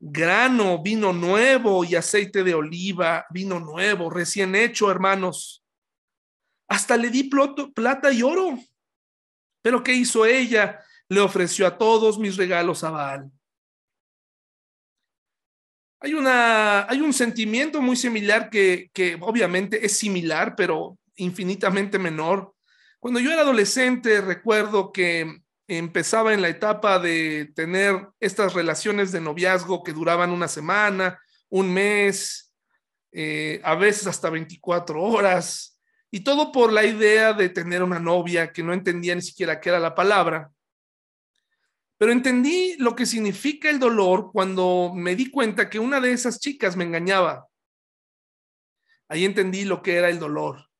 grano, 0.07 0.83
vino 0.83 1.15
nuevo 1.15 1.83
y 1.83 1.95
aceite 1.95 2.45
de 2.45 2.55
oliva, 2.55 3.27
vino 3.31 3.59
nuevo, 3.59 4.11
recién 4.11 4.55
hecho, 4.55 4.91
hermanos. 4.91 5.64
Hasta 6.69 6.97
le 6.97 7.11
di 7.11 7.31
plata 7.75 8.13
y 8.13 8.23
oro. 8.23 8.59
Pero 9.63 9.83
¿qué 9.83 9.93
hizo 9.93 10.27
ella? 10.27 10.81
Le 11.09 11.21
ofreció 11.21 11.67
a 11.67 11.77
todos 11.79 12.19
mis 12.19 12.37
regalos 12.37 12.85
a 12.85 12.91
Baal. 12.91 13.31
Hay, 16.01 16.13
una, 16.15 16.89
hay 16.89 17.01
un 17.01 17.13
sentimiento 17.13 17.81
muy 17.81 17.97
similar 17.97 18.51
que, 18.51 18.91
que 18.93 19.17
obviamente 19.21 19.87
es 19.87 19.97
similar, 19.97 20.55
pero 20.55 20.99
infinitamente 21.17 21.99
menor. 21.99 22.55
Cuando 23.01 23.21
yo 23.21 23.33
era 23.33 23.43
adolescente, 23.43 24.21
recuerdo 24.21 24.93
que 24.93 25.41
empezaba 25.67 26.35
en 26.35 26.43
la 26.43 26.49
etapa 26.49 26.99
de 26.99 27.53
tener 27.55 28.09
estas 28.21 28.55
relaciones 28.55 29.13
de 29.13 29.21
noviazgo 29.21 29.83
que 29.83 29.93
duraban 29.93 30.31
una 30.31 30.49
semana, 30.49 31.19
un 31.49 31.73
mes, 31.73 32.53
eh, 33.13 33.61
a 33.65 33.75
veces 33.75 34.07
hasta 34.07 34.29
24 34.29 35.01
horas, 35.03 35.74
y 36.15 36.21
todo 36.21 36.53
por 36.53 36.73
la 36.73 36.85
idea 36.85 37.33
de 37.33 37.49
tener 37.49 37.83
una 37.83 37.99
novia 37.99 38.53
que 38.53 38.63
no 38.63 38.73
entendía 38.73 39.17
ni 39.17 39.21
siquiera 39.21 39.61
qué 39.61 39.71
era 39.71 39.81
la 39.81 39.97
palabra. 39.97 40.53
Pero 41.99 42.13
entendí 42.13 42.77
lo 42.79 42.95
que 42.95 43.05
significa 43.05 43.69
el 43.69 43.81
dolor 43.81 44.31
cuando 44.31 44.93
me 44.95 45.17
di 45.17 45.29
cuenta 45.29 45.69
que 45.69 45.81
una 45.81 45.99
de 45.99 46.13
esas 46.13 46.39
chicas 46.39 46.77
me 46.77 46.85
engañaba. 46.85 47.49
Ahí 49.09 49.25
entendí 49.25 49.65
lo 49.65 49.83
que 49.83 49.97
era 49.97 50.09
el 50.09 50.21
dolor. 50.21 50.71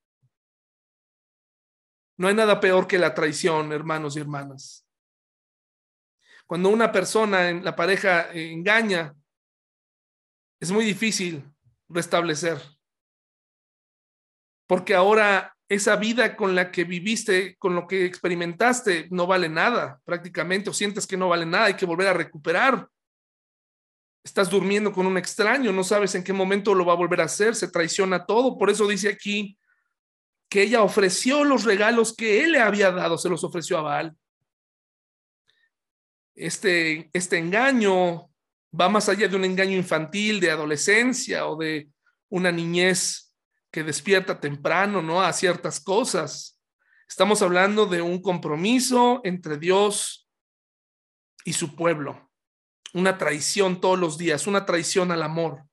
No 2.15 2.29
hay 2.29 2.33
nada 2.33 2.61
peor 2.61 2.87
que 2.87 2.97
la 2.97 3.13
traición, 3.13 3.73
hermanos 3.73 4.15
y 4.15 4.21
hermanas. 4.21 4.87
Cuando 6.45 6.69
una 6.69 6.93
persona 6.93 7.49
en 7.49 7.61
la 7.65 7.75
pareja 7.75 8.31
engaña, 8.31 9.13
es 10.61 10.71
muy 10.71 10.85
difícil 10.85 11.43
restablecer. 11.89 12.74
Porque 14.67 14.95
ahora 14.95 15.55
esa 15.67 15.95
vida 15.95 16.35
con 16.35 16.55
la 16.55 16.71
que 16.71 16.83
viviste, 16.83 17.55
con 17.57 17.75
lo 17.75 17.87
que 17.87 18.05
experimentaste, 18.05 19.07
no 19.11 19.25
vale 19.27 19.49
nada 19.49 20.01
prácticamente, 20.05 20.69
o 20.69 20.73
sientes 20.73 21.07
que 21.07 21.17
no 21.17 21.29
vale 21.29 21.45
nada, 21.45 21.65
hay 21.65 21.73
que 21.75 21.85
volver 21.85 22.07
a 22.07 22.13
recuperar. 22.13 22.87
Estás 24.23 24.49
durmiendo 24.49 24.91
con 24.91 25.05
un 25.05 25.17
extraño, 25.17 25.71
no 25.71 25.83
sabes 25.83 26.15
en 26.15 26.23
qué 26.23 26.33
momento 26.33 26.73
lo 26.73 26.85
va 26.85 26.93
a 26.93 26.97
volver 26.97 27.21
a 27.21 27.25
hacer, 27.25 27.55
se 27.55 27.67
traiciona 27.67 28.25
todo. 28.25 28.57
Por 28.57 28.69
eso 28.69 28.87
dice 28.87 29.09
aquí 29.09 29.57
que 30.49 30.63
ella 30.63 30.81
ofreció 30.81 31.43
los 31.43 31.63
regalos 31.63 32.15
que 32.15 32.43
él 32.43 32.53
le 32.53 32.59
había 32.59 32.91
dado, 32.91 33.17
se 33.17 33.29
los 33.29 33.43
ofreció 33.43 33.77
a 33.77 33.81
Baal. 33.81 34.17
Este, 36.35 37.09
este 37.13 37.37
engaño 37.37 38.29
va 38.79 38.89
más 38.89 39.09
allá 39.09 39.27
de 39.27 39.35
un 39.35 39.45
engaño 39.45 39.77
infantil, 39.77 40.39
de 40.39 40.51
adolescencia 40.51 41.47
o 41.47 41.55
de 41.55 41.89
una 42.29 42.51
niñez 42.51 43.24
que 43.75 43.83
despierta 43.83 44.39
temprano, 44.39 45.01
¿no? 45.01 45.21
A 45.21 45.33
ciertas 45.33 45.81
cosas. 45.81 46.61
Estamos 47.09 47.41
hablando 47.41 47.85
de 47.85 48.01
un 48.01 48.21
compromiso 48.21 49.19
entre 49.25 49.57
Dios 49.57 50.29
y 51.43 51.51
su 51.51 51.75
pueblo. 51.75 52.31
Una 52.93 53.17
traición 53.17 53.81
todos 53.81 53.99
los 53.99 54.17
días, 54.17 54.47
una 54.47 54.65
traición 54.65 55.11
al 55.11 55.21
amor. 55.23 55.65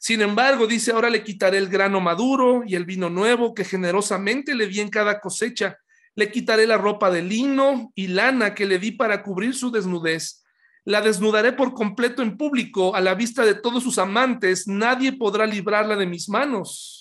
Sin 0.00 0.20
embargo, 0.20 0.66
dice, 0.66 0.90
ahora 0.90 1.10
le 1.10 1.22
quitaré 1.22 1.58
el 1.58 1.68
grano 1.68 2.00
maduro 2.00 2.64
y 2.66 2.74
el 2.74 2.84
vino 2.84 3.08
nuevo 3.08 3.54
que 3.54 3.64
generosamente 3.64 4.56
le 4.56 4.66
di 4.66 4.80
en 4.80 4.90
cada 4.90 5.20
cosecha. 5.20 5.78
Le 6.16 6.32
quitaré 6.32 6.66
la 6.66 6.76
ropa 6.76 7.08
de 7.08 7.22
lino 7.22 7.92
y 7.94 8.08
lana 8.08 8.52
que 8.52 8.66
le 8.66 8.80
di 8.80 8.90
para 8.90 9.22
cubrir 9.22 9.54
su 9.54 9.70
desnudez. 9.70 10.42
La 10.84 11.02
desnudaré 11.02 11.52
por 11.52 11.72
completo 11.72 12.20
en 12.20 12.36
público 12.36 12.96
a 12.96 13.00
la 13.00 13.14
vista 13.14 13.44
de 13.44 13.54
todos 13.54 13.84
sus 13.84 13.98
amantes. 13.98 14.66
Nadie 14.66 15.12
podrá 15.12 15.46
librarla 15.46 15.94
de 15.94 16.06
mis 16.06 16.28
manos. 16.28 16.97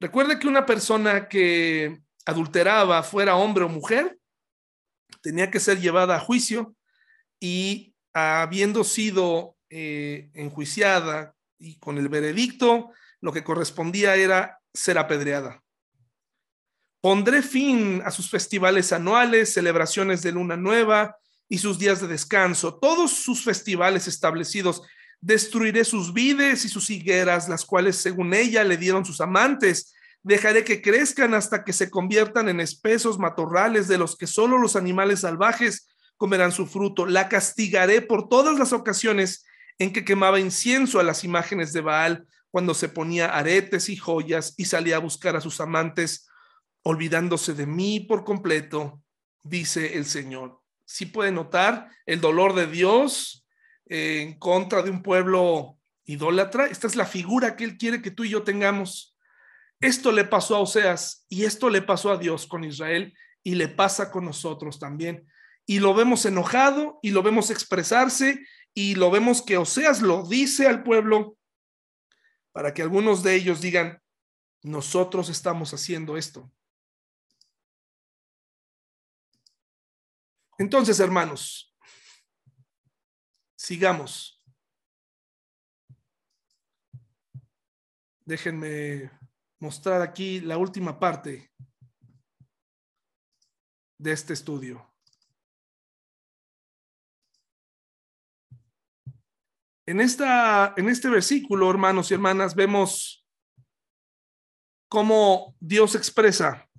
Recuerde 0.00 0.38
que 0.38 0.46
una 0.46 0.64
persona 0.64 1.28
que 1.28 2.00
adulteraba, 2.24 3.02
fuera 3.02 3.36
hombre 3.36 3.64
o 3.64 3.68
mujer, 3.68 4.18
tenía 5.22 5.50
que 5.50 5.60
ser 5.60 5.80
llevada 5.80 6.16
a 6.16 6.20
juicio 6.20 6.74
y 7.40 7.94
habiendo 8.12 8.84
sido 8.84 9.56
eh, 9.70 10.30
enjuiciada 10.34 11.34
y 11.58 11.78
con 11.78 11.98
el 11.98 12.08
veredicto, 12.08 12.92
lo 13.20 13.32
que 13.32 13.42
correspondía 13.42 14.14
era 14.14 14.60
ser 14.72 14.98
apedreada. 14.98 15.62
Pondré 17.00 17.42
fin 17.42 18.02
a 18.04 18.10
sus 18.10 18.30
festivales 18.30 18.92
anuales, 18.92 19.52
celebraciones 19.52 20.22
de 20.22 20.32
luna 20.32 20.56
nueva 20.56 21.16
y 21.48 21.58
sus 21.58 21.78
días 21.78 22.00
de 22.00 22.08
descanso, 22.08 22.78
todos 22.78 23.12
sus 23.12 23.42
festivales 23.42 24.06
establecidos 24.06 24.82
Destruiré 25.20 25.84
sus 25.84 26.12
vides 26.12 26.64
y 26.64 26.68
sus 26.68 26.90
higueras, 26.90 27.48
las 27.48 27.64
cuales 27.64 27.96
según 27.96 28.34
ella 28.34 28.64
le 28.64 28.76
dieron 28.76 29.04
sus 29.04 29.20
amantes. 29.20 29.94
Dejaré 30.22 30.64
que 30.64 30.82
crezcan 30.82 31.34
hasta 31.34 31.64
que 31.64 31.72
se 31.72 31.90
conviertan 31.90 32.48
en 32.48 32.60
espesos 32.60 33.18
matorrales 33.18 33.88
de 33.88 33.98
los 33.98 34.16
que 34.16 34.26
solo 34.26 34.58
los 34.58 34.76
animales 34.76 35.20
salvajes 35.20 35.88
comerán 36.16 36.52
su 36.52 36.66
fruto. 36.66 37.06
La 37.06 37.28
castigaré 37.28 38.02
por 38.02 38.28
todas 38.28 38.58
las 38.58 38.72
ocasiones 38.72 39.44
en 39.78 39.92
que 39.92 40.04
quemaba 40.04 40.40
incienso 40.40 41.00
a 41.00 41.04
las 41.04 41.24
imágenes 41.24 41.72
de 41.72 41.80
Baal, 41.80 42.26
cuando 42.50 42.74
se 42.74 42.88
ponía 42.88 43.26
aretes 43.26 43.88
y 43.88 43.96
joyas 43.96 44.54
y 44.56 44.64
salía 44.64 44.96
a 44.96 45.00
buscar 45.00 45.36
a 45.36 45.40
sus 45.40 45.60
amantes, 45.60 46.28
olvidándose 46.82 47.54
de 47.54 47.66
mí 47.66 48.00
por 48.00 48.24
completo, 48.24 49.02
dice 49.42 49.96
el 49.96 50.06
Señor. 50.06 50.60
Si 50.84 51.06
puede 51.06 51.30
notar 51.30 51.90
el 52.06 52.20
dolor 52.20 52.54
de 52.54 52.66
Dios 52.66 53.46
en 53.88 54.38
contra 54.38 54.82
de 54.82 54.90
un 54.90 55.02
pueblo 55.02 55.78
idólatra. 56.04 56.66
Esta 56.66 56.86
es 56.86 56.96
la 56.96 57.06
figura 57.06 57.56
que 57.56 57.64
Él 57.64 57.78
quiere 57.78 58.02
que 58.02 58.10
tú 58.10 58.24
y 58.24 58.30
yo 58.30 58.42
tengamos. 58.42 59.16
Esto 59.80 60.12
le 60.12 60.24
pasó 60.24 60.56
a 60.56 60.60
Oseas 60.60 61.24
y 61.28 61.44
esto 61.44 61.70
le 61.70 61.82
pasó 61.82 62.10
a 62.10 62.18
Dios 62.18 62.46
con 62.46 62.64
Israel 62.64 63.14
y 63.42 63.54
le 63.54 63.68
pasa 63.68 64.10
con 64.10 64.24
nosotros 64.24 64.78
también. 64.78 65.26
Y 65.66 65.80
lo 65.80 65.94
vemos 65.94 66.24
enojado 66.24 66.98
y 67.02 67.10
lo 67.10 67.22
vemos 67.22 67.50
expresarse 67.50 68.44
y 68.74 68.94
lo 68.94 69.10
vemos 69.10 69.42
que 69.42 69.58
Oseas 69.58 70.02
lo 70.02 70.22
dice 70.22 70.66
al 70.66 70.82
pueblo 70.82 71.36
para 72.52 72.74
que 72.74 72.82
algunos 72.82 73.22
de 73.22 73.34
ellos 73.34 73.60
digan, 73.60 74.02
nosotros 74.62 75.28
estamos 75.28 75.72
haciendo 75.72 76.16
esto. 76.16 76.50
Entonces, 80.58 80.98
hermanos, 80.98 81.67
Sigamos. 83.58 84.40
Déjenme 88.24 89.10
mostrar 89.58 90.00
aquí 90.00 90.40
la 90.40 90.56
última 90.56 90.96
parte 90.96 91.50
de 93.98 94.12
este 94.12 94.34
estudio. 94.34 94.88
En, 99.86 100.00
esta, 100.00 100.74
en 100.76 100.88
este 100.88 101.08
versículo, 101.08 101.68
hermanos 101.68 102.12
y 102.12 102.14
hermanas, 102.14 102.54
vemos 102.54 103.26
cómo 104.88 105.56
Dios 105.58 105.96
expresa. 105.96 106.70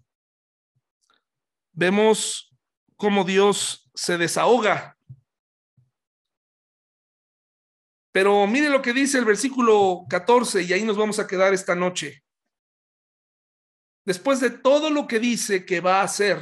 Vemos 1.73 2.55
cómo 2.95 3.25
Dios 3.25 3.91
se 3.93 4.17
desahoga 4.17 4.98
Pero 8.11 8.47
mire 8.47 8.69
lo 8.69 8.81
que 8.81 8.93
dice 8.93 9.19
el 9.19 9.25
versículo 9.25 10.05
14 10.09 10.63
y 10.63 10.73
ahí 10.73 10.83
nos 10.83 10.97
vamos 10.97 11.19
a 11.19 11.27
quedar 11.27 11.53
esta 11.53 11.75
noche. 11.75 12.23
Después 14.05 14.39
de 14.39 14.49
todo 14.49 14.89
lo 14.89 15.07
que 15.07 15.19
dice 15.19 15.65
que 15.65 15.81
va 15.81 16.01
a 16.01 16.03
hacer, 16.03 16.41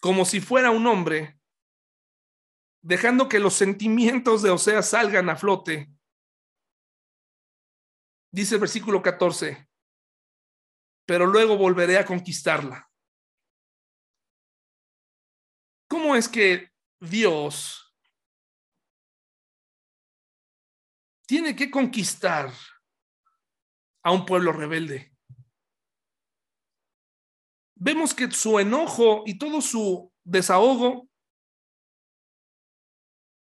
como 0.00 0.24
si 0.24 0.40
fuera 0.40 0.70
un 0.70 0.86
hombre, 0.86 1.40
dejando 2.82 3.28
que 3.28 3.40
los 3.40 3.54
sentimientos 3.54 4.42
de 4.42 4.50
Oseas 4.50 4.90
salgan 4.90 5.28
a 5.30 5.36
flote, 5.36 5.90
dice 8.30 8.54
el 8.54 8.60
versículo 8.60 9.02
14, 9.02 9.68
pero 11.06 11.26
luego 11.26 11.56
volveré 11.56 11.98
a 11.98 12.04
conquistarla. 12.04 12.90
¿Cómo 15.88 16.14
es 16.14 16.28
que 16.28 16.70
Dios 17.00 17.83
tiene 21.26 21.56
que 21.56 21.70
conquistar 21.70 22.52
a 24.02 24.12
un 24.12 24.26
pueblo 24.26 24.52
rebelde. 24.52 25.12
Vemos 27.76 28.14
que 28.14 28.30
su 28.30 28.58
enojo 28.58 29.24
y 29.26 29.38
todo 29.38 29.60
su 29.60 30.12
desahogo 30.22 31.08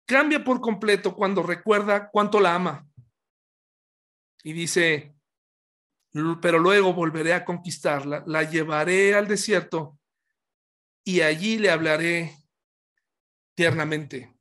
cambia 0.07 0.43
por 0.43 0.61
completo 0.61 1.15
cuando 1.15 1.43
recuerda 1.43 2.11
cuánto 2.11 2.41
la 2.41 2.55
ama. 2.55 2.87
Y 4.43 4.53
dice, 4.53 5.17
pero 6.41 6.59
luego 6.59 6.95
volveré 6.95 7.35
a 7.35 7.45
conquistarla, 7.45 8.23
la 8.27 8.45
llevaré 8.45 9.15
al 9.15 9.27
desierto 9.27 9.99
y 11.05 11.21
allí 11.21 11.59
le 11.59 11.71
hablaré 11.71 12.37
tiernamente. 13.55 14.33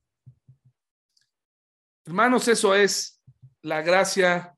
Hermanos, 2.05 2.47
eso 2.47 2.75
es 2.75 3.14
la 3.65 3.81
gracia 3.81 4.55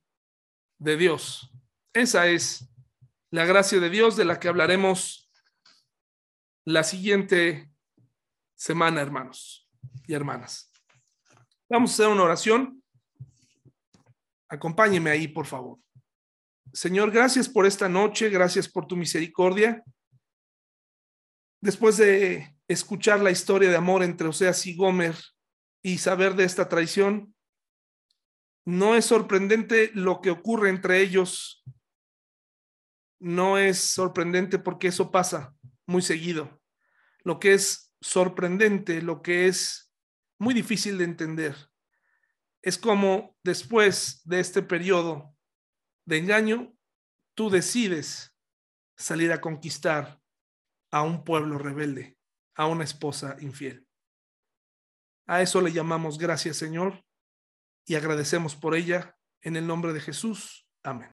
de 0.79 0.97
Dios. 0.97 1.49
Esa 1.93 2.27
es 2.27 2.69
la 3.31 3.45
gracia 3.45 3.79
de 3.79 3.89
Dios 3.89 4.17
de 4.17 4.25
la 4.25 4.37
que 4.37 4.49
hablaremos 4.49 5.31
la 6.65 6.83
siguiente 6.83 7.71
semana, 8.53 9.01
hermanos 9.01 9.69
y 10.07 10.13
hermanas. 10.13 10.73
Vamos 11.69 11.91
a 11.91 11.93
hacer 11.93 12.07
una 12.07 12.23
oración. 12.23 12.83
Acompáñeme 14.49 15.09
ahí, 15.09 15.29
por 15.29 15.45
favor. 15.45 15.79
Señor, 16.73 17.09
gracias 17.09 17.47
por 17.47 17.65
esta 17.65 17.87
noche, 17.87 18.29
gracias 18.29 18.67
por 18.67 18.87
tu 18.87 18.97
misericordia. 18.97 19.85
Después 21.61 21.95
de 21.95 22.57
escuchar 22.67 23.21
la 23.21 23.31
historia 23.31 23.69
de 23.69 23.77
amor 23.77 24.03
entre 24.03 24.27
Oseas 24.27 24.65
y 24.65 24.75
Gomer 24.75 25.15
y 25.81 25.97
saber 25.97 26.35
de 26.35 26.43
esta 26.43 26.67
traición, 26.67 27.33
no 28.67 28.95
es 28.95 29.05
sorprendente 29.05 29.91
lo 29.93 30.19
que 30.19 30.29
ocurre 30.29 30.69
entre 30.69 30.99
ellos. 30.99 31.63
No 33.17 33.57
es 33.57 33.79
sorprendente 33.79 34.59
porque 34.59 34.89
eso 34.89 35.09
pasa 35.09 35.55
muy 35.85 36.01
seguido. 36.01 36.61
Lo 37.23 37.39
que 37.39 37.53
es 37.53 37.95
sorprendente, 38.01 39.01
lo 39.01 39.21
que 39.21 39.47
es 39.47 39.93
muy 40.37 40.53
difícil 40.53 40.97
de 40.97 41.05
entender, 41.05 41.55
es 42.61 42.77
como 42.77 43.37
después 43.41 44.21
de 44.25 44.41
este 44.41 44.61
periodo 44.61 45.33
de 46.05 46.17
engaño, 46.17 46.75
tú 47.35 47.49
decides 47.49 48.35
salir 48.97 49.31
a 49.31 49.39
conquistar 49.39 50.19
a 50.91 51.03
un 51.03 51.23
pueblo 51.23 51.57
rebelde, 51.57 52.17
a 52.53 52.65
una 52.65 52.83
esposa 52.83 53.37
infiel. 53.39 53.87
A 55.25 55.41
eso 55.41 55.61
le 55.61 55.71
llamamos 55.71 56.17
gracias, 56.17 56.57
Señor, 56.57 57.06
y 57.87 57.95
agradecemos 57.95 58.55
por 58.55 58.75
ella 58.75 59.15
en 59.41 59.55
el 59.55 59.65
nombre 59.65 59.93
de 59.93 60.01
Jesús. 60.01 60.67
Amén. 60.83 61.05